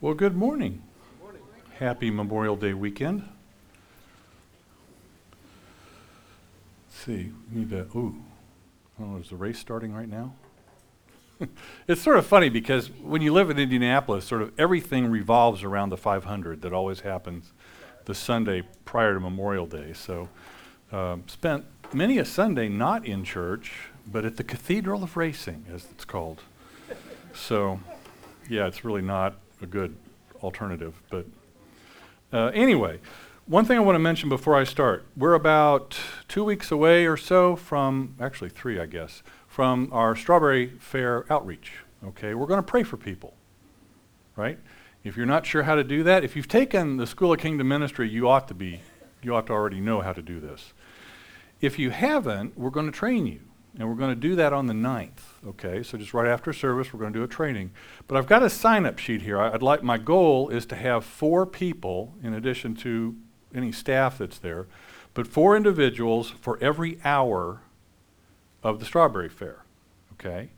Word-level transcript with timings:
Well, 0.00 0.14
good 0.14 0.36
morning. 0.36 0.84
Happy 1.80 2.08
Memorial 2.08 2.54
Day 2.54 2.72
weekend. 2.72 3.28
Let's 6.86 7.04
see, 7.04 7.32
we 7.52 7.62
need 7.62 7.70
to, 7.70 7.80
ooh, 7.96 8.22
is 9.20 9.30
the 9.30 9.34
race 9.34 9.58
starting 9.58 9.92
right 9.92 10.08
now? 10.08 10.34
it's 11.88 12.00
sort 12.00 12.16
of 12.16 12.24
funny 12.24 12.48
because 12.48 12.92
when 13.02 13.22
you 13.22 13.32
live 13.32 13.50
in 13.50 13.58
Indianapolis, 13.58 14.24
sort 14.24 14.40
of 14.40 14.52
everything 14.56 15.10
revolves 15.10 15.64
around 15.64 15.88
the 15.88 15.96
500 15.96 16.62
that 16.62 16.72
always 16.72 17.00
happens 17.00 17.52
the 18.04 18.14
Sunday 18.14 18.62
prior 18.84 19.14
to 19.14 19.20
Memorial 19.20 19.66
Day. 19.66 19.94
So, 19.94 20.28
um, 20.92 21.24
spent 21.26 21.64
many 21.92 22.18
a 22.18 22.24
Sunday 22.24 22.68
not 22.68 23.04
in 23.04 23.24
church, 23.24 23.72
but 24.06 24.24
at 24.24 24.36
the 24.36 24.44
Cathedral 24.44 25.02
of 25.02 25.16
Racing, 25.16 25.64
as 25.74 25.88
it's 25.90 26.04
called. 26.04 26.42
So, 27.34 27.80
yeah, 28.48 28.68
it's 28.68 28.84
really 28.84 29.02
not 29.02 29.34
a 29.62 29.66
good 29.66 29.96
alternative. 30.42 31.00
But 31.10 31.26
uh, 32.32 32.50
anyway, 32.54 33.00
one 33.46 33.64
thing 33.64 33.78
I 33.78 33.80
want 33.80 33.96
to 33.96 34.00
mention 34.00 34.28
before 34.28 34.54
I 34.54 34.64
start 34.64 35.06
we're 35.16 35.34
about 35.34 35.98
two 36.28 36.44
weeks 36.44 36.70
away 36.70 37.06
or 37.06 37.16
so 37.16 37.56
from, 37.56 38.14
actually, 38.20 38.50
three, 38.50 38.78
I 38.78 38.86
guess, 38.86 39.22
from 39.46 39.88
our 39.92 40.14
Strawberry 40.14 40.68
Fair 40.78 41.24
outreach. 41.32 41.72
Okay, 42.04 42.34
we're 42.34 42.46
going 42.46 42.58
to 42.58 42.66
pray 42.66 42.82
for 42.82 42.96
people, 42.96 43.34
right? 44.36 44.58
If 45.02 45.16
you're 45.16 45.26
not 45.26 45.46
sure 45.46 45.62
how 45.62 45.74
to 45.74 45.82
do 45.82 46.02
that, 46.04 46.24
if 46.24 46.36
you've 46.36 46.48
taken 46.48 46.96
the 46.96 47.06
School 47.06 47.32
of 47.32 47.40
Kingdom 47.40 47.68
Ministry, 47.68 48.08
you 48.08 48.28
ought 48.28 48.46
to 48.48 48.54
be, 48.54 48.82
you 49.22 49.34
ought 49.34 49.46
to 49.46 49.52
already 49.52 49.80
know 49.80 50.00
how 50.00 50.12
to 50.12 50.22
do 50.22 50.38
this. 50.40 50.74
If 51.60 51.78
you 51.78 51.90
haven't, 51.90 52.56
we're 52.56 52.70
going 52.70 52.86
to 52.86 52.92
train 52.92 53.26
you. 53.26 53.40
And 53.78 53.88
we're 53.88 53.94
going 53.94 54.10
to 54.10 54.20
do 54.20 54.34
that 54.34 54.52
on 54.52 54.66
the 54.66 54.74
9th. 54.74 55.46
Okay, 55.46 55.84
so 55.84 55.96
just 55.96 56.12
right 56.12 56.26
after 56.26 56.52
service, 56.52 56.92
we're 56.92 56.98
going 56.98 57.12
to 57.12 57.18
do 57.18 57.24
a 57.24 57.28
training. 57.28 57.70
But 58.08 58.18
I've 58.18 58.26
got 58.26 58.42
a 58.42 58.50
sign 58.50 58.84
up 58.84 58.98
sheet 58.98 59.22
here. 59.22 59.40
I'd 59.40 59.62
like, 59.62 59.84
my 59.84 59.98
goal 59.98 60.48
is 60.48 60.66
to 60.66 60.76
have 60.76 61.04
four 61.04 61.46
people, 61.46 62.14
in 62.22 62.34
addition 62.34 62.74
to 62.76 63.16
any 63.54 63.70
staff 63.70 64.18
that's 64.18 64.38
there, 64.38 64.66
but 65.14 65.28
four 65.28 65.56
individuals 65.56 66.30
for 66.40 66.58
every 66.60 66.98
hour 67.04 67.60
of 68.62 68.80
the 68.80 68.84
strawberry 68.84 69.28
fair. 69.28 69.64
Okay? 70.14 70.50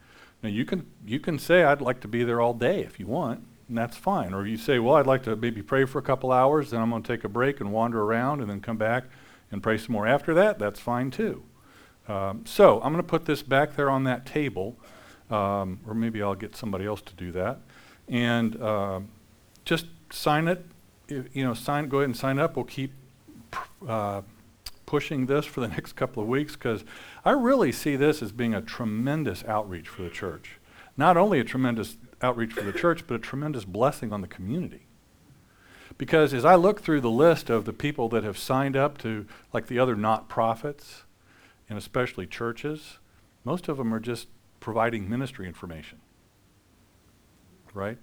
Now 0.42 0.48
you 0.48 0.64
can 0.64 0.86
you 1.06 1.20
can 1.20 1.38
say 1.38 1.64
I'd 1.64 1.82
like 1.82 2.00
to 2.00 2.08
be 2.08 2.24
there 2.24 2.40
all 2.40 2.54
day 2.54 2.80
if 2.80 2.98
you 2.98 3.06
want, 3.06 3.44
and 3.68 3.76
that's 3.76 3.96
fine. 3.96 4.32
Or 4.32 4.46
you 4.46 4.56
say, 4.56 4.78
well, 4.78 4.96
I'd 4.96 5.06
like 5.06 5.22
to 5.24 5.36
maybe 5.36 5.62
pray 5.62 5.84
for 5.84 5.98
a 5.98 6.02
couple 6.02 6.32
hours, 6.32 6.70
then 6.70 6.80
I'm 6.80 6.90
going 6.90 7.02
to 7.02 7.16
take 7.16 7.24
a 7.24 7.28
break 7.28 7.60
and 7.60 7.72
wander 7.72 8.02
around, 8.02 8.40
and 8.40 8.48
then 8.48 8.60
come 8.60 8.78
back 8.78 9.04
and 9.52 9.62
pray 9.62 9.76
some 9.76 9.92
more 9.92 10.06
after 10.06 10.32
that. 10.34 10.58
That's 10.58 10.80
fine 10.80 11.10
too. 11.10 11.42
Um, 12.08 12.44
so 12.44 12.76
I'm 12.82 12.92
going 12.92 13.04
to 13.04 13.08
put 13.08 13.24
this 13.24 13.42
back 13.42 13.76
there 13.76 13.90
on 13.90 14.04
that 14.04 14.26
table, 14.26 14.76
um, 15.30 15.80
or 15.86 15.94
maybe 15.94 16.22
I'll 16.22 16.34
get 16.34 16.56
somebody 16.56 16.86
else 16.86 17.02
to 17.02 17.14
do 17.14 17.32
that, 17.32 17.58
and 18.08 18.60
uh, 18.60 19.00
just 19.64 19.86
sign 20.10 20.48
it. 20.48 20.64
You 21.08 21.44
know, 21.44 21.54
sign. 21.54 21.88
Go 21.88 21.98
ahead 21.98 22.06
and 22.08 22.16
sign 22.16 22.38
up. 22.38 22.56
We'll 22.56 22.64
keep 22.64 22.92
uh, 23.86 24.22
pushing 24.86 25.26
this 25.26 25.44
for 25.44 25.60
the 25.60 25.68
next 25.76 25.92
couple 25.92 26.22
of 26.22 26.28
weeks 26.28 26.54
because 26.54 26.84
I 27.24 27.30
really 27.30 27.72
see 27.72 27.96
this 27.96 28.22
as 28.22 28.32
being 28.32 28.54
a 28.54 28.60
tremendous 28.60 29.44
outreach 29.44 29.88
for 29.88 30.02
the 30.02 30.10
church. 30.10 30.58
Not 30.96 31.16
only 31.16 31.38
a 31.38 31.44
tremendous 31.44 31.96
outreach 32.22 32.52
for 32.52 32.62
the 32.62 32.72
church, 32.72 33.06
but 33.06 33.14
a 33.14 33.18
tremendous 33.18 33.64
blessing 33.64 34.12
on 34.12 34.20
the 34.20 34.26
community. 34.26 34.86
Because 35.96 36.32
as 36.34 36.44
I 36.44 36.54
look 36.54 36.80
through 36.80 37.00
the 37.02 37.10
list 37.10 37.50
of 37.50 37.64
the 37.64 37.72
people 37.72 38.08
that 38.08 38.24
have 38.24 38.38
signed 38.38 38.76
up 38.76 38.98
to, 38.98 39.26
like 39.52 39.66
the 39.66 39.78
other 39.78 39.96
not 39.96 40.28
profits, 40.28 41.04
and 41.70 41.78
especially 41.78 42.26
churches, 42.26 42.98
most 43.44 43.68
of 43.68 43.78
them 43.78 43.94
are 43.94 44.00
just 44.00 44.28
providing 44.58 45.08
ministry 45.08 45.46
information. 45.46 45.98
Right? 47.72 47.96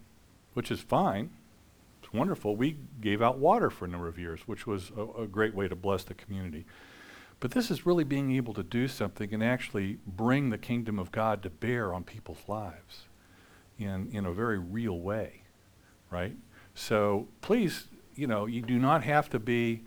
Which 0.53 0.71
is 0.71 0.79
fine. 0.79 1.29
It's 2.01 2.13
wonderful. 2.13 2.55
We 2.55 2.77
gave 3.01 3.21
out 3.21 3.37
water 3.37 3.69
for 3.69 3.85
a 3.85 3.87
number 3.89 4.07
of 4.07 4.17
years, 4.17 4.39
which 4.47 4.65
was 4.65 4.91
a, 4.97 5.23
a 5.23 5.27
great 5.27 5.53
way 5.53 5.67
to 5.67 5.75
bless 5.75 6.03
the 6.05 6.13
community. 6.13 6.65
But 7.39 7.51
this 7.51 7.69
is 7.69 7.85
really 7.85 8.05
being 8.05 8.31
able 8.31 8.53
to 8.55 8.63
do 8.63 8.87
something 8.87 9.31
and 9.33 9.43
actually 9.43 9.99
bring 10.07 10.49
the 10.49 10.57
kingdom 10.57 10.97
of 10.97 11.11
God 11.11 11.43
to 11.43 11.49
bear 11.49 11.93
on 11.93 12.03
people's 12.03 12.41
lives 12.47 13.03
in, 13.77 14.09
in 14.11 14.25
a 14.25 14.31
very 14.31 14.57
real 14.57 14.99
way, 14.99 15.43
right? 16.09 16.35
So 16.73 17.27
please, 17.41 17.87
you 18.15 18.25
know, 18.25 18.45
you 18.45 18.61
do 18.61 18.79
not 18.79 19.03
have 19.03 19.29
to 19.31 19.39
be 19.39 19.83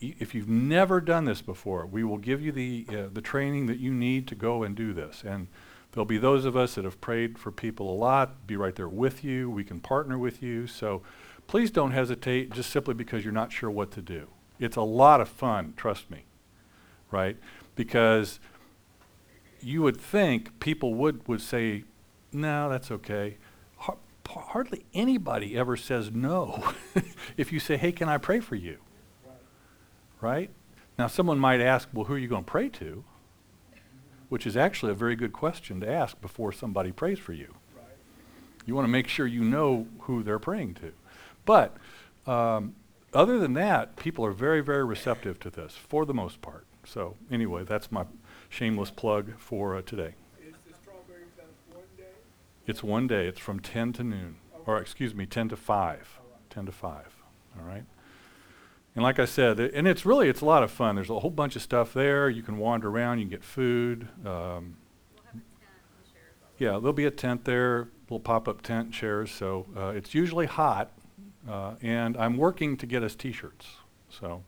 if 0.00 0.34
you've 0.34 0.48
never 0.48 1.00
done 1.00 1.24
this 1.24 1.42
before, 1.42 1.86
we 1.86 2.04
will 2.04 2.18
give 2.18 2.40
you 2.40 2.52
the, 2.52 2.86
uh, 2.90 3.06
the 3.12 3.20
training 3.20 3.66
that 3.66 3.78
you 3.78 3.92
need 3.92 4.26
to 4.28 4.34
go 4.34 4.62
and 4.62 4.76
do 4.76 4.92
this. 4.92 5.22
And 5.26 5.48
there'll 5.92 6.06
be 6.06 6.18
those 6.18 6.44
of 6.44 6.56
us 6.56 6.74
that 6.74 6.84
have 6.84 7.00
prayed 7.00 7.38
for 7.38 7.50
people 7.50 7.90
a 7.90 7.96
lot, 7.96 8.46
be 8.46 8.56
right 8.56 8.74
there 8.74 8.88
with 8.88 9.24
you. 9.24 9.50
We 9.50 9.64
can 9.64 9.80
partner 9.80 10.18
with 10.18 10.42
you. 10.42 10.66
So 10.66 11.02
please 11.46 11.70
don't 11.70 11.92
hesitate 11.92 12.52
just 12.52 12.70
simply 12.70 12.94
because 12.94 13.24
you're 13.24 13.32
not 13.32 13.52
sure 13.52 13.70
what 13.70 13.90
to 13.92 14.02
do. 14.02 14.28
It's 14.60 14.76
a 14.76 14.82
lot 14.82 15.20
of 15.20 15.28
fun, 15.28 15.74
trust 15.76 16.10
me, 16.10 16.24
right? 17.10 17.36
Because 17.74 18.40
you 19.60 19.82
would 19.82 19.96
think 19.96 20.60
people 20.60 20.94
would, 20.94 21.26
would 21.26 21.40
say, 21.40 21.84
no, 22.32 22.68
that's 22.68 22.90
okay. 22.90 23.38
hardly 24.28 24.84
anybody 24.92 25.56
ever 25.56 25.76
says 25.76 26.10
no 26.12 26.74
if 27.36 27.52
you 27.52 27.58
say, 27.58 27.76
hey, 27.76 27.92
can 27.92 28.08
I 28.08 28.18
pray 28.18 28.40
for 28.40 28.56
you? 28.56 28.78
Right? 30.20 30.50
Now, 30.98 31.06
someone 31.06 31.38
might 31.38 31.60
ask, 31.60 31.88
well, 31.92 32.06
who 32.06 32.14
are 32.14 32.18
you 32.18 32.28
going 32.28 32.44
to 32.44 32.50
pray 32.50 32.68
to? 32.70 33.04
Which 34.28 34.46
is 34.46 34.56
actually 34.56 34.92
a 34.92 34.96
very 34.96 35.16
good 35.16 35.32
question 35.32 35.80
to 35.80 35.90
ask 35.90 36.20
before 36.20 36.52
somebody 36.52 36.92
prays 36.92 37.18
for 37.18 37.32
you. 37.32 37.54
Right. 37.76 37.86
You 38.66 38.74
want 38.74 38.84
to 38.84 38.90
make 38.90 39.08
sure 39.08 39.26
you 39.26 39.42
know 39.42 39.86
who 40.00 40.22
they're 40.22 40.38
praying 40.38 40.74
to. 40.74 40.92
But 41.44 41.76
um, 42.26 42.74
other 43.14 43.38
than 43.38 43.54
that, 43.54 43.96
people 43.96 44.24
are 44.26 44.32
very, 44.32 44.60
very 44.60 44.84
receptive 44.84 45.38
to 45.40 45.50
this 45.50 45.74
for 45.74 46.04
the 46.04 46.12
most 46.12 46.42
part. 46.42 46.66
So, 46.84 47.16
anyway, 47.30 47.64
that's 47.64 47.92
my 47.92 48.04
shameless 48.48 48.90
plug 48.90 49.38
for 49.38 49.76
uh, 49.76 49.82
today. 49.82 50.14
Is 50.46 50.54
the 50.66 50.74
strawberry 50.74 51.24
fest 51.36 51.48
one 51.70 51.84
day? 51.96 52.04
It's 52.66 52.82
one 52.82 53.06
day. 53.06 53.26
It's 53.26 53.40
from 53.40 53.60
10 53.60 53.92
to 53.94 54.04
noon. 54.04 54.36
Okay. 54.54 54.62
Or, 54.66 54.78
excuse 54.78 55.14
me, 55.14 55.26
10 55.26 55.50
to 55.50 55.56
5. 55.56 55.96
Right. 55.96 56.50
10 56.50 56.66
to 56.66 56.72
5. 56.72 57.16
All 57.58 57.66
right? 57.66 57.84
And 58.98 59.04
like 59.04 59.20
I 59.20 59.26
said, 59.26 59.60
and 59.60 59.86
it's 59.86 60.04
really 60.04 60.28
it's 60.28 60.40
a 60.40 60.44
lot 60.44 60.64
of 60.64 60.72
fun. 60.72 60.96
There's 60.96 61.08
a 61.08 61.20
whole 61.20 61.30
bunch 61.30 61.54
of 61.54 61.62
stuff 61.62 61.94
there. 61.94 62.28
You 62.28 62.42
can 62.42 62.58
wander 62.58 62.88
around. 62.88 63.20
You 63.20 63.26
can 63.26 63.30
get 63.30 63.44
food. 63.44 64.08
Um, 64.26 64.76
yeah, 66.58 66.70
there'll 66.70 66.92
be 66.92 67.04
a 67.04 67.10
tent 67.12 67.44
there, 67.44 67.90
little 68.06 68.18
pop-up 68.18 68.60
tent 68.60 68.92
chairs. 68.92 69.30
So 69.30 69.66
uh, 69.76 69.90
it's 69.90 70.14
usually 70.16 70.46
hot, 70.46 70.90
uh, 71.48 71.74
and 71.80 72.16
I'm 72.16 72.36
working 72.36 72.76
to 72.76 72.86
get 72.86 73.04
us 73.04 73.14
T-shirts. 73.14 73.66
So 74.10 74.42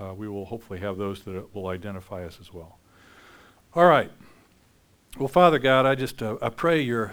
uh, 0.00 0.14
we 0.14 0.26
will 0.26 0.46
hopefully 0.46 0.78
have 0.80 0.96
those 0.96 1.24
that 1.24 1.54
will 1.54 1.66
identify 1.66 2.24
us 2.24 2.38
as 2.40 2.54
well. 2.54 2.78
All 3.74 3.84
right. 3.84 4.10
Well, 5.18 5.28
Father 5.28 5.58
God, 5.58 5.84
I 5.84 5.96
just 5.96 6.22
uh, 6.22 6.38
I 6.40 6.48
pray 6.48 6.80
your 6.80 7.12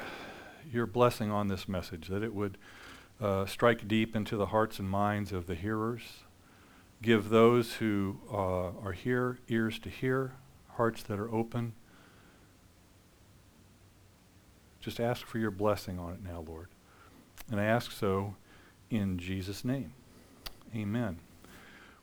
your 0.72 0.85
blessing 0.85 1.29
on 1.29 1.50
this 1.50 1.68
message 1.68 2.07
that 2.07 2.23
it 2.23 2.34
would 2.34 2.57
uh, 3.19 3.46
strike 3.47 3.85
deep 3.85 4.16
into 4.16 4.38
the 4.38 4.46
hearts 4.46 4.79
and 4.79 4.90
minds 4.90 5.34
of 5.34 5.46
the 5.47 5.56
hearers. 5.56 6.22
Give 7.03 7.28
those 7.28 7.74
who 7.74 8.18
uh, 8.31 8.72
are 8.81 8.94
here 8.94 9.38
ears 9.50 9.78
to 9.80 9.90
hear, 9.90 10.36
hearts 10.75 11.03
that 11.03 11.19
are 11.19 11.30
open. 11.30 11.74
Just 14.80 15.02
ask 15.02 15.25
for 15.25 15.38
your 15.38 15.52
blessing 15.52 16.00
on 16.00 16.14
it 16.14 16.24
now, 16.24 16.46
Lord. 16.47 16.69
And 17.52 17.59
I 17.59 17.66
ask 17.66 17.91
so 17.91 18.36
in 18.90 19.18
Jesus' 19.18 19.66
name. 19.66 19.91
Amen. 20.74 21.19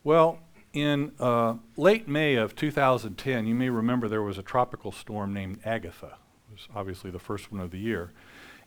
Well, 0.05 0.41
in 0.75 1.13
uh, 1.19 1.55
late 1.79 2.07
May 2.07 2.35
of 2.35 2.55
2010, 2.55 3.47
you 3.47 3.55
may 3.55 3.71
remember 3.71 4.07
there 4.07 4.21
was 4.21 4.37
a 4.37 4.43
tropical 4.43 4.93
storm 4.93 5.33
named 5.33 5.61
Agatha. 5.65 6.19
It 6.51 6.53
was 6.53 6.69
obviously 6.75 7.11
the 7.11 7.19
first 7.19 7.51
one 7.51 7.63
of 7.63 7.71
the 7.71 7.79
year. 7.79 8.13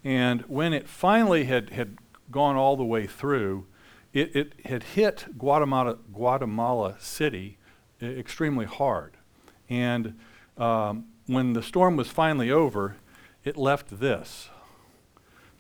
And 0.04 0.42
when 0.44 0.74
it 0.74 0.90
finally 0.90 1.44
had, 1.44 1.70
had 1.70 2.00
gone 2.32 2.56
all 2.56 2.76
the 2.76 2.84
way 2.84 3.06
through, 3.06 3.68
it, 4.14 4.36
it 4.36 4.54
had 4.66 4.84
hit 4.84 5.26
Guatemala, 5.38 5.98
Guatemala 6.14 6.96
City 7.00 7.58
extremely 8.02 8.66
hard. 8.66 9.18
And 9.70 10.18
um, 10.58 11.06
when 11.26 11.54
the 11.54 11.64
storm 11.64 11.96
was 11.96 12.08
finally 12.10 12.52
over, 12.52 12.98
it 13.44 13.58
left 13.58 14.00
this. 14.00 14.50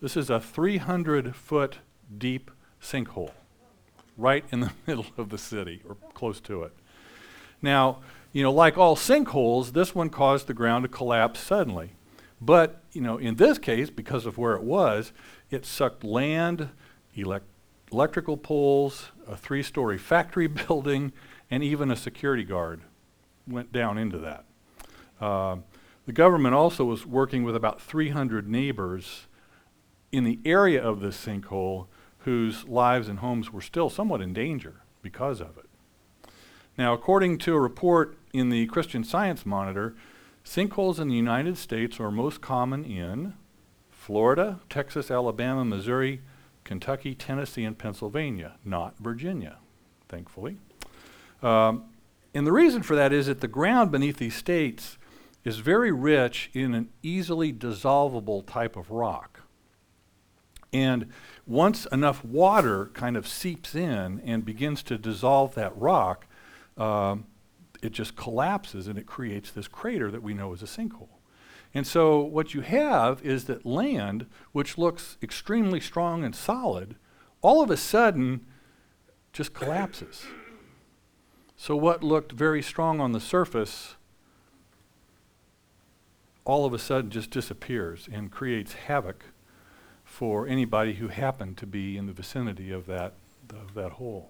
This 0.01 0.17
is 0.17 0.29
a 0.29 0.39
300 0.39 1.35
foot 1.35 1.79
deep 2.17 2.51
sinkhole 2.81 3.31
right 4.17 4.45
in 4.51 4.59
the 4.59 4.71
middle 4.87 5.05
of 5.17 5.29
the 5.29 5.37
city 5.37 5.81
or 5.87 5.95
close 6.13 6.39
to 6.41 6.63
it. 6.63 6.73
Now, 7.61 7.99
you 8.33 8.43
know, 8.43 8.51
like 8.51 8.77
all 8.77 8.95
sinkholes, 8.95 9.73
this 9.73 9.95
one 9.95 10.09
caused 10.09 10.47
the 10.47 10.53
ground 10.53 10.83
to 10.83 10.89
collapse 10.89 11.39
suddenly. 11.39 11.93
But, 12.41 12.83
you 12.91 12.99
know, 12.99 13.17
in 13.17 13.35
this 13.35 13.57
case, 13.57 13.89
because 13.89 14.25
of 14.25 14.37
where 14.37 14.53
it 14.55 14.63
was, 14.63 15.13
it 15.49 15.65
sucked 15.65 16.03
land, 16.03 16.69
elect- 17.15 17.45
electrical 17.93 18.35
poles, 18.35 19.11
a 19.27 19.37
three 19.37 19.63
story 19.63 19.97
factory 19.97 20.47
building, 20.67 21.13
and 21.49 21.63
even 21.63 21.91
a 21.91 21.95
security 21.95 22.43
guard 22.43 22.81
went 23.47 23.71
down 23.71 23.97
into 23.97 24.17
that. 24.17 24.45
Uh, 25.21 25.57
the 26.05 26.11
government 26.11 26.55
also 26.55 26.83
was 26.83 27.05
working 27.05 27.43
with 27.43 27.55
about 27.55 27.81
300 27.81 28.49
neighbors 28.49 29.27
in 30.11 30.23
the 30.23 30.39
area 30.43 30.81
of 30.83 30.99
this 30.99 31.17
sinkhole 31.25 31.87
whose 32.19 32.65
lives 32.65 33.07
and 33.07 33.19
homes 33.19 33.51
were 33.51 33.61
still 33.61 33.89
somewhat 33.89 34.21
in 34.21 34.33
danger 34.33 34.81
because 35.01 35.39
of 35.39 35.57
it. 35.57 35.65
Now, 36.77 36.93
according 36.93 37.37
to 37.39 37.55
a 37.55 37.59
report 37.59 38.17
in 38.33 38.49
the 38.49 38.65
Christian 38.67 39.03
Science 39.03 39.45
Monitor, 39.45 39.95
sinkholes 40.43 40.99
in 40.99 41.07
the 41.07 41.15
United 41.15 41.57
States 41.57 41.99
are 41.99 42.11
most 42.11 42.41
common 42.41 42.83
in 42.83 43.33
Florida, 43.91 44.59
Texas, 44.69 45.11
Alabama, 45.11 45.63
Missouri, 45.63 46.21
Kentucky, 46.63 47.13
Tennessee, 47.13 47.63
and 47.63 47.77
Pennsylvania, 47.77 48.55
not 48.63 48.97
Virginia, 48.99 49.57
thankfully. 50.07 50.57
Um, 51.41 51.85
and 52.33 52.47
the 52.47 52.51
reason 52.51 52.83
for 52.83 52.95
that 52.95 53.13
is 53.13 53.27
that 53.27 53.41
the 53.41 53.47
ground 53.47 53.91
beneath 53.91 54.17
these 54.17 54.35
states 54.35 54.97
is 55.43 55.57
very 55.57 55.91
rich 55.91 56.49
in 56.53 56.73
an 56.73 56.89
easily 57.01 57.51
dissolvable 57.51 58.45
type 58.45 58.75
of 58.75 58.89
rock. 58.91 59.41
And 60.71 61.11
once 61.45 61.85
enough 61.91 62.25
water 62.25 62.89
kind 62.93 63.15
of 63.15 63.27
seeps 63.27 63.75
in 63.75 64.21
and 64.25 64.43
begins 64.43 64.81
to 64.83 64.97
dissolve 64.97 65.53
that 65.55 65.77
rock, 65.77 66.25
um, 66.77 67.25
it 67.83 67.91
just 67.91 68.15
collapses 68.15 68.87
and 68.87 68.97
it 68.97 69.05
creates 69.05 69.51
this 69.51 69.67
crater 69.67 70.09
that 70.09 70.23
we 70.23 70.33
know 70.33 70.53
as 70.53 70.63
a 70.63 70.65
sinkhole. 70.65 71.09
And 71.73 71.87
so 71.87 72.19
what 72.19 72.53
you 72.53 72.61
have 72.61 73.25
is 73.25 73.45
that 73.45 73.65
land, 73.65 74.27
which 74.51 74.77
looks 74.77 75.17
extremely 75.23 75.79
strong 75.79 76.23
and 76.23 76.35
solid, 76.35 76.95
all 77.41 77.63
of 77.63 77.71
a 77.71 77.77
sudden 77.77 78.45
just 79.31 79.53
collapses. 79.53 80.25
So 81.55 81.75
what 81.75 82.03
looked 82.03 82.31
very 82.31 82.61
strong 82.61 82.99
on 82.99 83.11
the 83.11 83.19
surface 83.19 83.95
all 86.45 86.65
of 86.65 86.73
a 86.73 86.79
sudden 86.79 87.09
just 87.09 87.31
disappears 87.31 88.09
and 88.11 88.31
creates 88.31 88.73
havoc 88.73 89.25
for 90.03 90.47
anybody 90.47 90.95
who 90.95 91.07
happened 91.07 91.57
to 91.57 91.65
be 91.65 91.97
in 91.97 92.05
the 92.05 92.13
vicinity 92.13 92.71
of 92.71 92.85
that, 92.85 93.13
of 93.49 93.73
that 93.73 93.93
hole. 93.93 94.29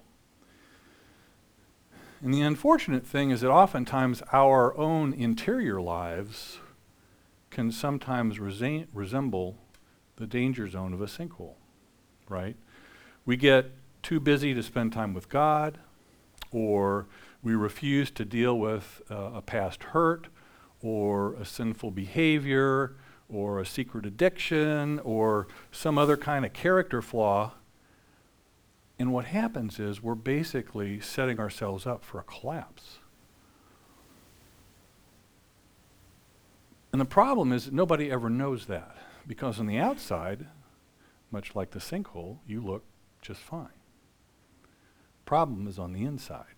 And 2.22 2.32
the 2.32 2.40
unfortunate 2.40 3.06
thing 3.06 3.30
is 3.30 3.40
that 3.40 3.50
oftentimes 3.50 4.22
our 4.32 4.76
own 4.78 5.12
interior 5.12 5.80
lives 5.80 6.60
can 7.54 7.70
sometimes 7.70 8.40
rese- 8.40 8.86
resemble 8.92 9.56
the 10.16 10.26
danger 10.26 10.68
zone 10.68 10.92
of 10.92 11.00
a 11.00 11.06
sinkhole, 11.06 11.54
right? 12.28 12.56
We 13.24 13.36
get 13.36 13.70
too 14.02 14.20
busy 14.20 14.52
to 14.54 14.62
spend 14.62 14.92
time 14.92 15.14
with 15.14 15.28
God, 15.28 15.78
or 16.50 17.06
we 17.42 17.54
refuse 17.54 18.10
to 18.10 18.24
deal 18.24 18.58
with 18.58 19.00
uh, 19.10 19.30
a 19.34 19.40
past 19.40 19.84
hurt, 19.84 20.26
or 20.82 21.34
a 21.34 21.44
sinful 21.44 21.92
behavior, 21.92 22.96
or 23.28 23.60
a 23.60 23.66
secret 23.66 24.04
addiction, 24.04 24.98
or 24.98 25.46
some 25.70 25.96
other 25.96 26.16
kind 26.16 26.44
of 26.44 26.52
character 26.52 27.00
flaw. 27.00 27.52
And 28.98 29.12
what 29.12 29.26
happens 29.26 29.78
is 29.78 30.02
we're 30.02 30.14
basically 30.16 31.00
setting 31.00 31.38
ourselves 31.38 31.86
up 31.86 32.04
for 32.04 32.18
a 32.18 32.24
collapse. 32.24 32.98
And 36.94 37.00
the 37.00 37.06
problem 37.06 37.52
is 37.52 37.72
nobody 37.72 38.08
ever 38.08 38.30
knows 38.30 38.66
that 38.66 38.96
because 39.26 39.58
on 39.58 39.66
the 39.66 39.78
outside, 39.78 40.46
much 41.32 41.56
like 41.56 41.72
the 41.72 41.80
sinkhole, 41.80 42.38
you 42.46 42.60
look 42.60 42.84
just 43.20 43.40
fine. 43.40 43.80
Problem 45.26 45.66
is 45.66 45.76
on 45.76 45.92
the 45.92 46.04
inside. 46.04 46.54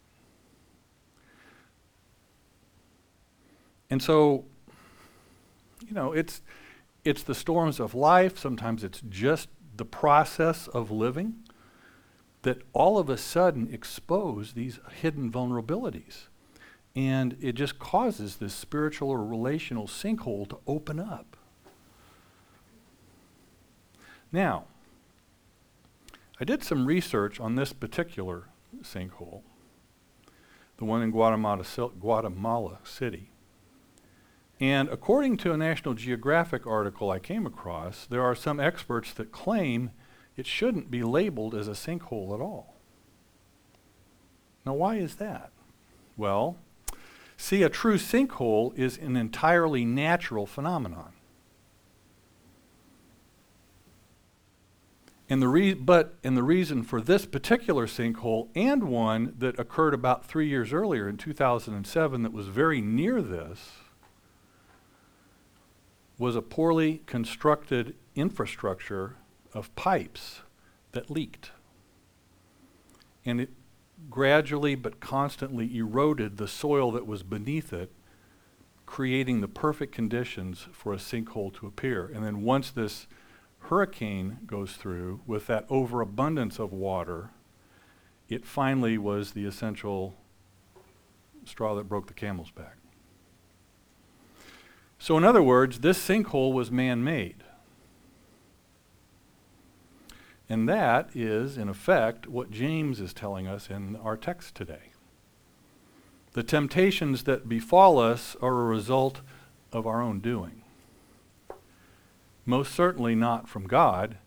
And 3.89 4.03
so, 4.03 4.45
you 5.89 5.95
know, 5.95 6.13
it's 6.13 6.43
it's 7.03 7.23
the 7.23 7.35
storms 7.35 7.81
of 7.81 7.95
life, 7.95 8.37
sometimes 8.37 8.85
it's 8.85 9.01
just 9.09 9.49
the 9.75 9.87
process 9.87 10.69
of 10.69 10.91
living 10.91 11.37
that 12.43 12.61
all 12.75 12.99
of 12.99 13.09
a 13.09 13.17
sudden 13.17 13.73
expose 13.73 14.53
these 14.53 14.81
hidden 15.01 15.33
vulnerabilities. 15.33 16.27
And 16.97 17.37
it 17.43 17.53
just 17.53 17.79
causes 17.79 18.37
this 18.37 18.55
spiritual 18.55 19.11
or 19.11 19.23
relational 19.23 19.87
sinkhole 19.87 20.49
to 20.49 20.59
open 20.67 20.99
up. 20.99 21.37
Now, 24.33 24.65
I 26.41 26.45
did 26.45 26.65
some 26.65 26.87
research 26.87 27.39
on 27.39 27.55
this 27.55 27.75
particular 27.75 28.45
sinkhole, 28.83 29.43
the 30.79 30.85
one 30.87 31.03
in 31.03 31.11
Guatemala, 31.11 31.65
Guatemala 32.01 32.79
City. 32.83 33.31
And 34.59 34.89
according 34.89 35.37
to 35.39 35.53
a 35.53 35.57
National 35.57 35.93
Geographic 35.93 36.67
article 36.67 37.11
I 37.11 37.19
came 37.19 37.47
across, 37.47 38.07
there 38.07 38.23
are 38.23 38.35
some 38.35 38.59
experts 38.59 39.13
that 39.15 39.33
claim 39.33 39.91
it 40.35 40.47
shouldn't 40.47 40.91
be 40.91 41.03
labeled 41.03 41.55
as 41.55 41.69
a 41.69 41.73
sinkhole 41.73 42.35
at 42.35 42.41
all. 42.41 42.75
Now, 44.65 44.75
why 44.75 44.97
is 44.97 45.17
that? 45.17 45.51
Well, 46.17 46.57
see, 47.37 47.63
a 47.63 47.69
true 47.69 47.97
sinkhole 47.97 48.77
is 48.79 48.99
an 48.99 49.17
entirely 49.17 49.85
natural 49.85 50.47
phenomenon. 50.47 51.13
And 55.29 55.43
the 55.43 55.49
re- 55.49 55.75
but 55.75 56.15
and 56.23 56.37
the 56.37 56.43
reason 56.43 56.85
for 56.85 57.01
this 57.01 57.27
particular 57.27 57.87
sinkhole 57.87 58.49
and 58.55 58.85
one 58.85 59.35
that 59.39 59.59
occurred 59.59 59.93
about 59.93 60.25
three 60.25 60.49
years 60.49 60.73
earlier 60.73 61.09
in 61.09 61.17
2007 61.17 62.23
that 62.23 62.33
was 62.33 62.47
very 62.47 62.81
near 62.81 63.21
this 63.21 63.73
was 66.19 66.37
a 66.37 66.43
poorly 66.43 67.03
constructed 67.07 67.95
infrastructure 68.15 69.17
of 69.53 69.75
pipes 69.75 70.43
that 70.93 71.11
leaked. 71.11 71.51
And 73.25 73.41
it 73.41 73.51
gradually 74.11 74.75
but 74.75 75.01
constantly 75.01 75.77
eroded 75.77 76.37
the 76.37 76.49
soil 76.49 76.91
that 76.93 77.07
was 77.07 77.23
beneath 77.23 77.73
it, 77.73 77.93
creating 78.85 79.41
the 79.41 79.49
perfect 79.49 79.93
conditions 79.93 80.67
for 80.73 80.93
a 80.93 80.99
sinkhole 80.99 81.53
to 81.55 81.67
appear. 81.67 82.07
And 82.07 82.25
then 82.25 82.43
once 82.43 82.71
this 82.71 83.07
hurricane 83.61 84.39
goes 84.47 84.75
through 84.75 85.21
with 85.27 85.47
that 85.49 85.67
overabundance 85.69 86.59
of 86.59 86.73
water, 86.73 87.31
it 88.29 88.45
finally 88.45 88.99
was 88.99 89.33
the 89.33 89.45
essential 89.45 90.15
straw 91.45 91.75
that 91.75 91.89
broke 91.89 92.07
the 92.07 92.15
camel's 92.15 92.51
back. 92.51 92.77
So, 94.99 95.17
in 95.17 95.25
other 95.25 95.43
words, 95.43 95.81
this 95.81 95.99
sinkhole 95.99 96.53
was 96.53 96.71
man 96.71 97.05
made. 97.05 97.45
And 100.49 100.69
that 100.69 101.11
is, 101.15 101.59
in 101.59 101.69
effect, 101.69 102.29
what 102.29 102.51
James 102.51 103.01
is 103.01 103.13
telling 103.13 103.47
us 103.47 103.69
in 103.69 103.97
our 103.97 104.17
text 104.17 104.55
today. 104.55 104.93
The 106.33 106.43
temptations 106.43 107.25
that 107.25 107.49
befall 107.49 107.99
us 107.99 108.37
are 108.41 108.61
a 108.61 108.67
result 108.67 109.23
of 109.73 109.87
our 109.87 110.01
own 110.01 110.21
doing. 110.21 110.63
Most 112.45 112.73
certainly 112.75 113.15
not 113.15 113.49
from 113.49 113.67
God, 113.67 114.19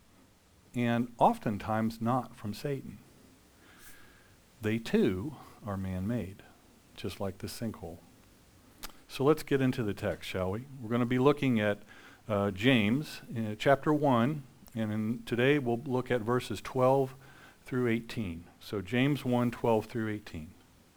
and 0.76 1.12
oftentimes 1.18 2.02
not 2.02 2.36
from 2.36 2.54
Satan. 2.54 3.00
They 4.62 4.78
too 4.78 5.36
are 5.66 5.78
man 5.78 6.06
made, 6.06 6.44
just 6.96 7.22
like 7.22 7.38
the 7.38 7.48
sinkhole. 7.48 8.00
So 9.08 9.24
let's 9.24 9.44
get 9.44 9.62
into 9.62 9.84
the 9.84 9.94
text, 9.94 10.30
shall 10.30 10.52
we? 10.52 10.66
We're 10.82 10.90
going 10.90 11.00
to 11.00 11.06
be 11.06 11.18
looking 11.18 11.60
at 11.60 11.80
uh, 12.28 12.52
James 12.52 13.22
uh, 13.36 13.56
chapter 13.58 13.94
1, 13.94 14.44
and 14.80 14.92
in, 14.92 15.24
today 15.26 15.60
we'll 15.60 15.82
look 15.86 16.10
at 16.10 16.22
verses 16.22 16.62
12 16.62 17.16
through 17.66 17.88
18. 17.88 18.46
So 18.60 18.82
James 18.82 19.24
1 19.26 19.52
12 19.52 19.86
through 19.86 20.10
18. 20.10 20.52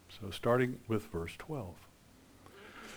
So 0.08 0.30
starting 0.30 0.80
with 0.88 1.06
verse 1.06 1.34
12. 1.38 1.74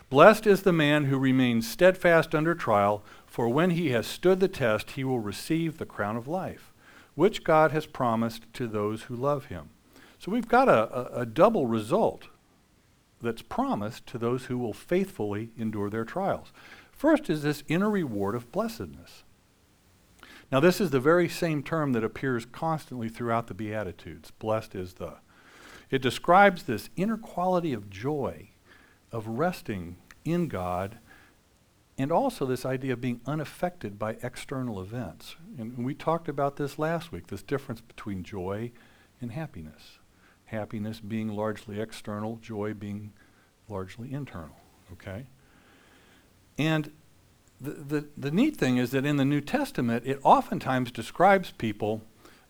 Blessed 0.09 0.45
is 0.45 0.61
the 0.61 0.71
man 0.71 1.05
who 1.05 1.17
remains 1.17 1.67
steadfast 1.67 2.35
under 2.35 2.53
trial, 2.53 3.03
for 3.25 3.49
when 3.49 3.71
he 3.71 3.89
has 3.89 4.05
stood 4.05 4.39
the 4.39 4.47
test, 4.47 4.91
he 4.91 5.03
will 5.03 5.19
receive 5.19 5.77
the 5.77 5.85
crown 5.85 6.15
of 6.15 6.27
life, 6.27 6.71
which 7.15 7.43
God 7.43 7.71
has 7.71 7.87
promised 7.87 8.43
to 8.53 8.67
those 8.67 9.03
who 9.03 9.15
love 9.15 9.47
him. 9.47 9.69
So 10.19 10.31
we've 10.31 10.47
got 10.47 10.69
a, 10.69 11.17
a, 11.17 11.21
a 11.21 11.25
double 11.25 11.65
result 11.65 12.27
that's 13.21 13.41
promised 13.41 14.05
to 14.07 14.17
those 14.17 14.45
who 14.45 14.57
will 14.57 14.73
faithfully 14.73 15.49
endure 15.57 15.89
their 15.89 16.05
trials. 16.05 16.53
First 16.91 17.29
is 17.29 17.43
this 17.43 17.63
inner 17.67 17.89
reward 17.89 18.35
of 18.35 18.51
blessedness. 18.51 19.24
Now, 20.51 20.59
this 20.59 20.79
is 20.79 20.91
the 20.91 20.99
very 20.99 21.27
same 21.27 21.63
term 21.63 21.93
that 21.93 22.03
appears 22.03 22.45
constantly 22.45 23.09
throughout 23.09 23.47
the 23.47 23.53
Beatitudes. 23.53 24.31
Blessed 24.31 24.75
is 24.75 24.93
the. 24.95 25.15
It 25.89 26.01
describes 26.01 26.63
this 26.63 26.89
inner 26.95 27.17
quality 27.17 27.73
of 27.73 27.89
joy, 27.89 28.49
of 29.11 29.27
resting 29.27 29.97
in 30.23 30.47
God, 30.47 30.99
and 31.97 32.11
also 32.11 32.45
this 32.45 32.65
idea 32.65 32.93
of 32.93 33.01
being 33.01 33.21
unaffected 33.25 33.97
by 33.97 34.17
external 34.21 34.81
events. 34.81 35.35
And 35.57 35.85
we 35.85 35.93
talked 35.93 36.27
about 36.27 36.57
this 36.57 36.77
last 36.77 37.11
week 37.11 37.27
this 37.27 37.43
difference 37.43 37.81
between 37.81 38.23
joy 38.23 38.71
and 39.21 39.31
happiness 39.31 39.99
happiness 40.45 40.99
being 40.99 41.29
largely 41.29 41.79
external, 41.79 42.37
joy 42.37 42.73
being 42.73 43.13
largely 43.67 44.13
internal. 44.13 44.55
Okay? 44.93 45.25
And 46.57 46.91
the, 47.71 48.07
the, 48.17 48.31
neat 48.31 48.57
thing 48.57 48.77
is 48.77 48.91
that 48.91 49.05
in 49.05 49.17
the 49.17 49.25
New 49.25 49.41
Testament, 49.41 50.03
it 50.05 50.19
oftentimes 50.23 50.91
describes 50.91 51.51
people 51.51 52.01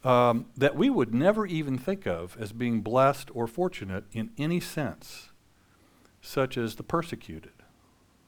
um, 0.03 0.45
that 0.55 0.75
we 0.75 0.89
would 0.89 1.13
never 1.13 1.45
even 1.45 1.77
think 1.77 2.05
of 2.05 2.37
as 2.39 2.51
being 2.51 2.81
blessed 2.81 3.29
or 3.33 3.47
fortunate 3.47 4.05
in 4.11 4.31
any 4.37 4.59
sense, 4.59 5.29
such 6.21 6.57
as 6.57 6.75
the 6.75 6.83
persecuted, 6.83 7.53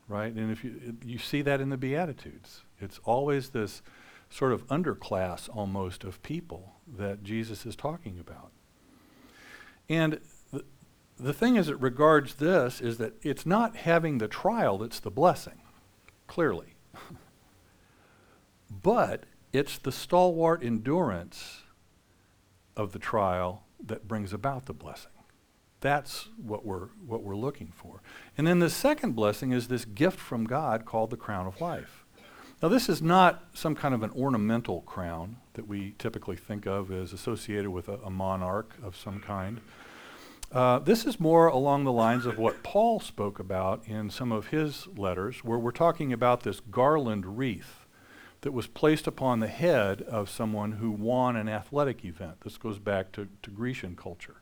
right? 0.08 0.34
And 0.34 0.52
if 0.52 0.64
you, 0.64 0.98
you 1.06 1.20
see 1.20 1.42
that 1.44 1.62
in 1.62 1.70
the 1.70 1.78
Beatitudes, 1.78 2.64
it's 2.80 3.00
always 3.06 3.50
this 3.50 3.82
sort 4.30 4.52
of 4.52 4.66
underclass 4.68 5.50
almost 5.56 6.04
of 6.04 6.22
people 6.24 6.74
that 6.98 7.24
Jesus 7.24 7.66
is 7.66 7.76
talking 7.76 8.20
about. 8.20 8.52
And 9.88 10.20
the, 10.52 10.64
the 11.20 11.34
thing 11.34 11.58
as 11.58 11.70
it 11.70 11.80
regards 11.80 12.36
this 12.36 12.82
is 12.82 12.98
that 12.98 13.14
it's 13.22 13.46
not 13.46 13.76
having 13.76 14.18
the 14.18 14.28
trial 14.28 14.80
that's 14.80 15.00
the 15.00 15.12
blessing, 15.12 15.62
clearly. 16.28 16.77
but 18.84 19.24
it's 19.54 19.78
the 19.78 19.92
stalwart 19.92 20.64
endurance 20.64 21.62
of 22.76 22.92
the 22.92 23.00
trial 23.00 23.64
that 23.84 24.08
brings 24.08 24.34
about 24.34 24.66
the 24.66 24.74
blessing. 24.74 25.12
That's 25.80 26.30
what 26.38 26.66
we're, 26.66 26.88
what 27.06 27.24
we're 27.24 27.36
looking 27.36 27.72
for. 27.76 28.02
And 28.38 28.48
then 28.48 28.60
the 28.60 28.70
second 28.70 29.16
blessing 29.16 29.52
is 29.52 29.68
this 29.68 29.86
gift 29.86 30.20
from 30.20 30.46
God 30.46 30.86
called 30.86 31.12
the 31.12 31.18
crown 31.18 31.46
of 31.46 31.62
life. 31.62 32.06
Now, 32.62 32.70
this 32.70 32.90
is 32.90 33.04
not 33.04 33.44
some 33.54 33.76
kind 33.76 33.94
of 33.94 34.02
an 34.02 34.10
ornamental 34.12 34.82
crown 34.82 35.38
that 35.54 35.68
we 35.68 35.94
typically 36.00 36.36
think 36.36 36.66
of 36.66 36.92
as 36.92 37.14
associated 37.14 37.70
with 37.70 37.88
a, 37.88 38.00
a 38.04 38.10
monarch 38.10 38.74
of 38.82 38.96
some 38.96 39.20
kind. 39.20 39.62
Uh, 40.52 40.80
this 40.80 41.06
is 41.06 41.20
more 41.20 41.48
along 41.48 41.84
the 41.84 41.92
lines 41.92 42.26
of 42.26 42.38
what 42.38 42.64
Paul 42.64 43.00
spoke 43.00 43.38
about 43.38 43.86
in 43.86 44.10
some 44.10 44.32
of 44.32 44.48
his 44.48 44.88
letters, 44.96 45.44
where 45.44 45.60
we're 45.60 45.72
talking 45.72 46.14
about 46.14 46.44
this 46.44 46.62
garland 46.62 47.38
wreath 47.38 47.86
that 48.42 48.54
was 48.54 48.68
placed 48.68 49.08
upon 49.08 49.40
the 49.40 49.48
head 49.48 50.02
of 50.04 50.30
someone 50.30 50.74
who 50.74 50.90
won 50.90 51.36
an 51.36 51.50
athletic 51.50 52.06
event. 52.06 52.42
This 52.42 52.58
goes 52.58 52.80
back 52.80 53.12
to, 53.14 53.28
to 53.44 53.50
Grecian 53.50 53.96
culture. 53.96 54.38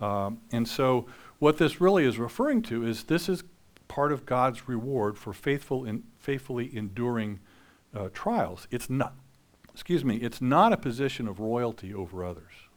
Um, 0.00 0.38
and 0.50 0.66
so, 0.66 1.06
what 1.38 1.58
this 1.58 1.80
really 1.80 2.04
is 2.04 2.18
referring 2.18 2.62
to 2.62 2.84
is 2.84 3.04
this 3.04 3.28
is 3.28 3.44
part 3.86 4.12
of 4.12 4.26
God's 4.26 4.68
reward 4.68 5.16
for 5.16 5.32
faithful 5.32 5.84
in, 5.84 6.02
faithfully 6.18 6.74
enduring 6.76 7.38
uh, 7.94 8.08
trials. 8.12 8.66
It's 8.70 8.90
not, 8.90 9.14
excuse 9.72 10.04
me, 10.04 10.16
it's 10.16 10.40
not 10.40 10.72
a 10.72 10.76
position 10.76 11.28
of 11.28 11.38
royalty 11.38 11.94
over 11.94 12.24
others. 12.24 12.67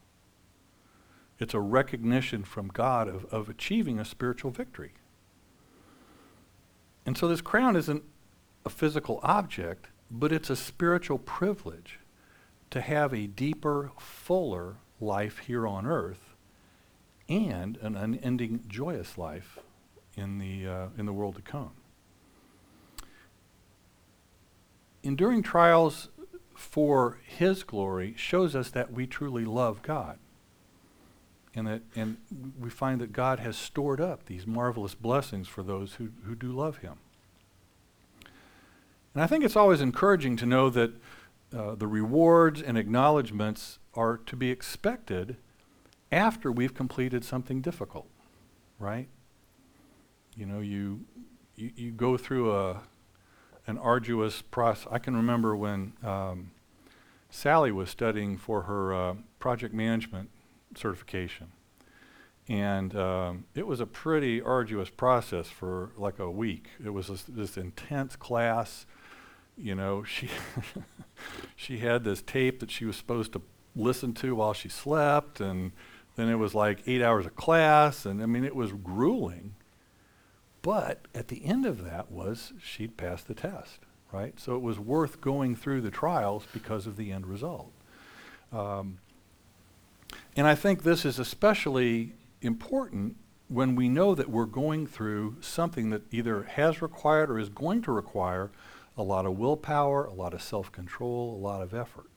It's 1.41 1.55
a 1.55 1.59
recognition 1.59 2.43
from 2.43 2.67
God 2.67 3.07
of, 3.07 3.25
of 3.33 3.49
achieving 3.49 3.97
a 3.97 4.05
spiritual 4.05 4.51
victory. 4.51 4.91
And 7.03 7.17
so 7.17 7.27
this 7.27 7.41
crown 7.41 7.75
isn't 7.75 8.03
a 8.63 8.69
physical 8.69 9.19
object, 9.23 9.87
but 10.11 10.31
it's 10.31 10.51
a 10.51 10.55
spiritual 10.55 11.17
privilege 11.17 11.97
to 12.69 12.79
have 12.79 13.11
a 13.11 13.25
deeper, 13.25 13.91
fuller 13.97 14.75
life 14.99 15.39
here 15.39 15.65
on 15.65 15.87
earth 15.87 16.35
and 17.27 17.75
an 17.77 17.95
unending, 17.95 18.63
joyous 18.67 19.17
life 19.17 19.57
in 20.15 20.37
the, 20.37 20.67
uh, 20.67 20.87
in 20.95 21.07
the 21.07 21.13
world 21.13 21.37
to 21.37 21.41
come. 21.41 21.71
Enduring 25.01 25.41
trials 25.41 26.09
for 26.53 27.17
His 27.25 27.63
glory 27.63 28.13
shows 28.15 28.55
us 28.55 28.69
that 28.69 28.93
we 28.93 29.07
truly 29.07 29.43
love 29.43 29.81
God. 29.81 30.19
And, 31.53 31.67
that, 31.67 31.81
and 31.95 32.17
we 32.59 32.69
find 32.69 33.01
that 33.01 33.11
God 33.11 33.39
has 33.39 33.57
stored 33.57 33.99
up 33.99 34.25
these 34.25 34.47
marvelous 34.47 34.95
blessings 34.95 35.47
for 35.47 35.63
those 35.63 35.95
who, 35.95 36.09
who 36.25 36.33
do 36.33 36.51
love 36.51 36.77
Him. 36.77 36.95
And 39.13 39.21
I 39.21 39.27
think 39.27 39.43
it's 39.43 39.57
always 39.57 39.81
encouraging 39.81 40.37
to 40.37 40.45
know 40.45 40.69
that 40.69 40.91
uh, 41.55 41.75
the 41.75 41.87
rewards 41.87 42.61
and 42.61 42.77
acknowledgments 42.77 43.79
are 43.93 44.17
to 44.17 44.35
be 44.37 44.49
expected 44.49 45.35
after 46.11 46.51
we've 46.51 46.73
completed 46.73 47.25
something 47.25 47.61
difficult, 47.61 48.07
right? 48.79 49.07
You 50.37 50.45
know, 50.45 50.59
you, 50.59 51.01
you, 51.55 51.71
you 51.75 51.91
go 51.91 52.15
through 52.15 52.53
a, 52.55 52.81
an 53.67 53.77
arduous 53.77 54.41
process. 54.41 54.87
I 54.89 54.99
can 54.99 55.15
remember 55.15 55.55
when 55.55 55.93
um, 56.03 56.51
Sally 57.29 57.71
was 57.71 57.89
studying 57.89 58.37
for 58.37 58.63
her 58.63 58.93
uh, 58.93 59.15
project 59.39 59.73
management 59.73 60.29
certification. 60.75 61.51
And 62.47 62.95
um, 62.95 63.45
it 63.55 63.67
was 63.67 63.79
a 63.79 63.85
pretty 63.85 64.41
arduous 64.41 64.89
process 64.89 65.47
for 65.47 65.91
like 65.95 66.19
a 66.19 66.29
week. 66.29 66.69
It 66.83 66.89
was 66.89 67.07
this, 67.07 67.23
this 67.23 67.57
intense 67.57 68.15
class. 68.15 68.85
You 69.57 69.75
know, 69.75 70.03
she 70.05 70.29
she 71.55 71.79
had 71.79 72.03
this 72.03 72.21
tape 72.21 72.59
that 72.59 72.71
she 72.71 72.85
was 72.85 72.95
supposed 72.95 73.33
to 73.33 73.41
listen 73.75 74.13
to 74.15 74.35
while 74.35 74.53
she 74.53 74.69
slept, 74.69 75.39
and 75.39 75.71
then 76.15 76.29
it 76.29 76.35
was 76.35 76.53
like 76.53 76.79
eight 76.87 77.01
hours 77.01 77.25
of 77.25 77.35
class, 77.35 78.05
and 78.05 78.21
I 78.21 78.25
mean, 78.25 78.43
it 78.43 78.55
was 78.55 78.71
grueling. 78.71 79.55
But 80.61 81.07
at 81.15 81.29
the 81.29 81.45
end 81.45 81.65
of 81.65 81.83
that 81.83 82.11
was 82.11 82.53
she'd 82.61 82.97
passed 82.97 83.27
the 83.27 83.33
test, 83.33 83.79
right? 84.11 84.39
So 84.39 84.55
it 84.55 84.61
was 84.61 84.79
worth 84.79 85.21
going 85.21 85.55
through 85.55 85.81
the 85.81 85.91
trials 85.91 86.45
because 86.53 86.85
of 86.85 86.97
the 86.97 87.11
end 87.11 87.25
result. 87.25 87.71
Um, 88.51 88.99
and 90.35 90.47
I 90.47 90.55
think 90.55 90.83
this 90.83 91.05
is 91.05 91.19
especially 91.19 92.13
important 92.41 93.17
when 93.47 93.75
we 93.75 93.89
know 93.89 94.15
that 94.15 94.29
we're 94.29 94.45
going 94.45 94.87
through 94.87 95.37
something 95.41 95.89
that 95.89 96.03
either 96.11 96.43
has 96.43 96.81
required 96.81 97.29
or 97.29 97.37
is 97.37 97.49
going 97.49 97.81
to 97.83 97.91
require 97.91 98.49
a 98.97 99.03
lot 99.03 99.25
of 99.25 99.37
willpower, 99.37 100.05
a 100.05 100.13
lot 100.13 100.33
of 100.33 100.41
self 100.41 100.71
control, 100.71 101.35
a 101.35 101.41
lot 101.41 101.61
of 101.61 101.73
effort. 101.73 102.07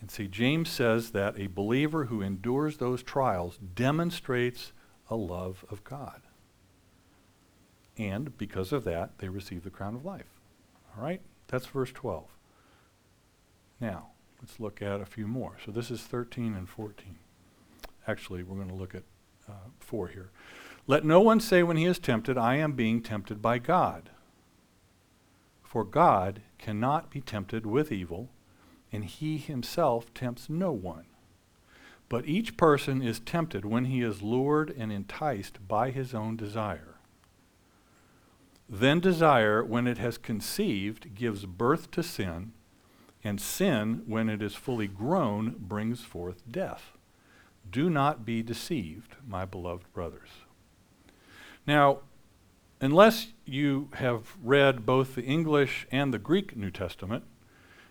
And 0.00 0.10
see, 0.10 0.26
James 0.26 0.70
says 0.70 1.10
that 1.10 1.38
a 1.38 1.46
believer 1.46 2.06
who 2.06 2.22
endures 2.22 2.78
those 2.78 3.02
trials 3.02 3.58
demonstrates 3.74 4.72
a 5.08 5.16
love 5.16 5.64
of 5.70 5.84
God 5.84 6.22
and 8.00 8.36
because 8.38 8.72
of 8.72 8.84
that, 8.84 9.18
they 9.18 9.28
receive 9.28 9.62
the 9.62 9.70
crown 9.70 9.94
of 9.94 10.06
life. 10.06 10.40
All 10.96 11.04
right? 11.04 11.20
That's 11.48 11.66
verse 11.66 11.92
12. 11.92 12.24
Now, 13.78 14.09
let's 14.40 14.60
look 14.60 14.80
at 14.82 15.00
a 15.00 15.06
few 15.06 15.26
more. 15.26 15.56
So 15.64 15.70
this 15.70 15.90
is 15.90 16.02
13 16.02 16.54
and 16.54 16.68
14. 16.68 17.16
Actually, 18.06 18.42
we're 18.42 18.56
going 18.56 18.68
to 18.68 18.74
look 18.74 18.94
at 18.94 19.02
uh, 19.48 19.70
4 19.80 20.08
here. 20.08 20.30
Let 20.86 21.04
no 21.04 21.20
one 21.20 21.40
say 21.40 21.62
when 21.62 21.76
he 21.76 21.84
is 21.84 21.98
tempted, 21.98 22.38
I 22.38 22.56
am 22.56 22.72
being 22.72 23.02
tempted 23.02 23.42
by 23.42 23.58
God. 23.58 24.10
For 25.62 25.84
God 25.84 26.42
cannot 26.58 27.10
be 27.10 27.20
tempted 27.20 27.64
with 27.64 27.92
evil, 27.92 28.30
and 28.90 29.04
he 29.04 29.38
himself 29.38 30.12
tempts 30.14 30.48
no 30.48 30.72
one. 30.72 31.04
But 32.08 32.26
each 32.26 32.56
person 32.56 33.02
is 33.02 33.20
tempted 33.20 33.64
when 33.64 33.84
he 33.84 34.02
is 34.02 34.20
lured 34.20 34.74
and 34.76 34.90
enticed 34.90 35.68
by 35.68 35.90
his 35.90 36.12
own 36.12 36.36
desire. 36.36 36.96
Then 38.68 38.98
desire, 38.98 39.64
when 39.64 39.86
it 39.86 39.98
has 39.98 40.18
conceived, 40.18 41.14
gives 41.14 41.46
birth 41.46 41.90
to 41.92 42.02
sin, 42.02 42.52
and 43.22 43.40
sin, 43.40 44.02
when 44.06 44.28
it 44.28 44.40
is 44.40 44.54
fully 44.54 44.86
grown, 44.86 45.56
brings 45.58 46.02
forth 46.02 46.42
death. 46.50 46.92
Do 47.70 47.90
not 47.90 48.24
be 48.24 48.42
deceived, 48.42 49.16
my 49.26 49.44
beloved 49.44 49.92
brothers. 49.92 50.28
Now, 51.66 51.98
unless 52.80 53.28
you 53.44 53.88
have 53.94 54.36
read 54.42 54.86
both 54.86 55.14
the 55.14 55.22
English 55.22 55.86
and 55.90 56.12
the 56.12 56.18
Greek 56.18 56.56
New 56.56 56.70
Testament, 56.70 57.24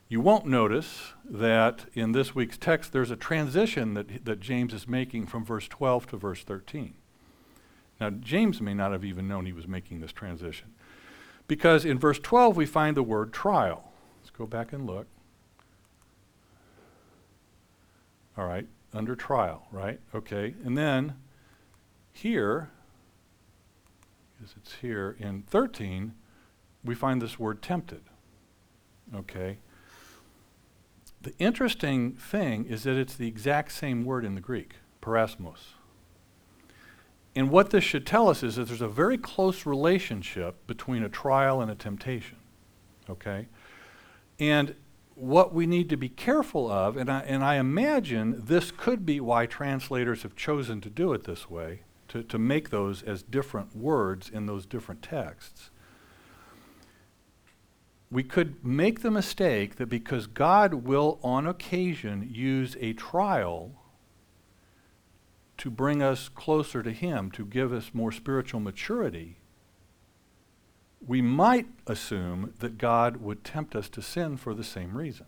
you 0.07 0.19
won't 0.19 0.47
notice 0.47 1.13
that 1.23 1.85
in 1.93 2.13
this 2.13 2.33
week's 2.33 2.57
text 2.57 2.91
there's 2.91 3.11
a 3.11 3.15
transition 3.15 3.93
that, 3.93 4.25
that 4.25 4.39
James 4.39 4.73
is 4.73 4.87
making 4.87 5.27
from 5.27 5.45
verse 5.45 5.67
12 5.67 6.07
to 6.07 6.17
verse 6.17 6.43
13. 6.43 6.95
Now, 8.01 8.09
James 8.09 8.59
may 8.59 8.73
not 8.73 8.91
have 8.91 9.05
even 9.05 9.27
known 9.27 9.45
he 9.45 9.53
was 9.53 9.67
making 9.67 9.99
this 9.99 10.11
transition. 10.11 10.73
Because 11.47 11.85
in 11.85 11.99
verse 11.99 12.19
12, 12.19 12.57
we 12.57 12.65
find 12.65 12.97
the 12.97 13.03
word 13.03 13.33
trial. 13.33 13.91
Let's 14.21 14.29
go 14.31 14.45
back 14.45 14.73
and 14.73 14.87
look. 14.87 15.07
All 18.39 18.45
right, 18.45 18.65
under 18.93 19.17
trial, 19.17 19.67
right? 19.69 19.99
Okay, 20.15 20.55
and 20.63 20.77
then 20.77 21.15
here, 22.13 22.69
because 24.37 24.55
it's 24.55 24.75
here 24.75 25.17
in 25.19 25.41
13, 25.41 26.13
we 26.85 26.95
find 26.95 27.21
this 27.21 27.37
word 27.37 27.61
tempted. 27.61 28.03
Okay? 29.13 29.57
The 31.21 31.33
interesting 31.37 32.13
thing 32.13 32.63
is 32.63 32.83
that 32.83 32.95
it's 32.95 33.15
the 33.15 33.27
exact 33.27 33.73
same 33.73 34.05
word 34.05 34.23
in 34.23 34.35
the 34.35 34.41
Greek, 34.41 34.75
peirasmos. 35.01 35.73
And 37.35 37.49
what 37.49 37.71
this 37.71 37.83
should 37.83 38.05
tell 38.05 38.29
us 38.29 38.41
is 38.41 38.55
that 38.55 38.69
there's 38.69 38.81
a 38.81 38.87
very 38.87 39.17
close 39.17 39.65
relationship 39.65 40.65
between 40.65 41.03
a 41.03 41.09
trial 41.09 41.59
and 41.59 41.69
a 41.69 41.75
temptation. 41.75 42.37
Okay? 43.09 43.47
And 44.39 44.75
what 45.19 45.53
we 45.53 45.67
need 45.67 45.89
to 45.89 45.97
be 45.97 46.09
careful 46.09 46.71
of, 46.71 46.95
and 46.95 47.09
I, 47.09 47.19
and 47.21 47.43
I 47.43 47.55
imagine 47.55 48.41
this 48.45 48.71
could 48.71 49.05
be 49.05 49.19
why 49.19 49.45
translators 49.45 50.23
have 50.23 50.35
chosen 50.35 50.79
to 50.81 50.89
do 50.89 51.11
it 51.13 51.25
this 51.25 51.49
way, 51.49 51.81
to, 52.07 52.23
to 52.23 52.39
make 52.39 52.69
those 52.69 53.03
as 53.03 53.21
different 53.21 53.75
words 53.75 54.29
in 54.29 54.45
those 54.45 54.65
different 54.65 55.01
texts. 55.01 55.71
we 58.11 58.23
could 58.23 58.63
make 58.65 59.01
the 59.01 59.11
mistake 59.11 59.75
that 59.75 59.87
because 59.87 60.25
God 60.25 60.73
will, 60.73 61.19
on 61.23 61.45
occasion, 61.45 62.27
use 62.31 62.75
a 62.79 62.93
trial 62.93 63.71
to 65.57 65.69
bring 65.69 66.01
us 66.01 66.29
closer 66.29 66.81
to 66.81 66.91
Him, 66.91 67.29
to 67.31 67.45
give 67.45 67.71
us 67.73 67.91
more 67.93 68.11
spiritual 68.11 68.61
maturity, 68.61 69.38
we 71.05 71.21
might 71.21 71.67
assume 71.87 72.53
that 72.59 72.77
God 72.77 73.17
would 73.17 73.43
tempt 73.43 73.75
us 73.75 73.89
to 73.89 74.01
sin 74.01 74.37
for 74.37 74.53
the 74.53 74.63
same 74.63 74.97
reason. 74.97 75.25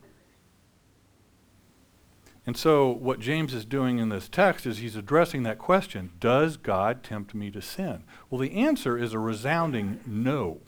And 2.45 2.57
so, 2.57 2.89
what 2.89 3.19
James 3.19 3.53
is 3.53 3.65
doing 3.65 3.99
in 3.99 4.09
this 4.09 4.27
text 4.27 4.65
is 4.65 4.79
he's 4.79 4.95
addressing 4.95 5.43
that 5.43 5.59
question 5.59 6.11
Does 6.19 6.57
God 6.57 7.03
tempt 7.03 7.35
me 7.35 7.51
to 7.51 7.61
sin? 7.61 8.03
Well, 8.29 8.41
the 8.41 8.53
answer 8.53 8.97
is 8.97 9.13
a 9.13 9.19
resounding 9.19 9.99
no. 10.05 10.61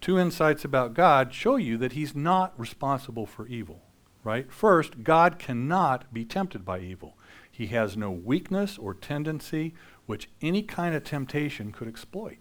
Two 0.00 0.18
insights 0.18 0.64
about 0.64 0.94
God 0.94 1.32
show 1.32 1.56
you 1.56 1.78
that 1.78 1.92
he's 1.92 2.14
not 2.14 2.52
responsible 2.60 3.24
for 3.24 3.46
evil, 3.46 3.80
right? 4.22 4.52
First, 4.52 5.02
God 5.02 5.38
cannot 5.38 6.12
be 6.12 6.24
tempted 6.24 6.64
by 6.64 6.80
evil. 6.80 7.16
He 7.50 7.68
has 7.68 7.96
no 7.96 8.10
weakness 8.10 8.76
or 8.76 8.92
tendency 8.92 9.72
which 10.04 10.28
any 10.42 10.62
kind 10.62 10.94
of 10.94 11.04
temptation 11.04 11.72
could 11.72 11.88
exploit. 11.88 12.36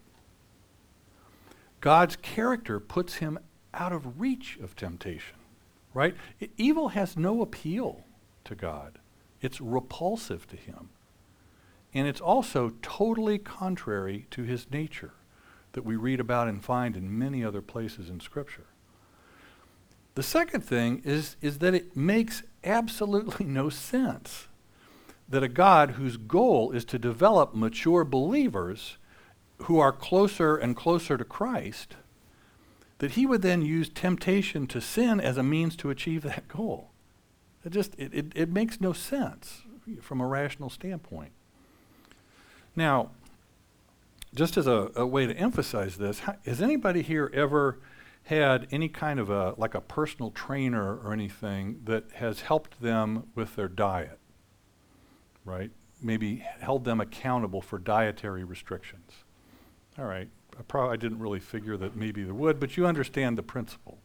God's 1.85 2.17
character 2.17 2.81
puts 2.81 3.15
him 3.15 3.39
out 3.73 3.93
of 3.93 4.19
reach 4.19 4.57
of 4.61 4.75
temptation 4.75 5.37
right? 5.95 6.13
evil 6.57 6.89
has 6.89 7.17
no 7.17 7.41
appeal 7.41 8.03
to 8.43 8.53
God, 8.53 8.99
it's 9.41 9.59
repulsive 9.59 10.45
to 10.49 10.55
him. 10.55 10.89
And 11.95 12.07
it's 12.07 12.21
also 12.21 12.73
totally 12.81 13.39
contrary 13.39 14.27
to 14.31 14.43
his 14.43 14.69
nature 14.69 15.13
that 15.71 15.85
we 15.85 15.95
read 15.95 16.19
about 16.19 16.49
and 16.49 16.63
find 16.63 16.95
in 16.95 17.17
many 17.17 17.43
other 17.43 17.61
places 17.61 18.09
in 18.09 18.19
Scripture. 18.19 18.65
The 20.15 20.23
second 20.23 20.61
thing 20.61 21.01
is, 21.05 21.37
is 21.41 21.59
that 21.59 21.73
it 21.73 21.95
makes 21.95 22.43
absolutely 22.63 23.45
no 23.47 23.69
sense 23.69 24.47
that 25.27 25.43
a 25.43 25.47
God 25.47 25.91
whose 25.91 26.17
goal 26.17 26.71
is 26.71 26.85
to 26.85 26.99
develop 26.99 27.55
mature 27.55 28.03
believers 28.03 28.97
who 29.63 29.79
are 29.79 29.91
closer 29.91 30.55
and 30.57 30.75
closer 30.75 31.17
to 31.17 31.23
Christ 31.23 31.95
that 32.99 33.11
he 33.11 33.25
would 33.25 33.41
then 33.41 33.61
use 33.61 33.89
temptation 33.89 34.67
to 34.67 34.79
sin 34.79 35.19
as 35.19 35.37
a 35.37 35.43
means 35.43 35.75
to 35.77 35.89
achieve 35.89 36.23
that 36.23 36.47
goal. 36.47 36.91
It 37.63 37.71
just 37.71 37.95
it, 37.97 38.13
it, 38.13 38.25
it 38.35 38.49
makes 38.49 38.79
no 38.79 38.93
sense 38.93 39.63
from 40.01 40.21
a 40.21 40.27
rational 40.27 40.69
standpoint. 40.69 41.31
Now, 42.75 43.11
just 44.33 44.57
as 44.57 44.67
a, 44.67 44.91
a 44.95 45.05
way 45.05 45.25
to 45.25 45.35
emphasize 45.35 45.97
this, 45.97 46.19
has 46.19 46.61
anybody 46.61 47.01
here 47.01 47.31
ever 47.33 47.79
had 48.23 48.67
any 48.71 48.89
kind 48.89 49.19
of 49.19 49.29
a 49.29 49.53
like 49.57 49.73
a 49.73 49.81
personal 49.81 50.31
trainer 50.31 50.97
or 50.97 51.13
anything 51.13 51.81
that 51.85 52.11
has 52.15 52.41
helped 52.41 52.81
them 52.81 53.27
with 53.33 53.55
their 53.55 53.67
diet? 53.67 54.19
Right? 55.43 55.71
Maybe 56.01 56.45
held 56.59 56.85
them 56.85 56.99
accountable 56.99 57.61
for 57.61 57.79
dietary 57.79 58.43
restrictions. 58.43 59.11
All 59.97 60.05
right. 60.05 60.27
I 60.57 60.61
probably 60.63 60.97
didn't 60.97 61.19
really 61.19 61.39
figure 61.39 61.77
that 61.77 61.95
maybe 61.95 62.23
there 62.23 62.33
would, 62.33 62.59
but 62.59 62.77
you 62.77 62.85
understand 62.85 63.37
the 63.37 63.43
principle, 63.43 63.99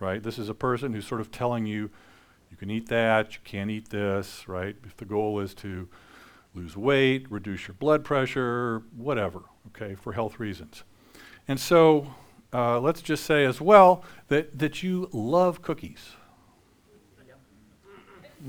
right? 0.00 0.22
This 0.22 0.38
is 0.38 0.48
a 0.48 0.54
person 0.54 0.92
who's 0.92 1.06
sort 1.06 1.20
of 1.20 1.30
telling 1.30 1.66
you, 1.66 1.90
you 2.50 2.56
can 2.56 2.70
eat 2.70 2.88
that, 2.88 3.34
you 3.34 3.40
can't 3.44 3.70
eat 3.70 3.90
this, 3.90 4.48
right? 4.48 4.76
If 4.84 4.96
the 4.96 5.04
goal 5.04 5.40
is 5.40 5.54
to 5.54 5.88
lose 6.54 6.76
weight, 6.76 7.30
reduce 7.30 7.66
your 7.66 7.74
blood 7.74 8.04
pressure, 8.04 8.82
whatever, 8.96 9.42
okay, 9.68 9.94
for 9.94 10.12
health 10.12 10.38
reasons. 10.38 10.84
And 11.48 11.58
so 11.58 12.14
uh, 12.52 12.78
let's 12.80 13.02
just 13.02 13.24
say 13.24 13.44
as 13.44 13.60
well 13.60 14.04
that, 14.28 14.58
that 14.58 14.82
you 14.82 15.08
love 15.12 15.62
cookies. 15.62 16.10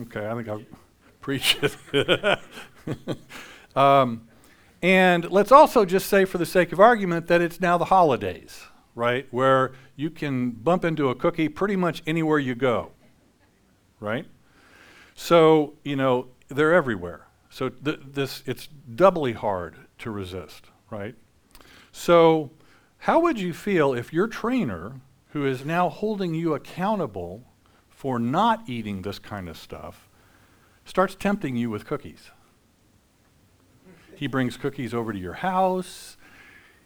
Okay, 0.02 0.28
I 0.28 0.34
think 0.36 0.48
I'll 0.48 0.64
preach 1.22 1.58
it. 1.62 2.40
um, 3.76 4.28
and 4.82 5.32
let's 5.32 5.52
also 5.52 5.86
just 5.86 6.08
say, 6.08 6.26
for 6.26 6.38
the 6.38 6.46
sake 6.46 6.72
of 6.72 6.80
argument, 6.80 7.28
that 7.28 7.42
it's 7.42 7.60
now 7.60 7.78
the 7.78 7.86
holidays, 7.86 8.66
right? 8.94 9.28
Where 9.32 9.74
you 9.96 10.10
can 10.10 10.52
bump 10.52 10.86
into 10.86 11.10
a 11.10 11.16
cookie 11.16 11.50
pretty 11.50 11.76
much 11.76 12.04
anywhere 12.06 12.40
you 12.40 12.56
go, 12.56 12.92
right? 14.00 14.26
So, 15.16 15.74
you 15.84 15.96
know, 15.96 16.28
they're 16.50 16.74
everywhere. 16.74 17.28
So 17.50 17.70
th- 17.70 18.02
this, 18.06 18.44
it's 18.46 18.68
doubly 18.68 19.34
hard 19.34 19.78
to 20.00 20.12
resist, 20.12 20.66
right? 20.90 21.16
So, 21.92 22.52
how 23.00 23.20
would 23.22 23.40
you 23.40 23.54
feel 23.54 23.94
if 23.94 24.12
your 24.12 24.28
trainer, 24.28 25.00
who 25.30 25.46
is 25.46 25.64
now 25.64 25.90
holding 25.90 26.34
you 26.34 26.54
accountable 26.54 27.46
for 27.90 28.20
not 28.20 28.68
eating 28.68 29.02
this 29.02 29.20
kind 29.20 29.48
of 29.48 29.58
stuff, 29.58 30.10
starts 30.84 31.16
tempting 31.16 31.56
you 31.56 31.70
with 31.70 31.86
cookies? 31.86 32.32
He 34.16 34.28
brings 34.28 34.58
cookies 34.58 34.94
over 34.94 35.12
to 35.12 35.20
your 35.20 35.34
house. 35.34 36.18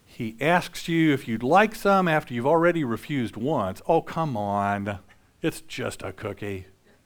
He 0.05 0.35
asks 0.41 0.87
you 0.87 1.13
if 1.13 1.27
you'd 1.27 1.43
like 1.43 1.75
some 1.75 2.07
after 2.07 2.33
you've 2.33 2.47
already 2.47 2.83
refused 2.83 3.37
once. 3.37 3.81
Oh, 3.87 4.01
come 4.01 4.35
on. 4.35 4.99
It's 5.41 5.61
just 5.61 6.01
a 6.01 6.11
cookie. 6.11 6.65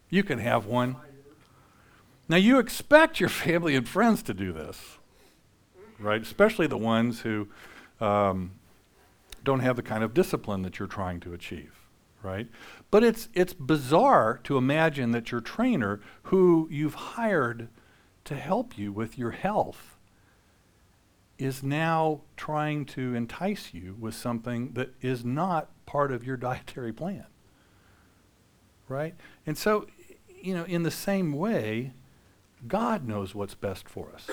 You 0.10 0.24
can 0.24 0.40
have 0.40 0.66
one. 0.66 0.96
Now, 2.30 2.38
you 2.38 2.58
expect 2.60 3.20
your 3.20 3.30
family 3.44 3.76
and 3.76 3.88
friends 3.88 4.24
to 4.24 4.34
do 4.34 4.54
this, 4.54 4.98
right? 6.00 6.22
Especially 6.22 6.68
the 6.68 6.78
ones 6.78 7.22
who 7.22 7.50
um, 8.00 8.52
don't 9.44 9.60
have 9.60 9.76
the 9.76 9.84
kind 9.84 10.04
of 10.04 10.14
discipline 10.14 10.62
that 10.62 10.80
you're 10.80 10.88
trying 10.88 11.20
to 11.20 11.34
achieve, 11.34 11.74
right? 12.22 12.48
But 12.90 13.04
it's, 13.04 13.28
it's 13.34 13.54
bizarre 13.54 14.40
to 14.46 14.58
imagine 14.58 15.12
that 15.12 15.32
your 15.32 15.42
trainer, 15.42 16.00
who 16.24 16.68
you've 16.72 16.96
hired 16.96 17.68
to 18.26 18.36
help 18.36 18.78
you 18.78 18.92
with 18.92 19.18
your 19.18 19.32
health, 19.32 19.93
is 21.44 21.62
now 21.62 22.22
trying 22.38 22.86
to 22.86 23.14
entice 23.14 23.74
you 23.74 23.98
with 24.00 24.16
something 24.16 24.72
that 24.74 24.94
is 25.02 25.26
not 25.26 25.70
part 25.86 26.10
of 26.10 26.24
your 26.24 26.38
dietary 26.38 26.94
plan. 26.94 27.26
Right? 28.88 29.14
And 29.46 29.58
so, 29.58 29.88
you 30.42 30.54
know, 30.54 30.64
in 30.64 30.84
the 30.84 30.92
same 30.92 31.34
way, 31.34 31.92
God 32.66 33.06
knows 33.06 33.36
what's 33.36 33.56
best 33.56 33.90
for 33.90 34.10
us. 34.16 34.30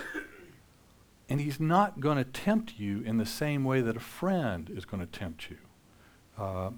And 1.29 1.40
He's 1.40 1.59
not 1.59 1.99
going 1.99 2.16
to 2.16 2.25
tempt 2.25 2.75
you 2.79 3.03
in 3.03 3.18
the 3.18 3.27
same 3.27 3.64
way 3.64 3.81
that 3.81 3.96
a 3.96 4.01
friend 4.01 4.70
is 4.73 4.85
going 4.85 5.01
to 5.05 5.18
tempt 5.18 5.51
you. 5.51 5.59
Uh, 6.38 6.70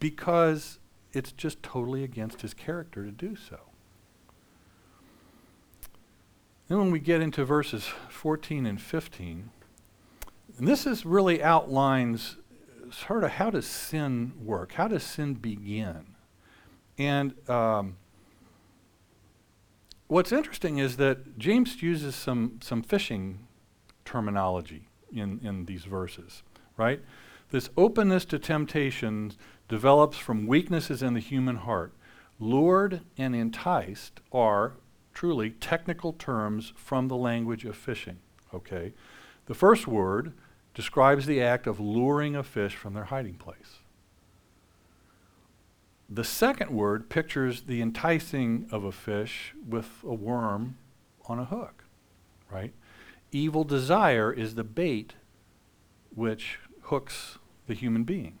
because 0.00 0.78
it's 1.12 1.32
just 1.32 1.62
totally 1.62 2.02
against 2.02 2.40
His 2.40 2.54
character 2.54 3.04
to 3.04 3.10
do 3.10 3.36
so. 3.36 3.58
Then, 6.68 6.78
when 6.78 6.90
we 6.90 6.98
get 6.98 7.20
into 7.20 7.44
verses 7.44 7.84
14 8.08 8.64
and 8.64 8.80
15, 8.80 9.50
and 10.58 10.66
this 10.66 10.86
is 10.86 11.04
really 11.04 11.42
outlines 11.42 12.36
sort 12.90 13.24
of 13.24 13.32
how 13.32 13.50
does 13.50 13.66
sin 13.66 14.32
work? 14.42 14.72
How 14.72 14.88
does 14.88 15.02
sin 15.02 15.34
begin? 15.34 16.06
And 16.98 17.34
um, 17.48 17.96
what's 20.06 20.32
interesting 20.32 20.78
is 20.78 20.96
that 20.96 21.38
James 21.38 21.82
uses 21.82 22.14
some, 22.14 22.58
some 22.62 22.82
fishing 22.82 23.46
terminology 24.04 24.88
in, 25.12 25.40
in 25.42 25.66
these 25.66 25.84
verses, 25.84 26.42
right? 26.76 27.00
This 27.50 27.68
openness 27.76 28.24
to 28.26 28.38
temptation 28.38 29.32
develops 29.68 30.16
from 30.16 30.46
weaknesses 30.46 31.02
in 31.02 31.14
the 31.14 31.20
human 31.20 31.56
heart. 31.56 31.92
Lured 32.38 33.00
and 33.16 33.34
enticed 33.34 34.20
are 34.32 34.74
truly 35.12 35.50
technical 35.50 36.12
terms 36.12 36.72
from 36.76 37.08
the 37.08 37.16
language 37.16 37.64
of 37.64 37.76
fishing, 37.76 38.18
okay? 38.52 38.92
The 39.46 39.54
first 39.54 39.86
word 39.86 40.32
describes 40.74 41.26
the 41.26 41.40
act 41.40 41.66
of 41.66 41.80
luring 41.80 42.36
a 42.36 42.42
fish 42.42 42.76
from 42.76 42.94
their 42.94 43.04
hiding 43.04 43.34
place. 43.34 43.78
The 46.08 46.24
second 46.24 46.70
word 46.70 47.08
pictures 47.08 47.62
the 47.62 47.80
enticing 47.80 48.68
of 48.70 48.84
a 48.84 48.92
fish 48.92 49.54
with 49.66 50.04
a 50.04 50.14
worm 50.14 50.76
on 51.26 51.38
a 51.38 51.44
hook, 51.44 51.84
right? 52.50 52.72
Evil 53.32 53.64
desire 53.64 54.32
is 54.32 54.54
the 54.54 54.64
bait 54.64 55.14
which 56.14 56.58
hooks 56.82 57.38
the 57.66 57.74
human 57.74 58.04
being. 58.04 58.38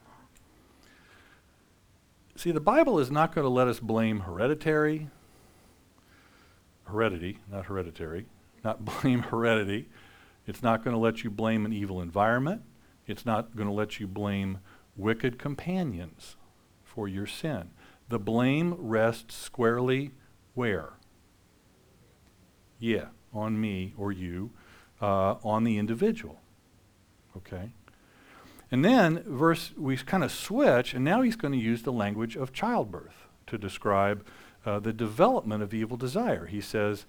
See, 2.36 2.50
the 2.50 2.60
Bible 2.60 2.98
is 2.98 3.10
not 3.10 3.34
going 3.34 3.44
to 3.44 3.50
let 3.50 3.66
us 3.66 3.80
blame 3.80 4.20
hereditary, 4.20 5.08
heredity, 6.84 7.38
not 7.50 7.66
hereditary, 7.66 8.26
not 8.62 8.84
blame 9.02 9.22
heredity 9.22 9.88
it's 10.46 10.62
not 10.62 10.84
going 10.84 10.94
to 10.94 11.00
let 11.00 11.24
you 11.24 11.30
blame 11.30 11.64
an 11.64 11.72
evil 11.72 12.00
environment. 12.00 12.62
It's 13.06 13.26
not 13.26 13.56
going 13.56 13.68
to 13.68 13.74
let 13.74 14.00
you 14.00 14.06
blame 14.06 14.58
wicked 14.96 15.38
companions 15.38 16.36
for 16.82 17.08
your 17.08 17.26
sin. 17.26 17.70
The 18.08 18.18
blame 18.18 18.74
rests 18.78 19.34
squarely 19.34 20.12
where? 20.54 20.94
Yeah, 22.78 23.06
on 23.32 23.60
me 23.60 23.94
or 23.96 24.12
you, 24.12 24.52
uh, 25.00 25.34
on 25.44 25.64
the 25.64 25.78
individual. 25.78 26.40
Okay? 27.36 27.72
And 28.70 28.84
then 28.84 29.22
verse 29.26 29.72
we 29.76 29.96
kind 29.96 30.24
of 30.24 30.32
switch, 30.32 30.94
and 30.94 31.04
now 31.04 31.22
he's 31.22 31.36
going 31.36 31.52
to 31.52 31.58
use 31.58 31.82
the 31.82 31.92
language 31.92 32.36
of 32.36 32.52
childbirth 32.52 33.26
to 33.46 33.58
describe 33.58 34.26
uh, 34.64 34.80
the 34.80 34.92
development 34.92 35.62
of 35.62 35.72
evil 35.72 35.96
desire. 35.96 36.46
He 36.46 36.60
says 36.60 37.06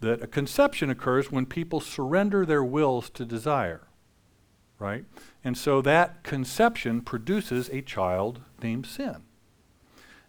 that 0.00 0.22
a 0.22 0.26
conception 0.26 0.90
occurs 0.90 1.30
when 1.30 1.46
people 1.46 1.80
surrender 1.80 2.46
their 2.46 2.62
wills 2.62 3.10
to 3.10 3.24
desire, 3.24 3.88
right? 4.78 5.04
And 5.42 5.56
so 5.56 5.82
that 5.82 6.22
conception 6.22 7.00
produces 7.00 7.68
a 7.70 7.82
child 7.82 8.40
named 8.62 8.86
sin. 8.86 9.22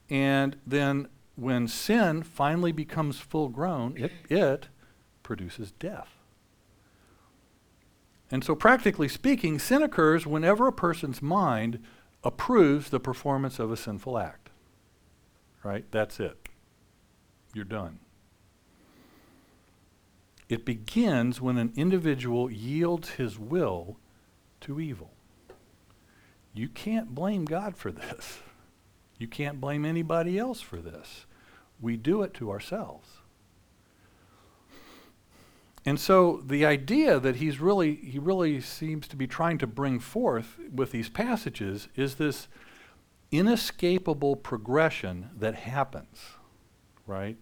And 0.09 0.57
then 0.65 1.07
when 1.35 1.67
sin 1.67 2.23
finally 2.23 2.71
becomes 2.71 3.19
full 3.19 3.49
grown, 3.49 3.95
it, 3.97 4.11
it 4.29 4.67
produces 5.23 5.71
death. 5.71 6.09
And 8.31 8.43
so, 8.43 8.55
practically 8.55 9.07
speaking, 9.07 9.57
sin 9.57 9.81
occurs 9.81 10.27
whenever 10.27 10.67
a 10.67 10.73
person's 10.73 11.21
mind 11.21 11.79
approves 12.23 12.89
the 12.89 12.99
performance 12.99 13.57
of 13.59 13.71
a 13.71 13.77
sinful 13.77 14.17
act. 14.17 14.49
Right? 15.63 15.85
That's 15.91 16.19
it. 16.19 16.49
You're 17.53 17.65
done. 17.65 17.99
It 20.49 20.65
begins 20.65 21.39
when 21.39 21.57
an 21.57 21.71
individual 21.75 22.51
yields 22.51 23.11
his 23.11 23.37
will 23.37 23.97
to 24.61 24.79
evil. 24.79 25.11
You 26.53 26.67
can't 26.67 27.13
blame 27.13 27.45
God 27.45 27.77
for 27.77 27.91
this. 27.91 28.39
You 29.19 29.27
can't 29.27 29.61
blame 29.61 29.85
anybody 29.85 30.39
else 30.39 30.59
for 30.59 30.77
this. 30.77 31.25
We 31.79 31.95
do 31.97 32.23
it 32.23 32.33
to 32.35 32.49
ourselves. 32.49 33.07
And 35.85 35.99
so 35.99 36.41
the 36.45 36.65
idea 36.65 37.19
that 37.19 37.37
he's 37.37 37.59
really 37.59 37.95
he 37.95 38.19
really 38.19 38.59
seems 38.59 39.07
to 39.07 39.15
be 39.15 39.27
trying 39.27 39.57
to 39.59 39.67
bring 39.67 39.99
forth 39.99 40.57
with 40.73 40.91
these 40.91 41.09
passages 41.09 41.87
is 41.95 42.15
this 42.15 42.47
inescapable 43.31 44.35
progression 44.35 45.29
that 45.37 45.55
happens, 45.55 46.19
right? 47.07 47.37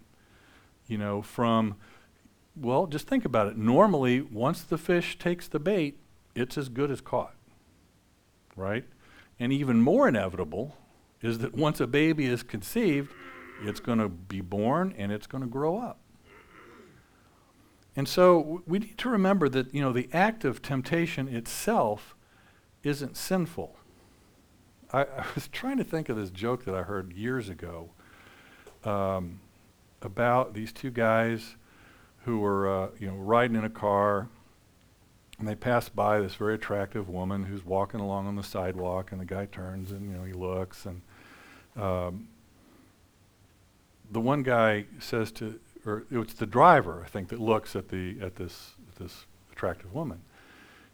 You 0.88 0.98
know, 0.98 1.22
from 1.22 1.76
well, 2.60 2.88
just 2.88 3.08
think 3.08 3.26
about 3.26 3.48
it. 3.48 3.58
Normally, 3.58 4.22
once 4.22 4.63
the 4.63 4.78
fish 4.78 5.17
takes 5.17 5.48
the 5.48 5.60
bait, 5.60 6.00
it's 6.36 6.58
as 6.58 6.70
good 6.70 6.91
as 6.91 7.02
caught. 7.02 7.36
Right? 8.56 8.86
And 9.39 9.54
even 9.54 9.82
more 9.82 10.08
inevitable 10.08 10.76
is 11.22 11.39
that 11.39 11.54
once 11.54 11.80
a 11.80 11.88
baby 11.88 12.26
is 12.26 12.43
conceived, 12.43 13.12
it's 13.63 13.80
going 13.80 14.00
to 14.00 14.10
be 14.10 14.41
born 14.41 14.93
and 14.98 15.12
it's 15.12 15.28
going 15.28 15.43
to 15.43 15.50
grow 15.50 15.78
up. 15.78 16.00
And 17.96 18.08
so 18.08 18.62
we 18.67 18.80
need 18.80 18.98
to 19.00 19.10
remember 19.10 19.50
that, 19.50 19.74
you 19.74 19.82
know, 19.82 19.91
the 19.91 20.08
act 20.13 20.46
of 20.46 20.62
temptation 20.62 21.28
itself 21.28 22.15
isn't 22.84 23.17
sinful. 23.17 23.76
I, 24.93 25.02
I 25.17 25.26
was 25.34 25.48
trying 25.48 25.78
to 25.78 25.84
think 25.84 26.10
of 26.10 26.15
this 26.15 26.30
joke 26.30 26.65
that 26.65 26.76
I 26.76 26.84
heard 26.84 27.13
years 27.13 27.50
ago 27.50 27.89
um, 28.84 29.39
about 30.02 30.54
these 30.54 30.72
two 30.72 30.91
guys 30.91 31.56
who 32.27 32.39
were, 32.39 32.67
uh, 32.67 32.89
you 32.99 33.07
know, 33.07 33.15
riding 33.15 33.55
in 33.55 33.63
a 33.63 33.69
car, 33.69 34.27
and 35.39 35.47
they 35.47 35.55
passed 35.55 35.95
by 35.95 36.19
this 36.19 36.35
very 36.35 36.55
attractive 36.55 37.07
woman 37.07 37.45
who's 37.45 37.65
walking 37.65 38.01
along 38.01 38.27
on 38.27 38.35
the 38.35 38.43
sidewalk, 38.43 39.13
and 39.13 39.21
the 39.21 39.25
guy 39.25 39.45
turns 39.45 39.93
and, 39.93 40.11
you 40.11 40.17
know, 40.17 40.25
he 40.25 40.33
looks, 40.33 40.85
and 40.85 41.01
um, 41.81 42.27
the 44.11 44.19
one 44.19 44.43
guy 44.43 44.83
says 44.99 45.31
to 45.31 45.57
or 45.85 46.03
it's 46.11 46.33
the 46.33 46.45
driver, 46.45 47.01
I 47.01 47.07
think, 47.07 47.29
that 47.29 47.39
looks 47.39 47.77
at 47.77 47.87
the 47.87 48.17
at 48.21 48.35
this 48.35 48.73
at 48.89 49.01
this 49.01 49.25
attractive 49.53 49.93
woman. 49.93 50.19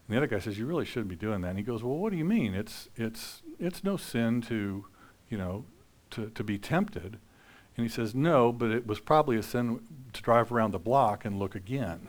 And 0.07 0.13
the 0.13 0.17
other 0.17 0.27
guy 0.27 0.37
says, 0.37 0.59
"You 0.59 0.67
really 0.67 0.85
shouldn't 0.85 1.09
be 1.09 1.15
doing 1.15 1.41
that." 1.41 1.49
And 1.49 1.57
he 1.57 1.63
goes, 1.63 1.83
"Well, 1.83 1.97
what 1.97 2.11
do 2.11 2.17
you 2.17 2.25
mean? 2.25 2.53
It's 2.53 2.89
it's 2.95 3.41
it's 3.59 3.83
no 3.83 3.97
sin 3.97 4.41
to, 4.43 4.85
you 5.29 5.37
know, 5.39 5.65
to 6.11 6.29
to 6.29 6.43
be 6.43 6.59
tempted." 6.59 7.17
And 7.75 7.83
he 7.83 7.89
says, 7.89 8.13
"No, 8.13 8.51
but 8.51 8.69
it 8.69 8.85
was 8.85 8.99
probably 8.99 9.35
a 9.35 9.41
sin 9.41 9.79
to 10.13 10.21
drive 10.21 10.51
around 10.51 10.71
the 10.71 10.79
block 10.79 11.25
and 11.25 11.37
look 11.39 11.55
again." 11.55 12.07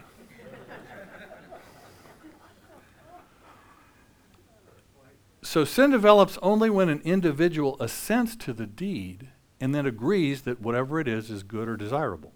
so 5.43 5.65
sin 5.65 5.91
develops 5.91 6.39
only 6.43 6.71
when 6.71 6.89
an 6.89 7.01
individual 7.05 7.77
assents 7.81 8.35
to 8.37 8.53
the 8.53 8.67
deed 8.67 9.29
and 9.61 9.75
then 9.75 9.87
agrees 9.87 10.43
that 10.43 10.61
whatever 10.61 11.01
it 11.01 11.09
is 11.09 11.31
is 11.31 11.43
good 11.43 11.69
or 11.69 11.77
desirable. 11.77 12.33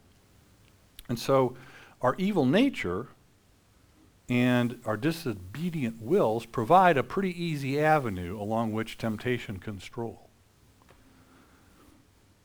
And 1.08 1.18
so 1.18 1.56
our 2.00 2.14
evil 2.18 2.46
nature 2.46 3.08
and 4.28 4.80
our 4.84 4.96
disobedient 4.96 6.02
wills 6.02 6.44
provide 6.44 6.96
a 6.96 7.02
pretty 7.02 7.42
easy 7.42 7.80
avenue 7.80 8.40
along 8.40 8.72
which 8.72 8.98
temptation 8.98 9.58
can 9.58 9.80
stroll. 9.80 10.27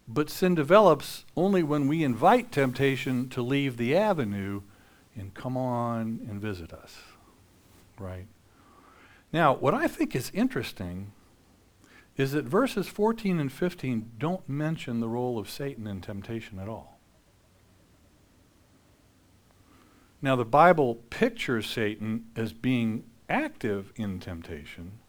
But 0.08 0.30
sin 0.30 0.56
develops 0.56 1.26
only 1.36 1.64
when 1.64 1.88
we 1.88 2.04
invite 2.04 2.52
temptation 2.52 3.30
to 3.30 3.42
leave 3.42 3.78
the 3.78 3.96
avenue 3.96 4.62
and 5.16 5.34
come 5.34 5.56
on 5.56 6.26
and 6.30 6.42
visit 6.42 6.74
us. 6.74 6.98
Right? 7.98 8.28
Now, 9.32 9.54
what 9.54 9.74
I 9.74 9.88
think 9.88 10.16
is 10.16 10.32
interesting 10.34 11.12
is 12.18 12.34
that 12.34 12.46
verses 12.46 12.88
14 12.88 13.40
and 13.40 13.52
15 13.52 14.12
don't 14.18 14.48
mention 14.48 15.00
the 15.00 15.08
role 15.08 15.40
of 15.40 15.50
Satan 15.50 15.88
in 15.88 16.02
temptation 16.02 16.60
at 16.60 16.68
all. 16.68 17.00
Now, 20.22 20.36
the 20.36 20.46
Bible 20.46 20.96
pictures 21.10 21.66
Satan 21.66 22.28
as 22.36 22.54
being 22.54 23.04
active 23.30 23.92
in 23.96 24.20
temptation, 24.20 25.00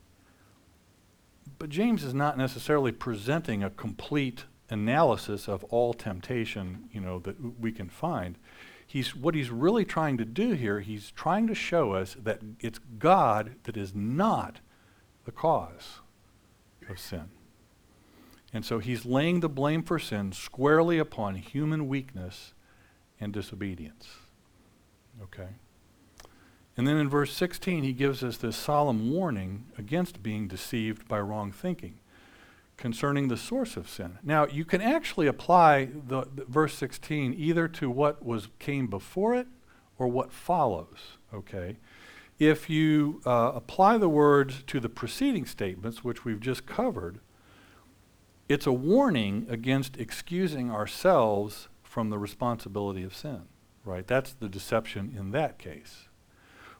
but 1.58 1.68
James 1.68 2.02
is 2.02 2.14
not 2.14 2.38
necessarily 2.38 2.90
presenting 2.90 3.62
a 3.62 3.70
complete 3.70 4.44
analysis 4.70 5.48
of 5.48 5.64
all 5.64 5.94
temptation, 5.94 6.88
you 6.92 7.00
know, 7.00 7.18
that 7.20 7.60
we 7.60 7.72
can 7.72 7.88
find. 7.88 8.38
He's, 8.86 9.14
what 9.14 9.34
he's 9.34 9.50
really 9.50 9.84
trying 9.84 10.18
to 10.18 10.24
do 10.24 10.52
here, 10.52 10.80
he's 10.80 11.10
trying 11.10 11.46
to 11.46 11.54
show 11.54 11.92
us 11.92 12.16
that 12.22 12.40
it's 12.60 12.78
God 12.98 13.56
that 13.64 13.76
is 13.76 13.94
not 13.94 14.60
the 15.24 15.32
cause 15.32 16.00
of 16.88 16.98
sin. 16.98 17.30
And 18.52 18.64
so 18.64 18.78
he's 18.78 19.04
laying 19.04 19.40
the 19.40 19.48
blame 19.48 19.82
for 19.82 19.98
sin 19.98 20.32
squarely 20.32 20.98
upon 20.98 21.36
human 21.36 21.88
weakness 21.88 22.54
and 23.20 23.32
disobedience. 23.32 24.08
Okay? 25.22 25.48
And 26.76 26.86
then 26.86 26.96
in 26.96 27.08
verse 27.08 27.32
16, 27.32 27.82
he 27.82 27.92
gives 27.92 28.22
us 28.22 28.36
this 28.36 28.56
solemn 28.56 29.10
warning 29.10 29.66
against 29.78 30.22
being 30.22 30.46
deceived 30.48 31.08
by 31.08 31.20
wrong 31.20 31.52
thinking 31.52 31.98
concerning 32.76 33.28
the 33.28 33.36
source 33.36 33.76
of 33.76 33.88
sin. 33.88 34.18
Now, 34.22 34.46
you 34.46 34.64
can 34.64 34.80
actually 34.80 35.26
apply 35.26 35.86
the, 35.86 36.26
the, 36.34 36.44
verse 36.44 36.74
16 36.74 37.34
either 37.36 37.68
to 37.68 37.90
what 37.90 38.24
was 38.24 38.48
came 38.58 38.88
before 38.88 39.34
it 39.34 39.46
or 39.98 40.08
what 40.08 40.32
follows, 40.32 41.18
okay? 41.32 41.76
If 42.38 42.68
you 42.68 43.22
uh, 43.24 43.52
apply 43.54 43.98
the 43.98 44.08
words 44.08 44.64
to 44.66 44.80
the 44.80 44.88
preceding 44.88 45.46
statements, 45.46 46.02
which 46.02 46.24
we've 46.24 46.40
just 46.40 46.66
covered, 46.66 47.20
it's 48.48 48.66
a 48.66 48.72
warning 48.72 49.46
against 49.48 49.96
excusing 49.96 50.70
ourselves 50.70 51.68
from 51.82 52.10
the 52.10 52.18
responsibility 52.18 53.04
of 53.04 53.14
sin 53.14 53.42
right? 53.84 54.06
That's 54.06 54.32
the 54.32 54.48
deception 54.48 55.14
in 55.16 55.30
that 55.32 55.58
case. 55.58 56.08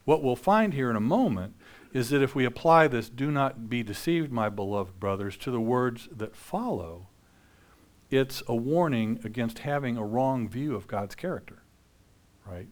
What 0.05 0.23
we'll 0.23 0.37
find 0.37 0.75
here 0.75 0.91
in 0.91 0.97
a 0.97 1.01
moment 1.01 1.55
is 1.95 2.11
that 2.11 2.23
if 2.23 2.35
we 2.35 2.45
apply 2.45 2.89
this, 2.89 3.09
do 3.09 3.31
not 3.31 3.71
be 3.71 3.83
deceived, 3.83 4.31
my 4.31 4.51
beloved 4.51 5.01
brothers, 5.01 5.37
to 5.39 5.51
the 5.51 5.61
words 5.61 6.09
that 6.15 6.37
follow, 6.37 7.07
it's 8.11 8.43
a 8.49 8.55
warning 8.55 9.21
against 9.25 9.61
having 9.61 9.97
a 9.97 10.05
wrong 10.05 10.49
view 10.49 10.75
of 10.75 10.89
God's 10.89 11.15
character, 11.15 11.63
right? 12.45 12.69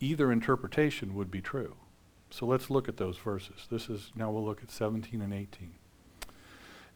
Either 0.00 0.32
interpretation 0.32 1.14
would 1.14 1.30
be 1.30 1.40
true. 1.40 1.76
So 2.30 2.46
let's 2.46 2.70
look 2.70 2.88
at 2.88 2.96
those 2.96 3.18
verses. 3.18 3.66
This 3.70 3.88
is, 3.88 4.10
now 4.16 4.30
we'll 4.30 4.44
look 4.44 4.62
at 4.62 4.70
17 4.70 5.20
and 5.20 5.32
18. 5.32 5.74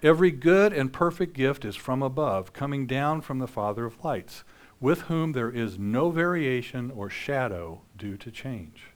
Every 0.02 0.30
good 0.30 0.72
and 0.72 0.92
perfect 0.92 1.34
gift 1.34 1.66
is 1.66 1.76
from 1.76 2.02
above, 2.02 2.54
coming 2.54 2.86
down 2.86 3.20
from 3.20 3.38
the 3.38 3.46
Father 3.46 3.84
of 3.84 4.02
lights 4.02 4.44
with 4.80 5.02
whom 5.02 5.32
there 5.32 5.50
is 5.50 5.78
no 5.78 6.10
variation 6.10 6.90
or 6.90 7.10
shadow 7.10 7.82
due 7.98 8.16
to 8.16 8.30
change. 8.30 8.89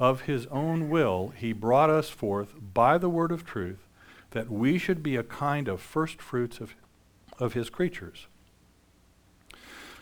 Of 0.00 0.22
his 0.22 0.46
own 0.46 0.88
will, 0.88 1.34
he 1.36 1.52
brought 1.52 1.90
us 1.90 2.08
forth 2.08 2.54
by 2.72 2.96
the 2.96 3.10
word 3.10 3.30
of 3.30 3.44
truth, 3.44 3.86
that 4.30 4.50
we 4.50 4.78
should 4.78 5.02
be 5.02 5.14
a 5.14 5.22
kind 5.22 5.68
of 5.68 5.82
first 5.82 6.22
fruits 6.22 6.58
of, 6.58 6.74
of 7.38 7.52
his 7.52 7.68
creatures. 7.68 8.26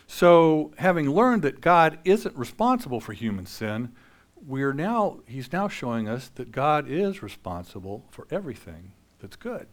So, 0.07 0.71
having 0.77 1.11
learned 1.11 1.41
that 1.41 1.59
God 1.59 1.99
isn't 2.05 2.35
responsible 2.35 3.01
for 3.01 3.11
human 3.11 3.45
sin, 3.45 3.91
we're 4.47 4.73
now, 4.73 5.19
he's 5.27 5.51
now 5.51 5.67
showing 5.67 6.07
us 6.07 6.29
that 6.35 6.53
God 6.53 6.89
is 6.89 7.21
responsible 7.21 8.05
for 8.09 8.25
everything 8.31 8.93
that's 9.19 9.35
good. 9.35 9.67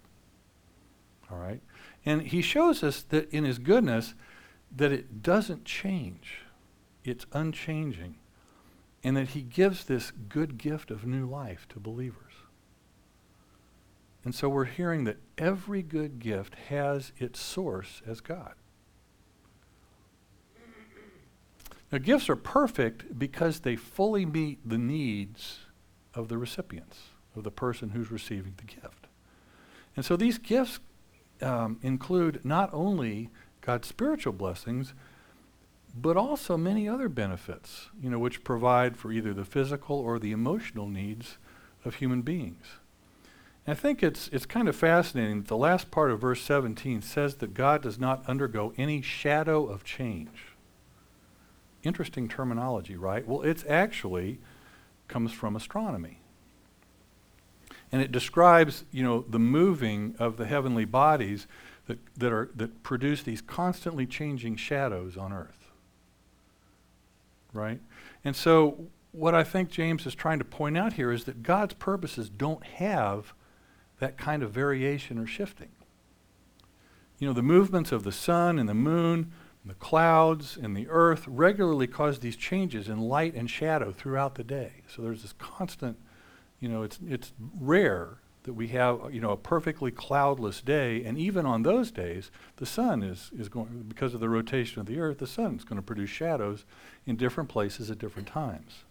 All 1.30 1.38
right? 1.38 1.62
And 2.04 2.22
he 2.22 2.42
shows 2.42 2.82
us 2.82 3.02
that 3.04 3.30
in 3.32 3.44
his 3.44 3.58
goodness, 3.58 4.14
that 4.74 4.90
it 4.90 5.22
doesn't 5.22 5.64
change, 5.64 6.40
it's 7.04 7.26
unchanging, 7.32 8.16
and 9.06 9.16
that 9.16 9.28
He 9.28 9.42
gives 9.42 9.84
this 9.84 10.10
good 10.10 10.58
gift 10.58 10.90
of 10.90 11.06
new 11.06 11.26
life 11.26 11.68
to 11.68 11.78
believers. 11.78 12.32
And 14.24 14.34
so 14.34 14.48
we're 14.48 14.64
hearing 14.64 15.04
that 15.04 15.18
every 15.38 15.80
good 15.80 16.18
gift 16.18 16.56
has 16.70 17.12
its 17.16 17.38
source 17.38 18.02
as 18.04 18.20
God. 18.20 18.54
Now, 21.92 21.98
gifts 21.98 22.28
are 22.28 22.34
perfect 22.34 23.16
because 23.16 23.60
they 23.60 23.76
fully 23.76 24.26
meet 24.26 24.58
the 24.68 24.76
needs 24.76 25.60
of 26.12 26.26
the 26.26 26.36
recipients, 26.36 26.98
of 27.36 27.44
the 27.44 27.52
person 27.52 27.90
who's 27.90 28.10
receiving 28.10 28.54
the 28.56 28.64
gift. 28.64 29.06
And 29.94 30.04
so 30.04 30.16
these 30.16 30.38
gifts 30.38 30.80
um, 31.40 31.78
include 31.80 32.44
not 32.44 32.70
only 32.72 33.30
God's 33.60 33.86
spiritual 33.86 34.32
blessings, 34.32 34.94
but 36.00 36.16
also 36.16 36.56
many 36.56 36.88
other 36.88 37.08
benefits, 37.08 37.88
you 38.00 38.10
know, 38.10 38.18
which 38.18 38.44
provide 38.44 38.96
for 38.96 39.10
either 39.10 39.32
the 39.32 39.44
physical 39.44 39.96
or 39.98 40.18
the 40.18 40.32
emotional 40.32 40.88
needs 40.88 41.38
of 41.84 41.96
human 41.96 42.22
beings. 42.22 42.66
And 43.66 43.76
I 43.76 43.80
think 43.80 44.02
it's, 44.02 44.28
it's 44.28 44.46
kind 44.46 44.68
of 44.68 44.76
fascinating 44.76 45.40
that 45.40 45.48
the 45.48 45.56
last 45.56 45.90
part 45.90 46.10
of 46.10 46.20
verse 46.20 46.42
17 46.42 47.00
says 47.02 47.36
that 47.36 47.54
God 47.54 47.82
does 47.82 47.98
not 47.98 48.28
undergo 48.28 48.74
any 48.76 49.00
shadow 49.00 49.66
of 49.66 49.84
change. 49.84 50.54
Interesting 51.82 52.28
terminology, 52.28 52.96
right? 52.96 53.26
Well, 53.26 53.42
it's 53.42 53.64
actually 53.68 54.38
comes 55.08 55.32
from 55.32 55.56
astronomy. 55.56 56.20
And 57.90 58.02
it 58.02 58.12
describes, 58.12 58.84
you 58.90 59.02
know, 59.02 59.24
the 59.28 59.38
moving 59.38 60.14
of 60.18 60.36
the 60.36 60.46
heavenly 60.46 60.84
bodies 60.84 61.46
that, 61.86 61.98
that, 62.16 62.32
are, 62.32 62.50
that 62.54 62.82
produce 62.82 63.22
these 63.22 63.40
constantly 63.40 64.06
changing 64.06 64.56
shadows 64.56 65.16
on 65.16 65.32
earth. 65.32 65.65
Right? 67.56 67.80
And 68.24 68.36
so, 68.36 68.88
what 69.12 69.34
I 69.34 69.44
think 69.44 69.70
James 69.70 70.06
is 70.06 70.14
trying 70.14 70.38
to 70.38 70.44
point 70.44 70.76
out 70.76 70.94
here 70.94 71.10
is 71.10 71.24
that 71.24 71.42
God's 71.42 71.74
purposes 71.74 72.28
don't 72.28 72.64
have 72.64 73.32
that 73.98 74.18
kind 74.18 74.42
of 74.42 74.50
variation 74.50 75.18
or 75.18 75.26
shifting. 75.26 75.70
You 77.18 77.26
know, 77.26 77.32
the 77.32 77.42
movements 77.42 77.92
of 77.92 78.04
the 78.04 78.12
sun 78.12 78.58
and 78.58 78.68
the 78.68 78.74
moon, 78.74 79.32
and 79.62 79.70
the 79.70 79.74
clouds 79.74 80.58
and 80.60 80.76
the 80.76 80.86
earth 80.88 81.26
regularly 81.26 81.86
cause 81.86 82.18
these 82.18 82.36
changes 82.36 82.88
in 82.88 82.98
light 82.98 83.34
and 83.34 83.48
shadow 83.50 83.90
throughout 83.90 84.34
the 84.34 84.44
day. 84.44 84.82
So 84.86 85.02
there's 85.02 85.22
this 85.22 85.32
constant, 85.32 85.98
you 86.60 86.68
know, 86.68 86.82
it's, 86.82 86.98
it's 87.08 87.32
rare 87.58 88.18
that 88.46 88.54
we 88.54 88.68
have, 88.68 89.12
you 89.12 89.20
know, 89.20 89.30
a 89.30 89.36
perfectly 89.36 89.90
cloudless 89.90 90.62
day. 90.62 91.04
And 91.04 91.18
even 91.18 91.44
on 91.44 91.62
those 91.62 91.90
days, 91.90 92.30
the 92.56 92.64
sun 92.64 93.02
is, 93.02 93.30
is 93.38 93.48
going, 93.48 93.84
because 93.88 94.14
of 94.14 94.20
the 94.20 94.28
rotation 94.28 94.80
of 94.80 94.86
the 94.86 94.98
earth, 94.98 95.18
the 95.18 95.26
sun 95.26 95.56
is 95.56 95.64
going 95.64 95.76
to 95.76 95.82
produce 95.82 96.10
shadows 96.10 96.64
in 97.04 97.16
different 97.16 97.50
places 97.50 97.90
at 97.90 97.98
different 97.98 98.28
times. 98.28 98.84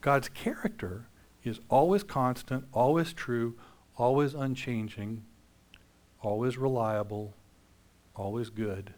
God's 0.00 0.28
character 0.28 1.08
is 1.42 1.60
always 1.68 2.04
constant, 2.04 2.66
always 2.72 3.12
true, 3.12 3.56
always 3.96 4.34
unchanging, 4.34 5.24
always 6.22 6.56
reliable, 6.56 7.34
always 8.14 8.50
good, 8.50 8.94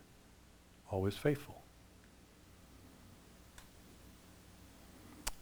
always 0.90 1.16
faithful. 1.16 1.62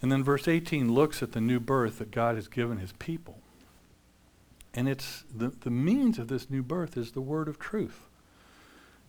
And 0.00 0.12
then 0.12 0.22
verse 0.22 0.46
18 0.46 0.92
looks 0.92 1.22
at 1.22 1.32
the 1.32 1.40
new 1.40 1.58
birth 1.58 1.98
that 1.98 2.10
God 2.10 2.36
has 2.36 2.46
given 2.46 2.78
his 2.78 2.92
people. 2.92 3.40
And 4.74 4.88
it's 4.88 5.24
the, 5.34 5.48
the 5.48 5.70
means 5.70 6.18
of 6.18 6.28
this 6.28 6.50
new 6.50 6.62
birth 6.62 6.96
is 6.96 7.12
the 7.12 7.20
word 7.20 7.48
of 7.48 7.58
truth. 7.58 8.02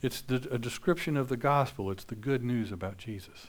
It's 0.02 0.22
the, 0.22 0.48
a 0.52 0.58
description 0.58 1.18
of 1.18 1.28
the 1.28 1.38
gospel. 1.38 1.92
It's 1.92 2.06
the 2.06 2.16
good 2.16 2.44
news 2.44 2.72
about 2.72 2.98
Jesus. 2.98 3.48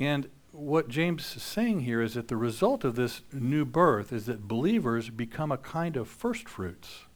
And 0.00 0.28
what 0.50 0.88
James 0.88 1.36
is 1.36 1.42
saying 1.42 1.80
here 1.80 2.02
is 2.02 2.14
that 2.14 2.28
the 2.28 2.36
result 2.36 2.84
of 2.84 2.96
this 2.96 3.22
new 3.32 3.64
birth 3.64 4.12
is 4.12 4.26
that 4.26 4.48
believers 4.48 5.08
become 5.10 5.52
a 5.52 5.56
kind 5.56 5.96
of 5.96 6.08
first 6.08 6.48
fruits 6.48 7.06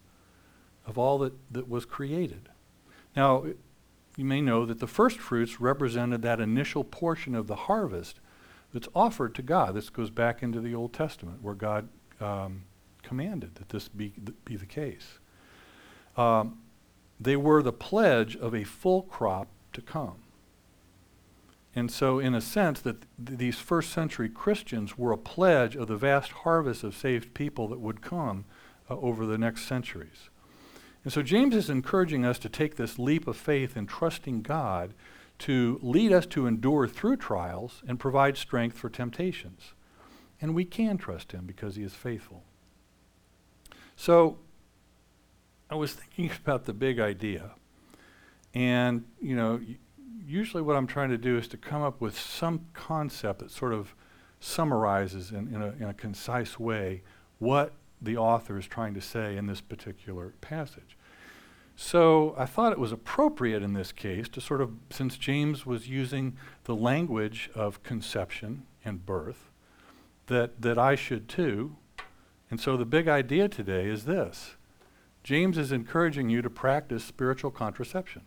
of 0.86 0.96
all 0.96 1.18
that, 1.18 1.34
that 1.50 1.68
was 1.68 1.84
created. 1.84 2.48
Now, 3.16 3.44
you 4.16 4.24
may 4.24 4.40
know 4.40 4.64
that 4.64 4.78
the 4.78 4.86
first 4.86 5.18
fruits 5.18 5.60
represented 5.60 6.22
that 6.22 6.40
initial 6.40 6.84
portion 6.84 7.34
of 7.34 7.48
the 7.48 7.56
harvest 7.56 8.20
that's 8.72 8.88
offered 8.94 9.34
to 9.34 9.42
God. 9.42 9.74
This 9.74 9.90
goes 9.90 10.10
back 10.10 10.42
into 10.42 10.60
the 10.60 10.74
Old 10.74 10.92
Testament 10.92 11.42
where 11.42 11.54
God 11.54 11.88
um, 12.20 12.62
commanded 13.02 13.54
that 13.56 13.68
this 13.68 13.88
be, 13.88 14.10
th- 14.10 14.36
be 14.44 14.56
the 14.56 14.66
case. 14.66 15.18
Um, 16.16 16.58
they 17.20 17.36
were 17.36 17.62
the 17.62 17.72
pledge 17.72 18.36
of 18.36 18.54
a 18.54 18.64
full 18.64 19.02
crop 19.02 19.48
to 19.72 19.80
come. 19.80 20.16
And 21.74 21.90
so, 21.90 22.18
in 22.18 22.34
a 22.34 22.40
sense, 22.40 22.80
that 22.80 23.02
th- 23.02 23.38
these 23.38 23.58
first 23.58 23.92
century 23.92 24.30
Christians 24.30 24.96
were 24.96 25.12
a 25.12 25.18
pledge 25.18 25.76
of 25.76 25.88
the 25.88 25.96
vast 25.96 26.32
harvest 26.32 26.82
of 26.82 26.96
saved 26.96 27.34
people 27.34 27.68
that 27.68 27.80
would 27.80 28.00
come 28.00 28.46
uh, 28.88 28.96
over 28.96 29.26
the 29.26 29.36
next 29.36 29.66
centuries. 29.66 30.30
And 31.04 31.12
so, 31.12 31.22
James 31.22 31.54
is 31.54 31.68
encouraging 31.68 32.24
us 32.24 32.38
to 32.40 32.48
take 32.48 32.76
this 32.76 32.98
leap 32.98 33.26
of 33.26 33.36
faith 33.36 33.76
in 33.76 33.86
trusting 33.86 34.40
God 34.40 34.94
to 35.40 35.78
lead 35.82 36.12
us 36.12 36.24
to 36.26 36.46
endure 36.46 36.88
through 36.88 37.16
trials 37.16 37.82
and 37.86 38.00
provide 38.00 38.38
strength 38.38 38.78
for 38.78 38.88
temptations. 38.88 39.74
And 40.40 40.54
we 40.54 40.64
can 40.64 40.98
trust 40.98 41.32
him 41.32 41.46
because 41.46 41.76
he 41.76 41.82
is 41.82 41.94
faithful. 41.94 42.42
So, 43.96 44.38
I 45.70 45.74
was 45.74 45.92
thinking 45.94 46.30
about 46.44 46.64
the 46.64 46.72
big 46.72 46.98
idea. 46.98 47.52
And, 48.54 49.04
you 49.20 49.36
know, 49.36 49.60
usually 50.26 50.62
what 50.62 50.76
I'm 50.76 50.86
trying 50.86 51.10
to 51.10 51.18
do 51.18 51.36
is 51.36 51.48
to 51.48 51.56
come 51.56 51.82
up 51.82 52.00
with 52.00 52.18
some 52.18 52.66
concept 52.72 53.40
that 53.40 53.50
sort 53.50 53.72
of 53.72 53.94
summarizes 54.40 55.30
in, 55.30 55.54
in, 55.54 55.62
a, 55.62 55.68
in 55.78 55.84
a 55.84 55.94
concise 55.94 56.58
way 56.58 57.02
what 57.38 57.74
the 58.00 58.16
author 58.16 58.58
is 58.58 58.66
trying 58.66 58.94
to 58.94 59.00
say 59.00 59.36
in 59.36 59.46
this 59.46 59.60
particular 59.60 60.34
passage. 60.40 60.96
So 61.76 62.34
I 62.38 62.46
thought 62.46 62.72
it 62.72 62.78
was 62.78 62.92
appropriate 62.92 63.62
in 63.62 63.74
this 63.74 63.92
case 63.92 64.28
to 64.30 64.40
sort 64.40 64.62
of, 64.62 64.72
since 64.90 65.18
James 65.18 65.66
was 65.66 65.88
using 65.88 66.36
the 66.64 66.74
language 66.74 67.50
of 67.54 67.82
conception 67.82 68.64
and 68.84 69.04
birth, 69.04 69.50
that, 70.26 70.62
that 70.62 70.78
I 70.78 70.94
should 70.94 71.28
too. 71.28 71.76
And 72.50 72.60
so 72.60 72.76
the 72.76 72.84
big 72.84 73.08
idea 73.08 73.48
today 73.48 73.86
is 73.86 74.04
this 74.04 74.56
James 75.22 75.58
is 75.58 75.72
encouraging 75.72 76.30
you 76.30 76.42
to 76.42 76.50
practice 76.50 77.04
spiritual 77.04 77.50
contraception. 77.50 78.22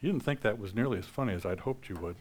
You 0.00 0.12
didn't 0.12 0.24
think 0.24 0.42
that 0.42 0.58
was 0.58 0.74
nearly 0.74 0.98
as 0.98 1.06
funny 1.06 1.32
as 1.34 1.44
I'd 1.44 1.60
hoped 1.60 1.88
you 1.88 1.96
would. 1.96 2.16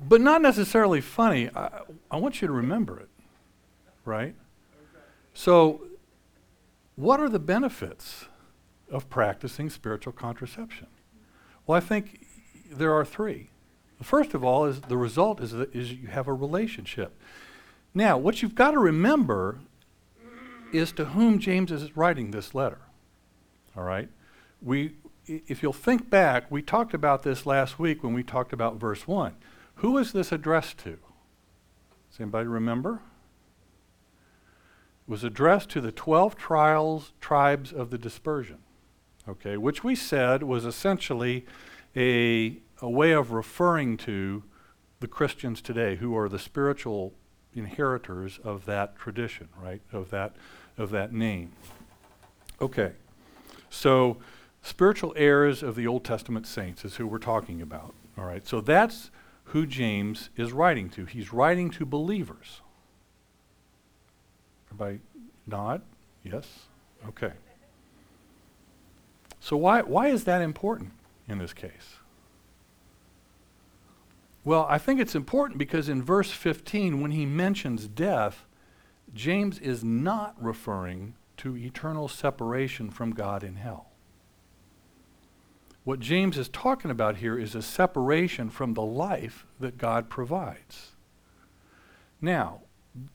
but 0.00 0.20
not 0.20 0.42
necessarily 0.42 1.00
funny. 1.00 1.48
I, 1.54 1.80
I 2.10 2.16
want 2.18 2.40
you 2.40 2.48
to 2.48 2.52
remember 2.52 2.98
it, 3.00 3.08
right? 4.04 4.34
So, 5.34 5.82
what 6.96 7.20
are 7.20 7.28
the 7.28 7.38
benefits 7.38 8.26
of 8.90 9.08
practicing 9.08 9.70
spiritual 9.70 10.12
contraception? 10.12 10.88
Well, 11.66 11.76
I 11.76 11.80
think 11.80 12.26
there 12.70 12.92
are 12.94 13.04
three. 13.04 13.50
First 14.02 14.34
of 14.34 14.44
all 14.44 14.64
is 14.64 14.82
the 14.82 14.96
result 14.96 15.40
is 15.40 15.52
that 15.52 15.74
is 15.74 15.92
you 15.92 16.08
have 16.08 16.28
a 16.28 16.32
relationship. 16.32 17.20
Now, 17.94 18.16
what 18.16 18.42
you've 18.42 18.54
got 18.54 18.72
to 18.72 18.78
remember 18.78 19.58
is 20.72 20.92
to 20.92 21.06
whom 21.06 21.38
James 21.38 21.72
is 21.72 21.96
writing 21.96 22.30
this 22.30 22.54
letter. 22.54 22.78
All 23.76 23.82
right? 23.82 24.08
we, 24.60 24.94
if 25.26 25.62
you'll 25.62 25.72
think 25.72 26.10
back, 26.10 26.50
we 26.50 26.62
talked 26.62 26.94
about 26.94 27.22
this 27.22 27.46
last 27.46 27.78
week 27.78 28.02
when 28.02 28.12
we 28.12 28.22
talked 28.22 28.52
about 28.52 28.76
verse 28.76 29.06
1. 29.06 29.34
Who 29.76 29.98
is 29.98 30.12
this 30.12 30.32
addressed 30.32 30.78
to? 30.78 30.98
Does 32.10 32.20
anybody 32.20 32.48
remember? 32.48 33.00
It 35.06 35.10
was 35.10 35.24
addressed 35.24 35.68
to 35.70 35.80
the 35.80 35.92
12 35.92 36.36
trials, 36.36 37.12
tribes 37.20 37.72
of 37.72 37.90
the 37.90 37.98
dispersion, 37.98 38.58
okay, 39.28 39.56
which 39.56 39.84
we 39.84 39.94
said 39.94 40.42
was 40.42 40.64
essentially 40.64 41.46
a, 41.96 42.58
a 42.80 42.88
way 42.88 43.12
of 43.12 43.32
referring 43.32 43.96
to 43.98 44.42
the 45.00 45.08
Christians 45.08 45.60
today 45.60 45.96
who 45.96 46.16
are 46.16 46.28
the 46.28 46.38
spiritual 46.38 47.12
inheritors 47.54 48.38
of 48.42 48.64
that 48.66 48.96
tradition, 48.96 49.48
right, 49.60 49.80
of 49.92 50.10
that, 50.10 50.36
of 50.76 50.90
that 50.90 51.12
name. 51.12 51.52
Okay, 52.60 52.92
so 53.70 54.18
spiritual 54.62 55.12
heirs 55.16 55.62
of 55.62 55.76
the 55.76 55.86
Old 55.86 56.04
Testament 56.04 56.46
saints 56.46 56.84
is 56.84 56.96
who 56.96 57.06
we're 57.06 57.18
talking 57.18 57.62
about. 57.62 57.94
All 58.16 58.24
right, 58.24 58.46
so 58.46 58.60
that's 58.60 59.10
who 59.44 59.66
James 59.66 60.30
is 60.36 60.52
writing 60.52 60.90
to. 60.90 61.04
He's 61.04 61.32
writing 61.32 61.70
to 61.70 61.86
believers. 61.86 62.60
Everybody 64.68 65.00
nod? 65.46 65.82
Yes? 66.22 66.46
Okay. 67.08 67.32
So, 69.40 69.56
why, 69.56 69.82
why 69.82 70.08
is 70.08 70.24
that 70.24 70.42
important 70.42 70.92
in 71.28 71.38
this 71.38 71.52
case? 71.52 71.96
Well, 74.44 74.66
I 74.68 74.78
think 74.78 74.98
it's 74.98 75.14
important 75.14 75.58
because 75.58 75.88
in 75.88 76.02
verse 76.02 76.30
15, 76.30 77.00
when 77.00 77.10
he 77.10 77.26
mentions 77.26 77.86
death, 77.86 78.46
James 79.12 79.58
is 79.58 79.84
not 79.84 80.34
referring 80.42 81.14
to 81.38 81.56
eternal 81.56 82.08
separation 82.08 82.90
from 82.90 83.12
God 83.12 83.42
in 83.42 83.56
hell. 83.56 83.90
What 85.84 86.00
James 86.00 86.36
is 86.36 86.48
talking 86.48 86.90
about 86.90 87.16
here 87.16 87.38
is 87.38 87.54
a 87.54 87.62
separation 87.62 88.50
from 88.50 88.74
the 88.74 88.82
life 88.82 89.46
that 89.58 89.78
God 89.78 90.10
provides. 90.10 90.92
Now, 92.20 92.62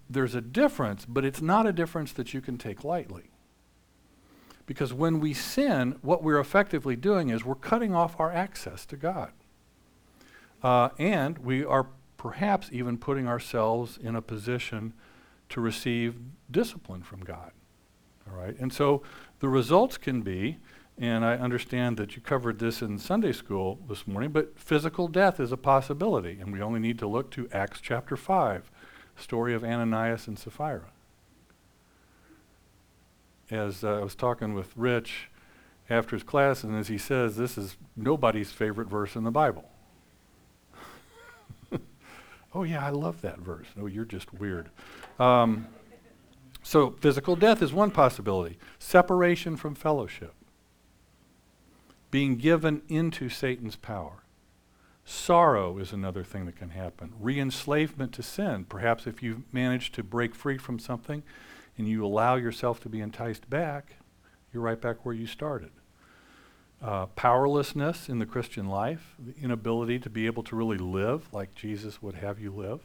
there's 0.10 0.34
a 0.34 0.41
difference, 0.41 1.06
but 1.06 1.26
it's 1.26 1.41
not 1.41 1.67
a 1.67 1.73
difference 1.73 2.12
that 2.13 2.34
you 2.34 2.41
can 2.41 2.58
take 2.58 2.84
lightly. 2.84 3.33
Because 4.65 4.93
when 4.93 5.19
we 5.19 5.34
sin, 5.34 5.97
what 6.02 6.23
we're 6.23 6.39
effectively 6.39 6.95
doing 6.95 7.30
is 7.30 7.43
we're 7.43 7.56
cutting 7.56 7.93
off 7.93 8.19
our 8.19 8.32
access 8.32 8.86
to 8.88 8.95
God. 8.95 9.32
Uh, 10.62 10.89
and 10.97 11.38
we 11.39 11.65
are 11.65 11.88
perhaps 12.15 12.69
even 12.71 12.97
putting 12.97 13.28
ourselves 13.28 13.99
in 14.02 14.15
a 14.15 14.21
position 14.21 14.93
to 15.49 15.60
receive 15.60 16.15
discipline 16.49 17.04
from 17.04 17.21
God. 17.21 17.52
All 18.30 18.38
right? 18.38 18.58
And 18.58 18.71
so 18.71 19.04
the 19.39 19.49
results 19.49 19.97
can 19.97 20.21
be, 20.21 20.60
and 20.97 21.26
I 21.26 21.34
understand 21.34 21.97
that 21.97 22.15
you 22.15 22.21
covered 22.21 22.60
this 22.60 22.82
in 22.82 22.97
Sunday 22.97 23.34
school 23.34 23.80
this 23.89 24.08
morning, 24.08 24.32
but 24.32 24.58
physical 24.58 25.10
death 25.10 25.41
is 25.41 25.52
a 25.52 25.58
possibility. 25.58 26.39
And 26.39 26.54
we 26.54 26.62
only 26.62 26.80
need 26.80 26.99
to 26.99 27.08
look 27.08 27.30
to 27.32 27.49
Acts 27.52 27.82
chapter 27.82 28.15
5, 28.15 28.71
story 29.17 29.54
of 29.54 29.65
Ananias 29.65 30.28
and 30.28 30.39
Sapphira 30.39 30.92
as 33.49 33.84
uh, 33.84 33.99
I 33.99 34.03
was 34.03 34.15
talking 34.15 34.53
with 34.53 34.75
Rich 34.75 35.29
after 35.89 36.15
his 36.15 36.23
class, 36.23 36.63
and 36.63 36.75
as 36.75 36.88
he 36.88 36.97
says, 36.97 37.36
this 37.36 37.58
is 37.58 37.77
nobody's 37.95 38.51
favorite 38.51 38.88
verse 38.88 39.15
in 39.15 39.23
the 39.23 39.32
Bible. 39.32 39.69
oh, 42.53 42.63
yeah, 42.63 42.86
I 42.86 42.89
love 42.89 43.21
that 43.21 43.39
verse. 43.39 43.67
No, 43.75 43.86
you're 43.86 44.06
just 44.06 44.34
weird. 44.34 44.69
Um, 45.19 45.67
so, 46.63 46.91
physical 46.91 47.36
death 47.36 47.62
is 47.62 47.73
one 47.73 47.91
possibility, 47.91 48.58
separation 48.79 49.58
from 49.58 49.75
fellowship, 49.75 50.34
being 52.10 52.38
given 52.38 52.82
into 52.88 53.27
Satan's 53.27 53.75
power. 53.75 54.23
Sorrow 55.06 55.77
is 55.79 55.91
another 55.91 56.23
thing 56.23 56.45
that 56.45 56.56
can 56.56 56.69
happen. 56.69 57.13
Re 57.19 57.38
enslavement 57.38 58.13
to 58.13 58.23
sin. 58.23 58.65
Perhaps 58.65 59.06
if 59.06 59.21
you've 59.21 59.41
managed 59.53 59.93
to 59.95 60.03
break 60.03 60.34
free 60.34 60.58
from 60.58 60.79
something, 60.79 61.23
and 61.78 61.88
you 61.88 62.06
allow 62.06 62.36
yourself 62.36 62.80
to 62.82 62.90
be 62.90 63.02
enticed 63.02 63.50
back, 63.50 63.98
you're 64.54 64.64
right 64.64 64.80
back 64.80 65.06
where 65.06 65.16
you 65.16 65.28
started. 65.28 65.72
Uh, 66.82 67.06
powerlessness 67.08 68.10
in 68.10 68.20
the 68.20 68.26
Christian 68.26 68.68
life, 68.68 69.16
the 69.18 69.34
inability 69.42 70.00
to 70.00 70.10
be 70.10 70.26
able 70.26 70.44
to 70.44 70.56
really 70.56 70.78
live 70.78 71.32
like 71.32 71.56
Jesus 71.56 72.02
would 72.02 72.16
have 72.16 72.40
you 72.40 72.52
live, 72.52 72.82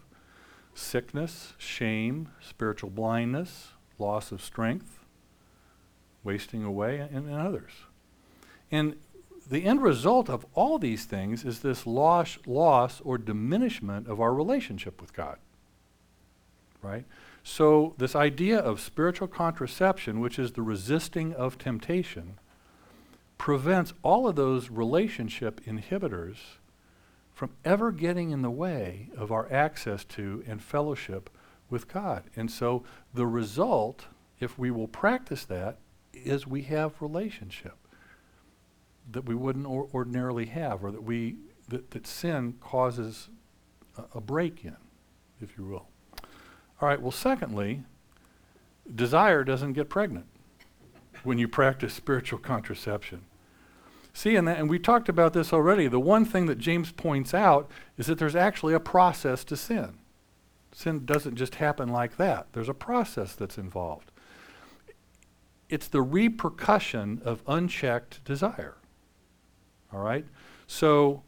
sickness, 0.72 1.54
shame, 1.58 2.28
spiritual 2.40 2.90
blindness, 2.90 3.72
loss 3.98 4.30
of 4.30 4.40
strength, 4.40 5.04
wasting 6.22 6.62
away, 6.62 6.98
and, 6.98 7.26
and 7.26 7.34
others. 7.34 7.72
And 8.70 8.96
the 9.50 9.64
end 9.64 9.82
result 9.82 10.28
of 10.28 10.46
all 10.54 10.78
these 10.78 11.04
things 11.04 11.44
is 11.44 11.60
this 11.60 11.86
loss, 11.86 12.38
loss 12.46 13.00
or 13.00 13.18
diminishment 13.18 14.06
of 14.06 14.20
our 14.20 14.32
relationship 14.32 15.00
with 15.00 15.12
God. 15.12 15.38
Right? 16.82 17.04
So, 17.42 17.94
this 17.98 18.14
idea 18.14 18.58
of 18.58 18.80
spiritual 18.80 19.28
contraception, 19.28 20.20
which 20.20 20.38
is 20.38 20.52
the 20.52 20.62
resisting 20.62 21.32
of 21.32 21.56
temptation, 21.56 22.38
prevents 23.38 23.94
all 24.02 24.28
of 24.28 24.36
those 24.36 24.70
relationship 24.70 25.60
inhibitors 25.64 26.36
from 27.32 27.50
ever 27.64 27.92
getting 27.92 28.30
in 28.30 28.42
the 28.42 28.50
way 28.50 29.08
of 29.16 29.30
our 29.30 29.50
access 29.52 30.04
to 30.04 30.42
and 30.46 30.60
fellowship 30.60 31.30
with 31.70 31.88
God. 31.88 32.24
And 32.36 32.50
so, 32.50 32.84
the 33.14 33.26
result, 33.26 34.06
if 34.40 34.58
we 34.58 34.70
will 34.70 34.88
practice 34.88 35.44
that, 35.44 35.78
is 36.12 36.46
we 36.46 36.62
have 36.62 37.00
relationship 37.00 37.76
that 39.10 39.24
we 39.24 39.34
wouldn't 39.34 39.66
or 39.66 39.88
ordinarily 39.94 40.46
have, 40.46 40.84
or 40.84 40.90
that 40.90 41.02
we 41.02 41.36
that, 41.68 41.90
that 41.90 42.06
sin 42.06 42.54
causes 42.60 43.28
a, 43.96 44.04
a 44.16 44.20
break 44.20 44.64
in, 44.64 44.76
if 45.40 45.56
you 45.56 45.64
will. 45.64 45.88
All 46.80 46.88
right, 46.88 47.00
well, 47.00 47.10
secondly, 47.10 47.82
desire 48.94 49.44
doesn't 49.44 49.72
get 49.72 49.88
pregnant 49.88 50.26
when 51.24 51.38
you 51.38 51.48
practice 51.48 51.92
spiritual 51.92 52.38
contraception. 52.38 53.22
See, 54.12 54.36
and, 54.36 54.48
that, 54.48 54.58
and 54.58 54.70
we 54.70 54.78
talked 54.78 55.08
about 55.08 55.32
this 55.32 55.52
already. 55.52 55.88
The 55.88 56.00
one 56.00 56.24
thing 56.24 56.46
that 56.46 56.58
James 56.58 56.92
points 56.92 57.34
out 57.34 57.70
is 57.96 58.06
that 58.06 58.18
there's 58.18 58.36
actually 58.36 58.74
a 58.74 58.80
process 58.80 59.44
to 59.44 59.56
sin. 59.56 59.98
Sin 60.72 61.04
doesn't 61.04 61.36
just 61.36 61.56
happen 61.56 61.88
like 61.88 62.16
that, 62.16 62.48
there's 62.52 62.68
a 62.68 62.74
process 62.74 63.34
that's 63.34 63.58
involved. 63.58 64.10
It's 65.68 65.88
the 65.88 66.02
repercussion 66.02 67.20
of 67.24 67.42
unchecked 67.46 68.24
desire. 68.24 68.76
All 69.92 70.00
right? 70.00 70.24
So, 70.66 71.22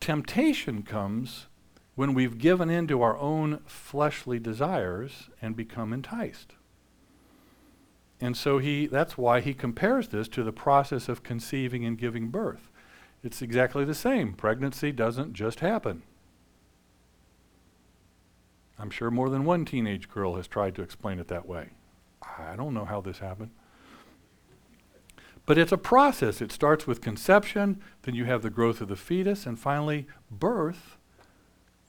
temptation 0.00 0.82
comes 0.82 1.46
when 1.94 2.14
we've 2.14 2.38
given 2.38 2.70
in 2.70 2.86
to 2.88 3.02
our 3.02 3.16
own 3.18 3.60
fleshly 3.66 4.38
desires 4.38 5.30
and 5.40 5.56
become 5.56 5.92
enticed. 5.92 6.54
And 8.20 8.36
so 8.36 8.58
he 8.58 8.86
that's 8.86 9.18
why 9.18 9.40
he 9.40 9.54
compares 9.54 10.08
this 10.08 10.28
to 10.28 10.42
the 10.42 10.52
process 10.52 11.08
of 11.08 11.22
conceiving 11.22 11.84
and 11.84 11.98
giving 11.98 12.28
birth. 12.28 12.70
It's 13.22 13.42
exactly 13.42 13.84
the 13.84 13.94
same. 13.94 14.34
Pregnancy 14.34 14.92
doesn't 14.92 15.34
just 15.34 15.60
happen. 15.60 16.02
I'm 18.78 18.90
sure 18.90 19.10
more 19.10 19.30
than 19.30 19.44
one 19.44 19.64
teenage 19.64 20.08
girl 20.08 20.34
has 20.34 20.48
tried 20.48 20.74
to 20.76 20.82
explain 20.82 21.18
it 21.18 21.28
that 21.28 21.46
way. 21.46 21.70
I 22.38 22.56
don't 22.56 22.74
know 22.74 22.84
how 22.84 23.00
this 23.00 23.18
happened. 23.18 23.50
But 25.46 25.58
it's 25.58 25.72
a 25.72 25.78
process. 25.78 26.40
It 26.40 26.50
starts 26.50 26.86
with 26.86 27.00
conception, 27.00 27.80
then 28.02 28.14
you 28.14 28.24
have 28.24 28.42
the 28.42 28.50
growth 28.50 28.80
of 28.80 28.88
the 28.88 28.96
fetus, 28.96 29.46
and 29.46 29.58
finally 29.58 30.06
birth 30.30 30.96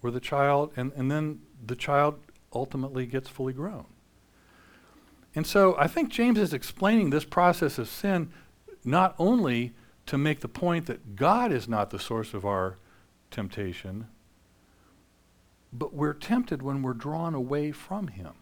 where 0.05 0.11
the 0.11 0.19
child, 0.19 0.71
and, 0.75 0.91
and 0.95 1.09
then 1.09 1.41
the 1.65 1.75
child 1.75 2.19
ultimately 2.53 3.07
gets 3.07 3.27
fully 3.27 3.53
grown. 3.53 3.87
And 5.33 5.47
so 5.47 5.75
I 5.79 5.87
think 5.87 6.09
James 6.09 6.37
is 6.37 6.53
explaining 6.53 7.09
this 7.09 7.25
process 7.25 7.79
of 7.79 7.89
sin 7.89 8.31
not 8.83 9.15
only 9.17 9.73
to 10.05 10.15
make 10.15 10.41
the 10.41 10.47
point 10.47 10.85
that 10.85 11.15
God 11.15 11.51
is 11.51 11.67
not 11.67 11.89
the 11.89 11.97
source 11.97 12.35
of 12.35 12.45
our 12.45 12.77
temptation, 13.31 14.05
but 15.73 15.95
we're 15.95 16.13
tempted 16.13 16.61
when 16.61 16.83
we're 16.83 16.93
drawn 16.93 17.33
away 17.33 17.71
from 17.71 18.09
Him. 18.09 18.33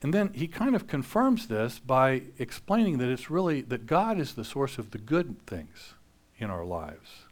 And 0.00 0.14
then 0.14 0.32
he 0.32 0.48
kind 0.48 0.74
of 0.74 0.86
confirms 0.86 1.48
this 1.48 1.80
by 1.80 2.22
explaining 2.38 2.96
that 2.96 3.10
it's 3.10 3.28
really 3.28 3.60
that 3.60 3.84
God 3.84 4.18
is 4.18 4.32
the 4.32 4.44
source 4.44 4.78
of 4.78 4.92
the 4.92 4.98
good 4.98 5.46
things 5.46 5.92
in 6.38 6.48
our 6.48 6.64
lives 6.64 7.23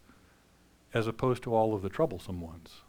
as 0.94 1.07
opposed 1.07 1.42
to 1.44 1.55
all 1.55 1.74
of 1.74 1.83
the 1.83 1.88
troublesome 1.88 2.40
ones. 2.40 2.83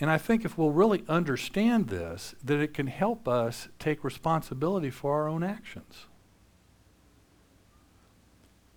And 0.00 0.10
I 0.10 0.18
think 0.18 0.44
if 0.44 0.58
we'll 0.58 0.72
really 0.72 1.04
understand 1.08 1.88
this, 1.88 2.34
that 2.42 2.58
it 2.58 2.74
can 2.74 2.88
help 2.88 3.28
us 3.28 3.68
take 3.78 4.02
responsibility 4.02 4.90
for 4.90 5.14
our 5.14 5.28
own 5.28 5.44
actions. 5.44 6.06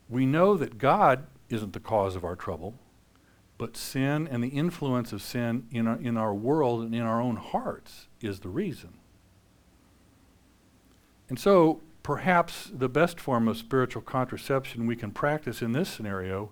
We 0.07 0.25
know 0.25 0.55
that 0.55 0.77
God 0.77 1.25
isn't 1.49 1.73
the 1.73 1.79
cause 1.79 2.15
of 2.15 2.23
our 2.23 2.35
trouble, 2.35 2.75
but 3.57 3.75
sin 3.75 4.27
and 4.27 4.43
the 4.43 4.49
influence 4.49 5.13
of 5.13 5.21
sin 5.21 5.65
in 5.71 5.87
our, 5.87 5.97
in 5.97 6.17
our 6.17 6.33
world 6.33 6.83
and 6.83 6.93
in 6.93 7.01
our 7.01 7.21
own 7.21 7.37
hearts 7.37 8.07
is 8.21 8.41
the 8.41 8.49
reason. 8.49 8.93
And 11.27 11.39
so, 11.39 11.81
perhaps 12.03 12.69
the 12.71 12.89
best 12.89 13.19
form 13.19 13.47
of 13.47 13.57
spiritual 13.57 14.03
contraception 14.03 14.85
we 14.85 14.95
can 14.95 15.09
practice 15.09 15.63
in 15.63 15.71
this 15.71 15.89
scenario 15.89 16.51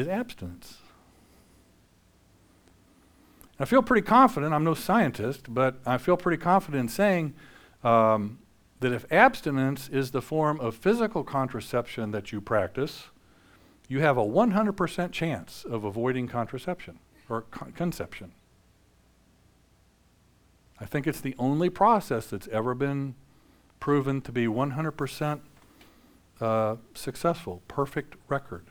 is 0.00 0.08
abstinence. 0.08 0.78
I 3.58 3.66
feel 3.66 3.82
pretty 3.82 4.06
confident, 4.06 4.54
I'm 4.54 4.64
no 4.64 4.74
scientist, 4.74 5.52
but 5.52 5.76
I 5.84 5.98
feel 5.98 6.16
pretty 6.16 6.42
confident 6.42 6.80
in 6.80 6.88
saying 6.88 7.34
um, 7.84 8.38
that 8.80 8.92
if 8.92 9.04
abstinence 9.12 9.88
is 9.90 10.10
the 10.10 10.22
form 10.22 10.58
of 10.60 10.74
physical 10.74 11.22
contraception 11.22 12.10
that 12.12 12.32
you 12.32 12.40
practice, 12.40 13.08
you 13.86 14.00
have 14.00 14.16
a 14.16 14.24
100% 14.24 15.12
chance 15.12 15.64
of 15.64 15.84
avoiding 15.84 16.26
contraception 16.26 16.98
or 17.28 17.42
con- 17.42 17.72
conception. 17.72 18.32
I 20.80 20.86
think 20.86 21.06
it's 21.06 21.20
the 21.20 21.34
only 21.38 21.68
process 21.68 22.26
that's 22.28 22.48
ever 22.48 22.74
been 22.74 23.14
proven 23.78 24.22
to 24.22 24.32
be 24.32 24.46
100% 24.46 25.40
uh, 26.40 26.76
successful, 26.94 27.62
perfect 27.68 28.14
record. 28.28 28.69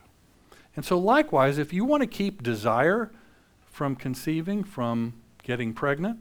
And 0.80 0.86
so, 0.86 0.97
likewise, 0.97 1.57
if 1.57 1.73
you 1.73 1.84
want 1.84 2.03
to 2.03 2.07
keep 2.07 2.41
desire 2.41 3.11
from 3.65 3.97
conceiving, 3.97 4.63
from 4.63 5.13
getting 5.43 5.73
pregnant, 5.73 6.19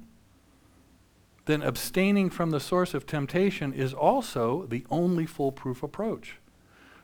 then 1.45 1.63
abstaining 1.63 2.29
from 2.29 2.51
the 2.51 2.59
source 2.59 2.93
of 2.93 3.07
temptation 3.07 3.73
is 3.73 3.95
also 3.95 4.67
the 4.67 4.85
only 4.91 5.27
foolproof 5.27 5.85
approach. 5.85 6.39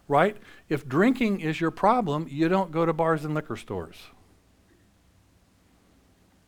Right? 0.08 0.36
If 0.68 0.88
drinking 0.88 1.42
is 1.42 1.60
your 1.60 1.70
problem, 1.70 2.26
you 2.28 2.48
don't 2.48 2.72
go 2.72 2.84
to 2.84 2.92
bars 2.92 3.24
and 3.24 3.34
liquor 3.34 3.54
stores. 3.54 3.98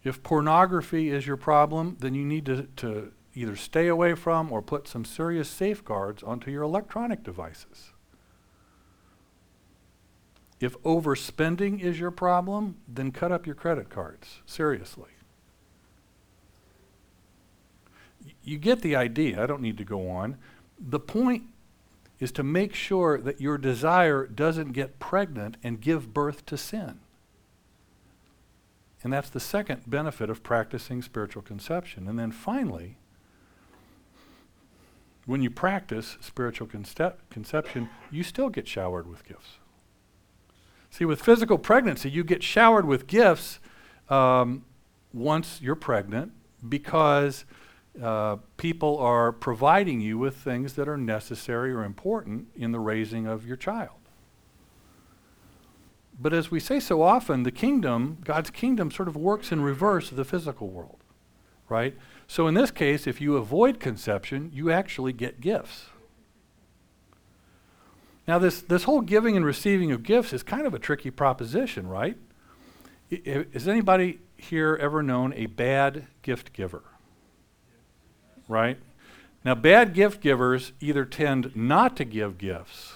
If 0.03 0.25
pornography 0.25 1.11
is 1.11 1.25
your 1.25 1.37
problem, 1.37 1.99
then 2.01 2.17
you 2.17 2.25
need 2.25 2.47
to, 2.47 2.65
to 2.79 3.13
either 3.33 3.55
stay 3.55 3.87
away 3.87 4.17
from 4.17 4.51
or 4.51 4.61
put 4.61 4.89
some 4.89 5.05
serious 5.05 5.49
safeguards 5.49 6.25
onto 6.25 6.51
your 6.51 6.65
electronic 6.65 7.23
devices. 7.23 7.93
If 10.59 10.81
overspending 10.83 11.81
is 11.81 12.01
your 12.01 12.11
problem, 12.11 12.77
then 12.89 13.13
cut 13.13 13.31
up 13.31 13.47
your 13.47 13.55
credit 13.55 13.91
cards. 13.91 14.41
Seriously. 14.47 15.11
You 18.43 18.59
get 18.59 18.81
the 18.81 18.97
idea. 18.97 19.43
I 19.43 19.47
don't 19.47 19.61
need 19.61 19.79
to 19.79 19.85
go 19.85 20.09
on. 20.09 20.39
The 20.79 21.01
point 21.01 21.45
is 22.19 22.33
to 22.33 22.43
make 22.43 22.75
sure 22.75 23.19
that 23.19 23.41
your 23.41 23.59
desire 23.59 24.27
doesn't 24.27 24.73
get 24.73 24.99
pregnant 24.99 25.57
and 25.63 25.81
give 25.81 26.15
birth 26.15 26.47
to 26.47 26.57
sin. 26.57 27.01
And 29.03 29.13
that's 29.13 29.29
the 29.29 29.41
second 29.41 29.83
benefit 29.87 30.31
of 30.31 30.43
practicing 30.43 31.03
spiritual 31.03 31.43
conception. 31.43 32.09
And 32.09 32.19
then 32.19 32.33
finally, 32.33 32.97
when 35.27 35.43
you 35.43 35.51
practice 35.51 36.17
spiritual 36.21 36.67
concep- 36.67 37.17
conception, 37.31 37.91
you 38.11 38.23
still 38.23 38.49
get 38.49 38.67
showered 38.67 39.07
with 39.07 39.25
gifts. 39.25 39.59
See, 40.97 41.05
with 41.05 41.21
physical 41.21 41.59
pregnancy, 41.59 42.09
you 42.09 42.25
get 42.25 42.43
showered 42.43 42.87
with 42.87 43.07
gifts 43.07 43.59
um, 44.09 44.65
once 45.13 45.61
you're 45.61 45.75
pregnant 45.75 46.33
because 46.67 47.45
uh, 48.03 48.37
people 48.57 48.97
are 48.97 49.31
providing 49.31 50.01
you 50.01 50.17
with 50.17 50.37
things 50.37 50.73
that 50.73 50.89
are 50.89 50.97
necessary 50.97 51.71
or 51.71 51.85
important 51.85 52.47
in 52.57 52.73
the 52.73 52.81
raising 52.81 53.27
of 53.27 53.47
your 53.47 53.59
child. 53.59 53.99
But 56.19 56.33
as 56.33 56.51
we 56.51 56.61
say 56.61 56.81
so 56.81 57.03
often, 57.03 57.43
the 57.43 57.53
kingdom, 57.53 58.17
God's 58.25 58.49
kingdom, 58.49 58.91
sort 58.91 59.09
of 59.09 59.17
works 59.17 59.53
in 59.53 59.61
reverse 59.61 60.11
of 60.11 60.17
the 60.17 60.25
physical 60.25 60.69
world, 60.69 61.05
right? 61.69 61.95
So 62.27 62.47
in 62.47 62.55
this 62.55 62.71
case, 62.71 63.07
if 63.07 63.21
you 63.21 63.37
avoid 63.37 63.81
conception, 63.81 64.51
you 64.51 64.71
actually 64.71 65.13
get 65.13 65.43
gifts. 65.43 65.91
Now, 68.27 68.39
this, 68.39 68.61
this 68.63 68.85
whole 68.85 69.01
giving 69.01 69.37
and 69.37 69.47
receiving 69.47 69.93
of 69.93 70.03
gifts 70.03 70.33
is 70.33 70.43
kind 70.43 70.67
of 70.67 70.75
a 70.75 70.79
tricky 70.79 71.11
proposition, 71.11 71.87
right? 71.87 72.17
I- 73.13 73.47
Has 73.53 73.69
anybody 73.69 74.19
here 74.37 74.77
ever 74.81 75.03
known 75.03 75.33
a 75.35 75.47
bad 75.47 76.07
gift 76.23 76.53
giver? 76.53 76.83
Right? 78.49 78.79
Now, 79.45 79.55
bad 79.55 79.95
gift 79.95 80.21
givers 80.21 80.73
either 80.81 81.05
tend 81.05 81.55
not 81.55 81.97
to 81.97 82.05
give 82.05 82.37
gifts 82.37 82.95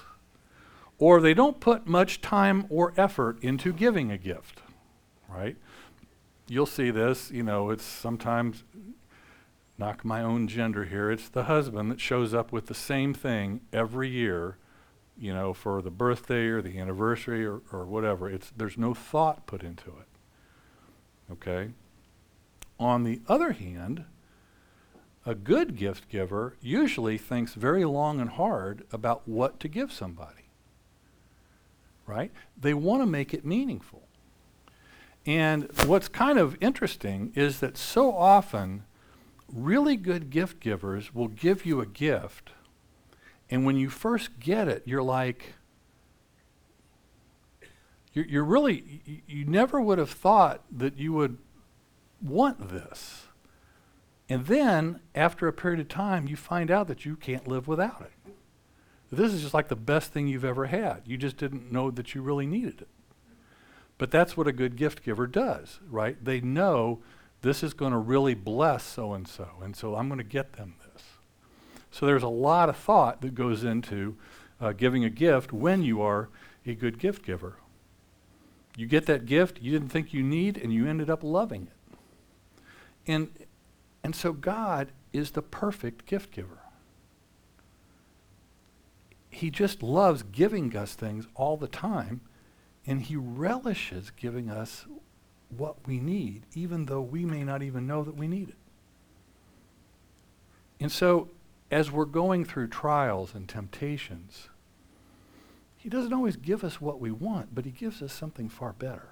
or 0.99 1.21
they 1.21 1.33
don't 1.33 1.61
put 1.61 1.87
much 1.87 2.21
time 2.21 2.67
or 2.69 2.93
effort 2.97 3.43
into 3.43 3.73
giving 3.73 4.11
a 4.11 4.19
gift, 4.19 4.61
right? 5.29 5.57
You'll 6.47 6.67
see 6.67 6.91
this, 6.91 7.31
you 7.31 7.43
know, 7.43 7.71
it's 7.71 7.85
sometimes, 7.85 8.65
knock 9.79 10.05
my 10.05 10.23
own 10.23 10.47
gender 10.47 10.85
here, 10.85 11.11
it's 11.11 11.29
the 11.29 11.45
husband 11.45 11.91
that 11.91 12.01
shows 12.01 12.35
up 12.35 12.53
with 12.53 12.67
the 12.67 12.75
same 12.75 13.15
thing 13.15 13.61
every 13.73 14.11
year, 14.11 14.59
you 15.21 15.35
know, 15.35 15.53
for 15.53 15.83
the 15.83 15.91
birthday 15.91 16.47
or 16.47 16.63
the 16.63 16.79
anniversary 16.79 17.47
or, 17.47 17.61
or 17.73 17.85
whatever. 17.85 18.29
It's, 18.29 18.51
there's 18.57 18.79
no 18.79 18.95
thought 18.95 19.47
put 19.47 19.63
into 19.63 19.91
it, 19.91 21.33
okay? 21.33 21.71
On 22.79 23.05
the 23.05 23.21
other 23.29 23.53
hand, 23.53 24.05
a 25.27 25.35
good 25.35 25.77
gift 25.77 26.09
giver 26.09 26.57
usually 26.63 27.19
thinks 27.19 27.55
very 27.55 27.85
long 27.85 28.21
and 28.21 28.31
hard 28.31 28.85
about 28.91 29.29
what 29.29 29.61
to 29.61 29.69
give 29.69 29.93
somebody 29.93 30.41
right? 32.11 32.33
They 32.61 32.75
want 32.75 33.03
to 33.03 33.07
make 33.07 33.33
it 33.33 33.47
meaningful. 33.47 34.03
And 35.25 35.69
what's 35.87 36.09
kind 36.09 36.39
of 36.39 36.57
interesting 36.61 37.33
is 37.37 37.61
that 37.61 37.77
so 37.77 38.13
often, 38.13 38.85
really 39.49 39.97
good 39.97 40.29
gift 40.29 40.61
givers 40.61 41.15
will 41.15 41.29
give 41.29 41.65
you 41.65 41.81
a 41.81 41.87
gift, 41.87 42.51
and 43.51 43.67
when 43.67 43.77
you 43.77 43.91
first 43.91 44.39
get 44.39 44.69
it, 44.69 44.83
you're 44.87 45.03
like, 45.03 45.55
you're, 48.13 48.27
you're 48.27 48.45
really, 48.45 49.23
you, 49.27 49.45
never 49.45 49.81
would 49.81 49.99
have 49.99 50.11
thought 50.11 50.63
that 50.71 50.99
you 50.99 51.13
would 51.13 51.39
want 52.23 52.71
this. 52.71 53.27
And 54.29 54.47
then, 54.47 55.01
after 55.15 55.49
a 55.49 55.53
period 55.53 55.81
of 55.81 55.89
time, 55.89 56.29
you 56.29 56.37
find 56.37 56.71
out 56.71 56.87
that 56.87 57.05
you 57.05 57.17
can't 57.17 57.49
live 57.49 57.67
without 57.67 58.03
it. 58.03 58.33
This 59.11 59.33
is 59.33 59.43
just 59.43 59.55
like 59.55 59.67
the 59.67 59.75
best 59.75 60.13
thing 60.13 60.29
you've 60.29 60.45
ever 60.45 60.67
had. 60.67 61.03
You 61.05 61.17
just 61.17 61.37
didn't 61.37 61.73
know 61.73 61.91
that 61.91 62.15
you 62.15 62.23
really 62.23 62.47
needed 62.47 62.83
it. 62.83 62.89
But 63.99 64.13
that's 64.13 64.37
what 64.37 64.47
a 64.47 64.53
good 64.53 64.77
gift 64.77 65.03
giver 65.03 65.27
does, 65.27 65.81
right? 65.91 66.25
They 66.25 66.41
know 66.41 67.01
this 67.43 67.65
is 67.65 67.75
going 67.75 67.93
to 67.93 67.99
really 67.99 68.35
bless 68.35 68.85
so 68.85 69.13
and 69.13 69.27
so, 69.27 69.49
and 69.61 69.75
so 69.75 69.97
I'm 69.97 70.09
going 70.09 70.19
to 70.19 70.25
get 70.25 70.53
them 70.53 70.77
this. 70.79 70.90
So 71.91 72.07
there's 72.07 72.23
a 72.23 72.29
lot 72.29 72.69
of 72.69 72.77
thought 72.77 73.21
that 73.23 73.35
goes 73.35 73.65
into 73.65 74.17
uh, 74.61 74.73
giving 74.73 75.05
a 75.05 75.11
gift 75.11 75.53
when 75.53 75.83
you 75.83 76.01
are 76.03 76.29
a 76.67 76.75
good 76.75 76.99
gift 76.99 77.25
giver. 77.25 77.57
You 78.77 78.87
get 78.87 79.07
that 79.07 79.27
gift 79.27 79.61
you 79.61 79.73
didn't 79.73 79.89
think 79.89 80.13
you 80.13 80.23
need, 80.23 80.57
and 80.57 80.73
you 80.73 80.87
ended 80.87 81.11
up 81.11 81.23
loving 81.23 81.69
it. 81.69 81.99
And, 83.07 83.31
and 84.05 84.15
so 84.15 84.33
God 84.33 84.93
is 85.13 85.33
the 85.33 85.43
perfect 85.43 86.07
gift 86.07 86.31
giver 86.31 86.61
he 89.31 89.51
just 89.51 89.83
loves 89.83 90.23
giving 90.25 90.77
us 90.77 90.95
things 90.95 91.27
all 91.35 91.57
the 91.57 91.69
time, 91.69 92.21
and 92.85 93.03
he 93.03 93.17
relishes 93.17 94.11
giving 94.11 94.51
us 94.51 94.87
what 95.57 95.77
we 95.87 96.01
need, 96.01 96.43
even 96.55 96.87
though 96.87 97.01
we 97.01 97.25
may 97.25 97.45
not 97.45 97.63
even 97.63 97.87
know 97.87 98.03
that 98.03 98.17
we 98.17 98.27
need 98.27 98.49
it. 98.49 98.57
And 100.81 100.91
so, 100.91 101.29
as 101.71 101.91
we're 101.91 102.05
going 102.05 102.45
through 102.45 102.69
trials 102.69 103.35
and 103.35 103.49
temptations, 103.49 104.49
he 105.77 105.89
doesn't 105.89 106.13
always 106.13 106.37
give 106.37 106.65
us 106.65 106.81
what 106.81 107.01
we 107.01 107.11
want, 107.11 107.55
but 107.55 107.65
he 107.65 107.71
gives 107.71 108.03
us 108.03 108.13
something 108.13 108.49
far 108.49 108.73
better. 108.73 109.09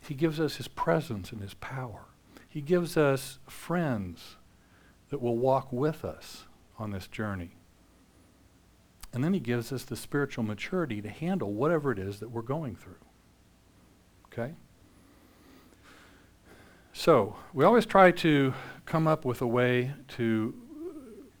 He 0.00 0.14
gives 0.14 0.38
us 0.38 0.56
his 0.56 0.68
presence 0.68 1.32
and 1.32 1.40
his 1.40 1.54
power. 1.54 2.04
He 2.48 2.60
gives 2.60 2.96
us 2.96 3.38
friends 3.48 4.36
that 5.08 5.20
will 5.20 5.36
walk 5.36 5.72
with 5.72 6.04
us 6.04 6.44
on 6.78 6.92
this 6.92 7.08
journey. 7.08 7.56
And 9.12 9.24
then 9.24 9.34
he 9.34 9.40
gives 9.40 9.72
us 9.72 9.82
the 9.82 9.96
spiritual 9.96 10.44
maturity 10.44 11.00
to 11.00 11.08
handle 11.08 11.52
whatever 11.52 11.90
it 11.90 11.98
is 11.98 12.20
that 12.20 12.30
we're 12.30 12.42
going 12.42 12.76
through. 12.76 12.94
Okay? 14.26 14.54
So, 16.92 17.36
we 17.52 17.64
always 17.64 17.86
try 17.86 18.10
to 18.10 18.54
come 18.84 19.06
up 19.06 19.24
with 19.24 19.42
a 19.42 19.46
way 19.46 19.92
to 20.16 20.54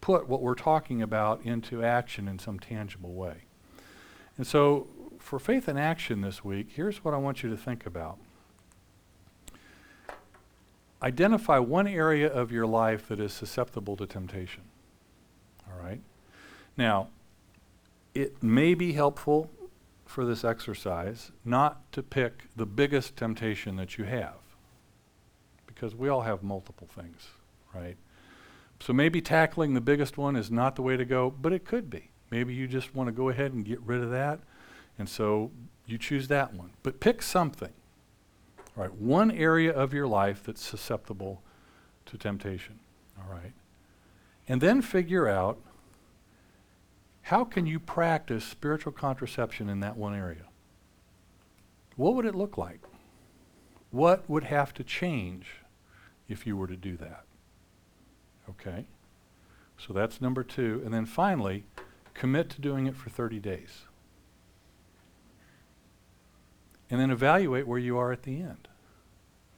put 0.06 0.28
what 0.28 0.40
we're 0.40 0.54
talking 0.54 1.02
about 1.02 1.44
into 1.44 1.82
action 1.82 2.28
in 2.28 2.38
some 2.38 2.60
tangible 2.60 3.12
way. 3.12 3.38
And 4.36 4.46
so, 4.46 4.86
for 5.18 5.40
faith 5.40 5.68
in 5.68 5.76
action 5.76 6.20
this 6.20 6.44
week, 6.44 6.68
here's 6.76 7.02
what 7.02 7.12
I 7.12 7.16
want 7.16 7.42
you 7.42 7.50
to 7.50 7.56
think 7.56 7.84
about. 7.84 8.16
Identify 11.02 11.58
one 11.58 11.88
area 11.88 12.32
of 12.32 12.52
your 12.52 12.68
life 12.68 13.08
that 13.08 13.18
is 13.18 13.32
susceptible 13.32 13.96
to 13.96 14.06
temptation. 14.06 14.62
All 15.66 15.82
right? 15.82 16.00
Now, 16.76 17.08
it 18.14 18.40
may 18.40 18.74
be 18.74 18.92
helpful 18.92 19.50
for 20.04 20.24
this 20.24 20.44
exercise 20.44 21.32
not 21.44 21.90
to 21.90 22.00
pick 22.04 22.44
the 22.54 22.64
biggest 22.64 23.16
temptation 23.16 23.74
that 23.74 23.98
you 23.98 24.04
have, 24.04 24.38
because 25.66 25.96
we 25.96 26.08
all 26.08 26.22
have 26.22 26.44
multiple 26.44 26.86
things, 26.86 27.26
right? 27.74 27.96
So 28.80 28.92
maybe 28.92 29.20
tackling 29.20 29.74
the 29.74 29.80
biggest 29.80 30.18
one 30.18 30.36
is 30.36 30.50
not 30.50 30.76
the 30.76 30.82
way 30.82 30.96
to 30.96 31.04
go, 31.04 31.30
but 31.30 31.52
it 31.52 31.64
could 31.64 31.88
be. 31.90 32.10
Maybe 32.30 32.54
you 32.54 32.66
just 32.66 32.94
want 32.94 33.08
to 33.08 33.12
go 33.12 33.28
ahead 33.28 33.52
and 33.52 33.64
get 33.64 33.80
rid 33.80 34.02
of 34.02 34.10
that, 34.10 34.40
and 34.98 35.08
so 35.08 35.50
you 35.86 35.96
choose 35.98 36.28
that 36.28 36.52
one. 36.52 36.70
But 36.82 37.00
pick 37.00 37.22
something, 37.22 37.72
all 38.76 38.84
right? 38.84 38.94
One 38.94 39.30
area 39.30 39.72
of 39.72 39.94
your 39.94 40.06
life 40.06 40.42
that's 40.44 40.62
susceptible 40.64 41.42
to 42.06 42.18
temptation, 42.18 42.80
all 43.18 43.32
right? 43.32 43.52
And 44.48 44.60
then 44.60 44.82
figure 44.82 45.28
out 45.28 45.58
how 47.22 47.44
can 47.44 47.66
you 47.66 47.80
practice 47.80 48.44
spiritual 48.44 48.92
contraception 48.92 49.68
in 49.68 49.80
that 49.80 49.96
one 49.96 50.14
area? 50.14 50.44
What 51.96 52.14
would 52.14 52.24
it 52.24 52.34
look 52.34 52.56
like? 52.56 52.80
What 53.90 54.28
would 54.28 54.44
have 54.44 54.74
to 54.74 54.84
change 54.84 55.62
if 56.28 56.46
you 56.46 56.56
were 56.56 56.66
to 56.66 56.76
do 56.76 56.96
that? 56.98 57.25
Okay? 58.50 58.86
So 59.78 59.92
that's 59.92 60.20
number 60.20 60.42
two. 60.42 60.82
And 60.84 60.92
then 60.92 61.06
finally, 61.06 61.64
commit 62.14 62.50
to 62.50 62.60
doing 62.60 62.86
it 62.86 62.96
for 62.96 63.10
30 63.10 63.38
days. 63.40 63.82
And 66.90 67.00
then 67.00 67.10
evaluate 67.10 67.66
where 67.66 67.78
you 67.78 67.98
are 67.98 68.12
at 68.12 68.22
the 68.22 68.40
end. 68.40 68.68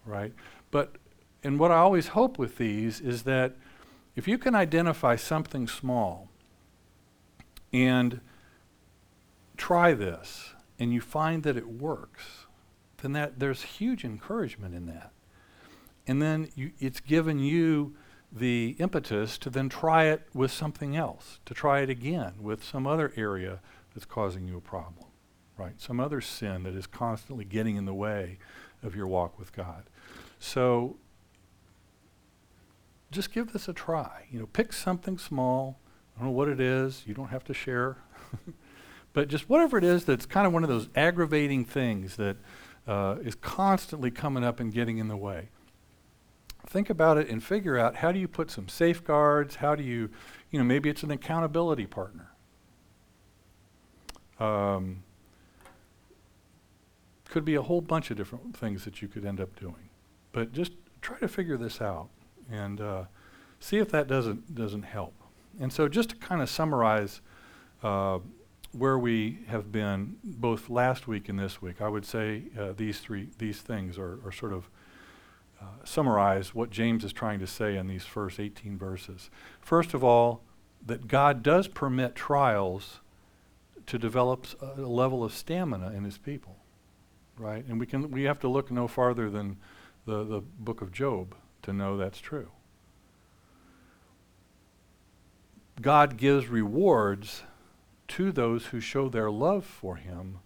Right? 0.05 0.33
But, 0.71 0.97
and 1.45 1.59
what 1.59 1.71
I 1.71 1.77
always 1.77 2.09
hope 2.09 2.39
with 2.39 2.57
these 2.57 3.01
is 3.01 3.25
that 3.25 3.57
if 4.17 4.27
you 4.27 4.39
can 4.39 4.55
identify 4.55 5.17
something 5.17 5.69
small 5.69 6.29
and 7.73 8.21
try 9.57 9.93
this 9.95 10.55
and 10.79 10.93
you 10.93 11.01
find 11.01 11.43
that 11.43 11.57
it 11.57 11.69
works, 11.69 12.47
then 13.03 13.13
that 13.13 13.39
there's 13.39 13.63
huge 13.63 14.05
encouragement 14.05 14.75
in 14.75 14.87
that. 14.87 15.13
And 16.07 16.23
then 16.23 16.49
you, 16.55 16.73
it's 16.81 17.01
given 17.01 17.39
you 17.39 17.95
the 18.31 18.77
impetus 18.79 19.39
to 19.39 19.51
then 19.51 19.69
try 19.69 20.05
it 20.05 20.23
with 20.35 20.51
something 20.51 20.97
else, 20.97 21.41
to 21.47 21.55
try 21.55 21.81
it 21.81 21.91
again 21.91 22.35
with 22.41 22.63
some 22.63 22.87
other 22.87 23.13
area 23.17 23.61
that's 23.95 24.05
causing 24.05 24.47
you 24.47 24.59
a 24.59 24.61
problem. 24.61 25.07
right? 25.57 25.81
Some 25.81 25.99
other 25.99 26.21
sin 26.21 26.63
that 26.65 26.75
is 26.75 26.87
constantly 26.87 27.45
getting 27.45 27.77
in 27.77 27.85
the 27.85 27.95
way 27.95 28.39
of 28.83 28.95
your 28.95 29.07
walk 29.07 29.39
with 29.39 29.53
God. 29.53 29.85
So 30.39 30.97
just 33.11 33.33
give 33.33 33.53
this 33.53 33.69
a 33.69 33.73
try. 33.73 34.27
You 34.31 34.39
know, 34.39 34.47
pick 34.47 34.73
something 34.73 35.19
small. 35.19 35.81
I 36.15 36.21
don't 36.21 36.29
know 36.29 36.35
what 36.35 36.49
it 36.49 36.61
is. 36.61 37.03
You 37.07 37.15
don't 37.15 37.29
have 37.29 37.45
to 37.45 37.55
share. 37.55 37.97
but 39.13 39.29
just 39.29 39.49
whatever 39.49 39.79
it 39.79 39.85
is 39.85 40.05
that's 40.05 40.27
kind 40.27 40.47
of 40.47 40.53
one 40.53 40.63
of 40.63 40.69
those 40.69 40.89
aggravating 40.95 41.65
things 41.65 42.17
that 42.17 42.37
uh, 42.87 43.17
is 43.23 43.35
constantly 43.35 44.11
coming 44.11 44.45
up 44.45 44.61
and 44.61 44.73
getting 44.73 44.99
in 44.99 45.09
the 45.09 45.17
way. 45.17 45.49
Think 46.67 46.91
about 46.91 47.19
it 47.19 47.29
and 47.29 47.43
figure 47.43 47.79
out 47.79 47.97
how 47.97 48.13
do 48.13 48.19
you 48.19 48.29
put 48.29 48.51
some 48.51 48.69
safeguards? 48.69 49.57
How 49.57 49.75
do 49.75 49.83
you, 49.83 50.11
you 50.51 50.59
know, 50.59 50.65
maybe 50.65 50.91
it's 50.91 51.03
an 51.03 51.11
accountability 51.11 51.87
partner. 51.87 52.31
Um, 54.39 55.03
could 57.29 57.45
be 57.45 57.55
a 57.55 57.63
whole 57.63 57.81
bunch 57.81 58.11
of 58.11 58.17
different 58.17 58.57
things 58.57 58.85
that 58.85 59.03
you 59.03 59.09
could 59.09 59.25
end 59.25 59.41
up 59.41 59.59
doing. 59.59 59.91
But 60.33 60.53
just 60.53 60.73
try 61.01 61.19
to 61.19 61.29
figure 61.29 61.57
this 61.57 61.81
out 61.81 62.09
and 62.51 62.81
uh, 62.81 63.05
see 63.61 63.79
if 63.79 63.91
that 63.91 64.09
doesn't 64.09 64.55
doesn't 64.55 64.83
help. 64.83 65.15
And 65.61 65.73
so, 65.73 65.89
just 65.89 66.11
to 66.11 66.17
kind 66.17 66.41
of 66.41 66.49
summarize 66.49 67.21
uh, 67.83 68.19
where 68.73 68.99
we 68.99 69.41
have 69.49 69.73
been 69.73 70.17
both 70.23 70.71
last 70.71 71.09
week 71.09 71.29
and 71.29 71.39
this 71.39 71.61
week, 71.61 71.81
I 71.81 71.89
would 71.89 72.05
say 72.05 72.45
uh, 72.59 72.73
these 72.77 73.01
three 73.01 73.29
these 73.39 73.61
things 73.61 73.99
are, 73.99 74.19
are 74.25 74.33
sort 74.33 74.53
of 74.53 74.69
uh, 75.61 75.85
summarize 75.85 76.55
what 76.55 76.71
James 76.71 77.05
is 77.05 77.13
trying 77.13 77.41
to 77.41 77.47
say 77.47 77.77
in 77.77 77.87
these 77.87 78.05
first 78.05 78.39
18 78.39 78.79
verses. 78.79 79.31
First 79.61 79.95
of 79.95 80.05
all, 80.05 80.43
that 80.87 81.09
God 81.09 81.43
does 81.43 81.69
permit 81.69 82.15
trials 82.15 83.01
to 83.87 83.99
develop 83.99 84.47
a 84.61 84.83
level 84.83 85.25
of 85.25 85.33
stamina 85.33 85.93
in 85.93 86.05
His 86.05 86.19
people, 86.19 86.57
right? 87.37 87.65
And 87.67 87.81
we 87.81 87.87
can 87.87 88.11
we 88.11 88.25
have 88.25 88.39
to 88.41 88.49
look 88.49 88.71
no 88.71 88.87
farther 88.87 89.31
than 89.31 89.57
the 90.07 90.25
the 90.25 90.41
book 90.41 90.81
of 90.81 90.93
Job 90.93 91.35
to 91.63 91.73
know 91.73 91.97
that's 91.97 92.21
true. 92.21 92.51
God 95.81 96.17
gives 96.17 96.49
rewards 96.49 97.43
to 98.09 98.33
those 98.33 98.67
who 98.67 98.81
show 98.81 99.09
their 99.09 99.31
love 99.31 99.65
for 99.65 99.97
Him 99.97 100.39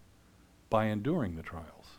by 0.71 0.87
enduring 0.87 1.37
the 1.37 1.43
trials. 1.43 1.99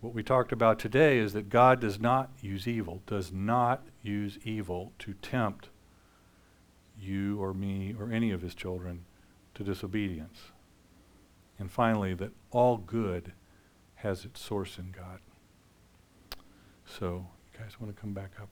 What 0.00 0.14
we 0.14 0.22
talked 0.22 0.52
about 0.52 0.78
today 0.78 1.18
is 1.18 1.32
that 1.32 1.48
God 1.48 1.80
does 1.80 1.98
not 1.98 2.30
use 2.40 2.68
evil, 2.68 3.02
does 3.06 3.32
not 3.32 3.86
use 4.02 4.38
evil 4.44 4.92
to 5.00 5.14
tempt 5.14 5.70
you 6.98 7.42
or 7.42 7.54
me 7.54 7.94
or 7.98 8.12
any 8.12 8.30
of 8.30 8.42
His 8.42 8.54
children 8.54 9.04
to 9.54 9.64
disobedience. 9.64 10.52
And 11.58 11.70
finally, 11.70 12.14
that 12.14 12.32
all 12.50 12.76
good 12.76 13.32
has 13.96 14.24
its 14.24 14.40
source 14.40 14.78
in 14.78 14.92
God. 14.92 15.20
So, 16.84 17.26
you 17.52 17.58
guys 17.58 17.80
want 17.80 17.94
to 17.94 18.00
come 18.00 18.12
back 18.12 18.32
up? 18.40 18.50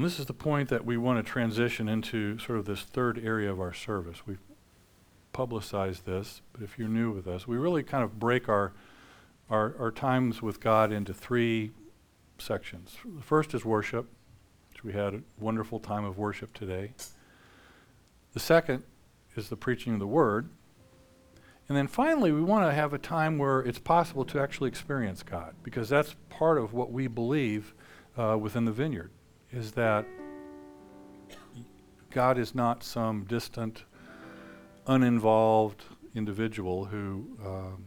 And 0.00 0.06
this 0.06 0.18
is 0.18 0.24
the 0.24 0.32
point 0.32 0.70
that 0.70 0.86
we 0.86 0.96
want 0.96 1.22
to 1.22 1.30
transition 1.30 1.86
into 1.86 2.38
sort 2.38 2.58
of 2.58 2.64
this 2.64 2.84
third 2.84 3.22
area 3.22 3.52
of 3.52 3.60
our 3.60 3.74
service. 3.74 4.26
We've 4.26 4.40
publicized 5.34 6.06
this, 6.06 6.40
but 6.54 6.62
if 6.62 6.78
you're 6.78 6.88
new 6.88 7.12
with 7.12 7.28
us, 7.28 7.46
we 7.46 7.58
really 7.58 7.82
kind 7.82 8.02
of 8.02 8.18
break 8.18 8.48
our 8.48 8.72
our, 9.50 9.76
our 9.78 9.90
times 9.90 10.40
with 10.40 10.58
God 10.58 10.90
into 10.90 11.12
three 11.12 11.72
sections. 12.38 12.96
The 13.04 13.22
first 13.22 13.52
is 13.52 13.62
worship, 13.66 14.08
which 14.72 14.82
we 14.84 14.94
had 14.94 15.12
a 15.12 15.22
wonderful 15.38 15.78
time 15.78 16.06
of 16.06 16.16
worship 16.16 16.54
today. 16.54 16.94
The 18.32 18.40
second 18.40 18.84
is 19.36 19.50
the 19.50 19.56
preaching 19.56 19.92
of 19.92 19.98
the 19.98 20.06
word. 20.06 20.48
And 21.68 21.76
then 21.76 21.86
finally, 21.88 22.32
we 22.32 22.40
want 22.40 22.66
to 22.66 22.72
have 22.72 22.94
a 22.94 22.98
time 22.98 23.36
where 23.36 23.60
it's 23.60 23.78
possible 23.78 24.24
to 24.24 24.40
actually 24.40 24.68
experience 24.68 25.22
God, 25.22 25.56
because 25.62 25.90
that's 25.90 26.16
part 26.30 26.56
of 26.56 26.72
what 26.72 26.90
we 26.90 27.06
believe 27.06 27.74
uh, 28.16 28.38
within 28.40 28.64
the 28.64 28.72
vineyard, 28.72 29.10
is 29.52 29.72
that 29.72 30.06
God 32.10 32.38
is 32.38 32.54
not 32.54 32.82
some 32.82 33.24
distant, 33.24 33.84
uninvolved 34.86 35.84
individual 36.14 36.84
who 36.86 37.26
um, 37.44 37.84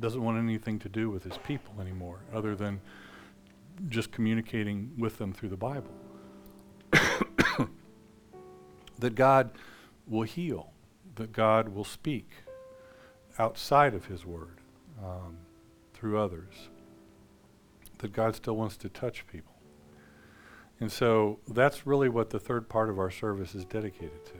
doesn't 0.00 0.22
want 0.22 0.38
anything 0.38 0.78
to 0.80 0.88
do 0.88 1.10
with 1.10 1.22
his 1.22 1.38
people 1.38 1.80
anymore, 1.80 2.20
other 2.32 2.56
than 2.56 2.80
just 3.88 4.12
communicating 4.12 4.92
with 4.98 5.18
them 5.18 5.32
through 5.32 5.48
the 5.48 5.56
Bible. 5.56 5.90
that 8.98 9.14
God 9.14 9.50
will 10.06 10.22
heal, 10.22 10.72
that 11.16 11.32
God 11.32 11.68
will 11.68 11.84
speak 11.84 12.30
outside 13.38 13.94
of 13.94 14.06
his 14.06 14.24
word 14.24 14.58
um, 15.02 15.36
through 15.92 16.18
others, 16.18 16.68
that 17.98 18.12
God 18.12 18.34
still 18.36 18.56
wants 18.56 18.76
to 18.78 18.88
touch 18.88 19.26
people. 19.26 19.53
And 20.80 20.90
so 20.90 21.38
that's 21.48 21.86
really 21.86 22.08
what 22.08 22.30
the 22.30 22.38
third 22.38 22.68
part 22.68 22.90
of 22.90 22.98
our 22.98 23.10
service 23.10 23.54
is 23.54 23.64
dedicated 23.64 24.24
to. 24.26 24.32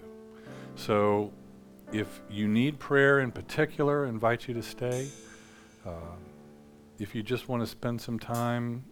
So 0.76 1.32
if 1.92 2.20
you 2.28 2.48
need 2.48 2.78
prayer 2.78 3.20
in 3.20 3.30
particular, 3.30 4.06
I 4.06 4.08
invite 4.08 4.48
you 4.48 4.54
to 4.54 4.62
stay. 4.62 5.08
Um, 5.86 6.18
if 6.98 7.14
you 7.14 7.22
just 7.22 7.48
want 7.48 7.62
to 7.62 7.66
spend 7.66 8.00
some 8.00 8.18
time 8.18 8.84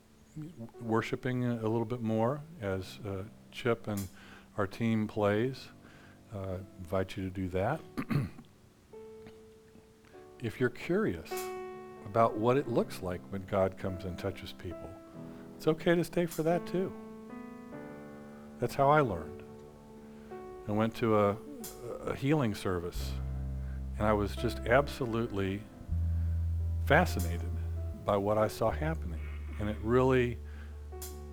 worshiping 0.80 1.44
a 1.44 1.62
little 1.62 1.84
bit 1.84 2.00
more 2.00 2.40
as 2.60 2.98
uh, 3.06 3.22
Chip 3.50 3.88
and 3.88 4.08
our 4.56 4.66
team 4.66 5.06
plays, 5.06 5.68
uh, 6.34 6.58
invite 6.78 7.16
you 7.16 7.24
to 7.24 7.30
do 7.30 7.48
that. 7.48 7.80
if 10.42 10.58
you're 10.58 10.70
curious 10.70 11.30
about 12.06 12.36
what 12.36 12.56
it 12.56 12.68
looks 12.68 13.02
like 13.02 13.20
when 13.30 13.44
God 13.50 13.76
comes 13.78 14.04
and 14.04 14.18
touches 14.18 14.52
people, 14.52 14.90
it's 15.56 15.66
okay 15.66 15.94
to 15.94 16.04
stay 16.04 16.26
for 16.26 16.42
that 16.42 16.66
too. 16.66 16.92
That's 18.62 18.76
how 18.76 18.90
I 18.90 19.00
learned. 19.00 19.42
I 20.68 20.70
went 20.70 20.94
to 20.98 21.18
a, 21.18 21.36
a 22.06 22.14
healing 22.14 22.54
service 22.54 23.10
and 23.98 24.06
I 24.06 24.12
was 24.12 24.36
just 24.36 24.60
absolutely 24.68 25.60
fascinated 26.86 27.50
by 28.04 28.16
what 28.16 28.38
I 28.38 28.46
saw 28.46 28.70
happening. 28.70 29.18
And 29.58 29.68
it 29.68 29.76
really 29.82 30.38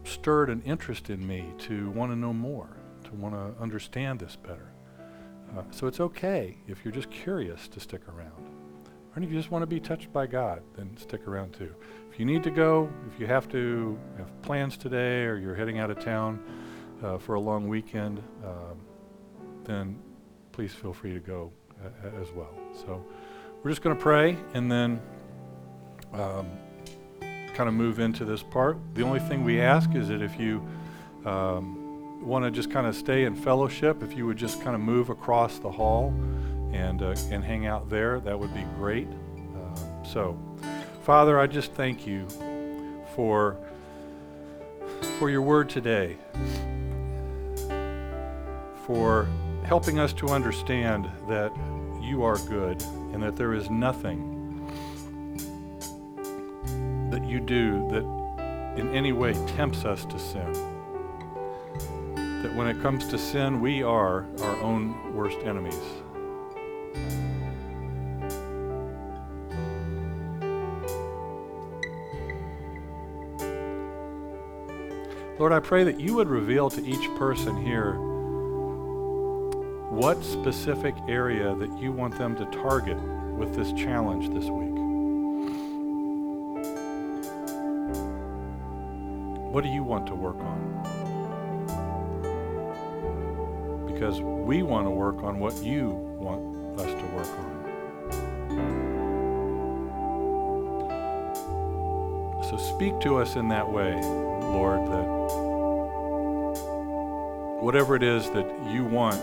stirred 0.06 0.50
an 0.50 0.64
interest 0.64 1.12
in 1.12 1.26
me 1.28 1.46
to 1.60 1.92
want 1.92 2.12
to 2.12 2.16
know 2.16 2.34
more, 2.34 2.76
to 3.04 3.12
want 3.14 3.36
to 3.36 3.62
understand 3.62 4.20
this 4.20 4.36
better. 4.36 4.72
Uh, 5.56 5.62
so 5.70 5.86
it's 5.86 6.00
okay 6.00 6.58
if 6.68 6.84
you're 6.84 6.92
just 6.92 7.12
curious 7.12 7.68
to 7.68 7.80
stick 7.80 8.02
around. 8.10 8.50
Or 9.16 9.22
if 9.22 9.30
you 9.30 9.38
just 9.38 9.52
want 9.52 9.62
to 9.62 9.68
be 9.68 9.80
touched 9.80 10.12
by 10.12 10.26
God, 10.26 10.64
then 10.76 10.98
stick 10.98 11.28
around 11.28 11.54
too. 11.54 11.76
If 12.12 12.20
you 12.20 12.26
need 12.26 12.42
to 12.42 12.50
go, 12.50 12.90
if 13.14 13.20
you 13.20 13.28
have 13.28 13.48
to 13.50 14.00
have 14.18 14.42
plans 14.42 14.78
today 14.78 15.26
or 15.26 15.38
you're 15.38 15.54
heading 15.54 15.78
out 15.78 15.92
of 15.92 16.00
town 16.00 16.44
uh, 17.04 17.18
for 17.18 17.36
a 17.36 17.40
long 17.40 17.68
weekend, 17.68 18.22
um, 18.44 18.80
then 19.64 20.00
please 20.52 20.74
feel 20.74 20.94
free 20.94 21.14
to 21.14 21.20
go 21.20 21.52
uh, 21.84 22.22
as 22.22 22.32
well. 22.32 22.54
So 22.74 23.04
we're 23.64 23.72
just 23.72 23.82
going 23.82 23.96
to 23.96 24.02
pray 24.02 24.38
and 24.54 24.72
then 24.72 25.02
um, 26.14 26.48
kind 27.54 27.68
of 27.68 27.74
move 27.74 28.00
into 28.00 28.26
this 28.26 28.42
part. 28.42 28.78
The 28.96 29.04
only 29.04 29.20
thing 29.20 29.44
we 29.44 29.60
ask 29.60 29.94
is 29.96 30.08
that 30.08 30.22
if 30.22 30.40
you 30.40 30.66
um, 31.26 32.26
want 32.26 32.46
to 32.46 32.52
just 32.52 32.72
kind 32.72 32.88
of 32.88 32.96
stay 32.96 33.26
in 33.26 33.36
fellowship, 33.36 34.02
if 34.04 34.16
you 34.16 34.26
would 34.26 34.38
just 34.38 34.62
kind 34.62 34.76
of 34.76 34.82
move 34.82 35.10
across 35.10 35.60
the 35.60 35.72
hall 35.72 36.14
and 36.72 37.02
uh, 37.02 37.16
and 37.32 37.44
hang 37.44 37.66
out 37.66 37.90
there, 37.90 38.20
that 38.22 38.38
would 38.40 38.54
be 38.54 38.64
great. 38.78 39.08
Um, 39.08 40.06
so, 40.06 40.38
Father, 41.04 41.40
I 41.40 41.48
just 41.48 41.74
thank 41.74 42.06
you 42.06 42.28
for 43.16 43.58
for 45.18 45.30
your 45.30 45.42
word 45.42 45.70
today, 45.70 46.18
for 48.90 49.28
helping 49.66 50.00
us 50.00 50.14
to 50.14 50.30
understand 50.30 51.08
that 51.28 51.56
you 52.02 52.24
are 52.24 52.40
good 52.48 52.82
and 53.14 53.22
that 53.22 53.36
there 53.36 53.54
is 53.54 53.70
nothing 53.70 54.66
that 57.12 57.24
you 57.24 57.40
do 57.40 57.88
that 57.92 58.04
in 58.80 58.92
any 58.96 59.12
way 59.12 59.34
tempts 59.56 59.86
us 59.86 60.06
to 60.06 60.18
sin. 60.18 60.52
That 62.42 62.56
when 62.56 62.66
it 62.66 62.82
comes 62.82 63.08
to 63.10 63.20
sin, 63.20 63.62
we 63.62 63.84
are 63.84 64.26
our 64.42 64.60
own 64.62 65.14
worst 65.14 65.38
enemies. 65.44 65.76
Lord, 75.38 75.54
I 75.54 75.60
pray 75.60 75.84
that 75.84 76.00
you 76.00 76.16
would 76.16 76.28
reveal 76.28 76.72
to 76.72 76.84
each 76.84 77.08
person 77.20 77.64
here 77.64 78.09
what 80.00 80.24
specific 80.24 80.96
area 81.10 81.54
that 81.56 81.78
you 81.78 81.92
want 81.92 82.18
them 82.18 82.34
to 82.34 82.46
target 82.46 82.98
with 83.38 83.54
this 83.54 83.74
challenge 83.74 84.30
this 84.30 84.46
week. 84.46 84.70
What 89.52 89.62
do 89.62 89.70
you 89.70 89.84
want 89.84 90.08
to 90.08 90.16
work 90.16 90.38
on? 90.38 90.58
Because 93.88 94.22
we 94.22 94.64
want 94.64 94.88
to 94.88 94.92
work 94.92 95.22
on 95.22 95.38
what 95.38 95.62
you 95.62 95.90
want 96.18 96.80
us 96.80 96.88
to 96.88 97.06
work 97.14 97.28
on. 97.28 97.50
So 102.50 102.56
speak 102.56 103.02
to 103.02 103.18
us 103.18 103.36
in 103.36 103.50
that 103.50 103.70
way, 103.70 103.96
Lord, 104.02 104.80
that 104.94 105.20
whatever 107.62 107.98
it 107.98 108.04
is 108.04 108.30
that 108.32 108.48
you 108.72 108.86
want 108.86 109.22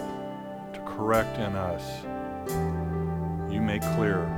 correct 0.96 1.38
in 1.38 1.54
us, 1.54 2.02
you 3.52 3.60
make 3.60 3.82
clear. 3.96 4.35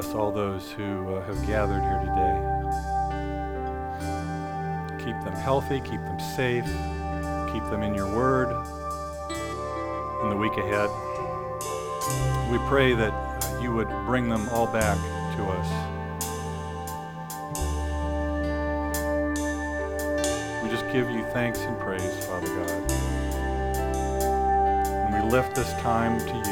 Bless 0.00 0.14
all 0.14 0.32
those 0.32 0.70
who 0.70 1.14
uh, 1.14 1.22
have 1.26 1.46
gathered 1.46 1.82
here 1.82 2.00
today. 2.00 2.38
Keep 5.04 5.22
them 5.22 5.34
healthy, 5.34 5.80
keep 5.80 6.00
them 6.00 6.18
safe, 6.34 6.64
keep 7.52 7.62
them 7.64 7.82
in 7.82 7.94
your 7.94 8.06
word 8.16 8.48
in 10.22 10.30
the 10.30 10.36
week 10.36 10.56
ahead. 10.56 10.88
We 12.50 12.56
pray 12.70 12.94
that 12.94 13.12
you 13.60 13.74
would 13.74 13.90
bring 14.06 14.30
them 14.30 14.48
all 14.48 14.66
back 14.66 14.96
to 15.36 15.44
us. 15.44 15.68
We 20.62 20.70
just 20.70 20.90
give 20.90 21.10
you 21.10 21.22
thanks 21.34 21.58
and 21.58 21.78
praise, 21.78 22.24
Father 22.24 22.46
God. 22.46 22.90
And 25.04 25.22
we 25.22 25.30
lift 25.30 25.54
this 25.54 25.70
time 25.82 26.18
to 26.18 26.34
you. 26.48 26.51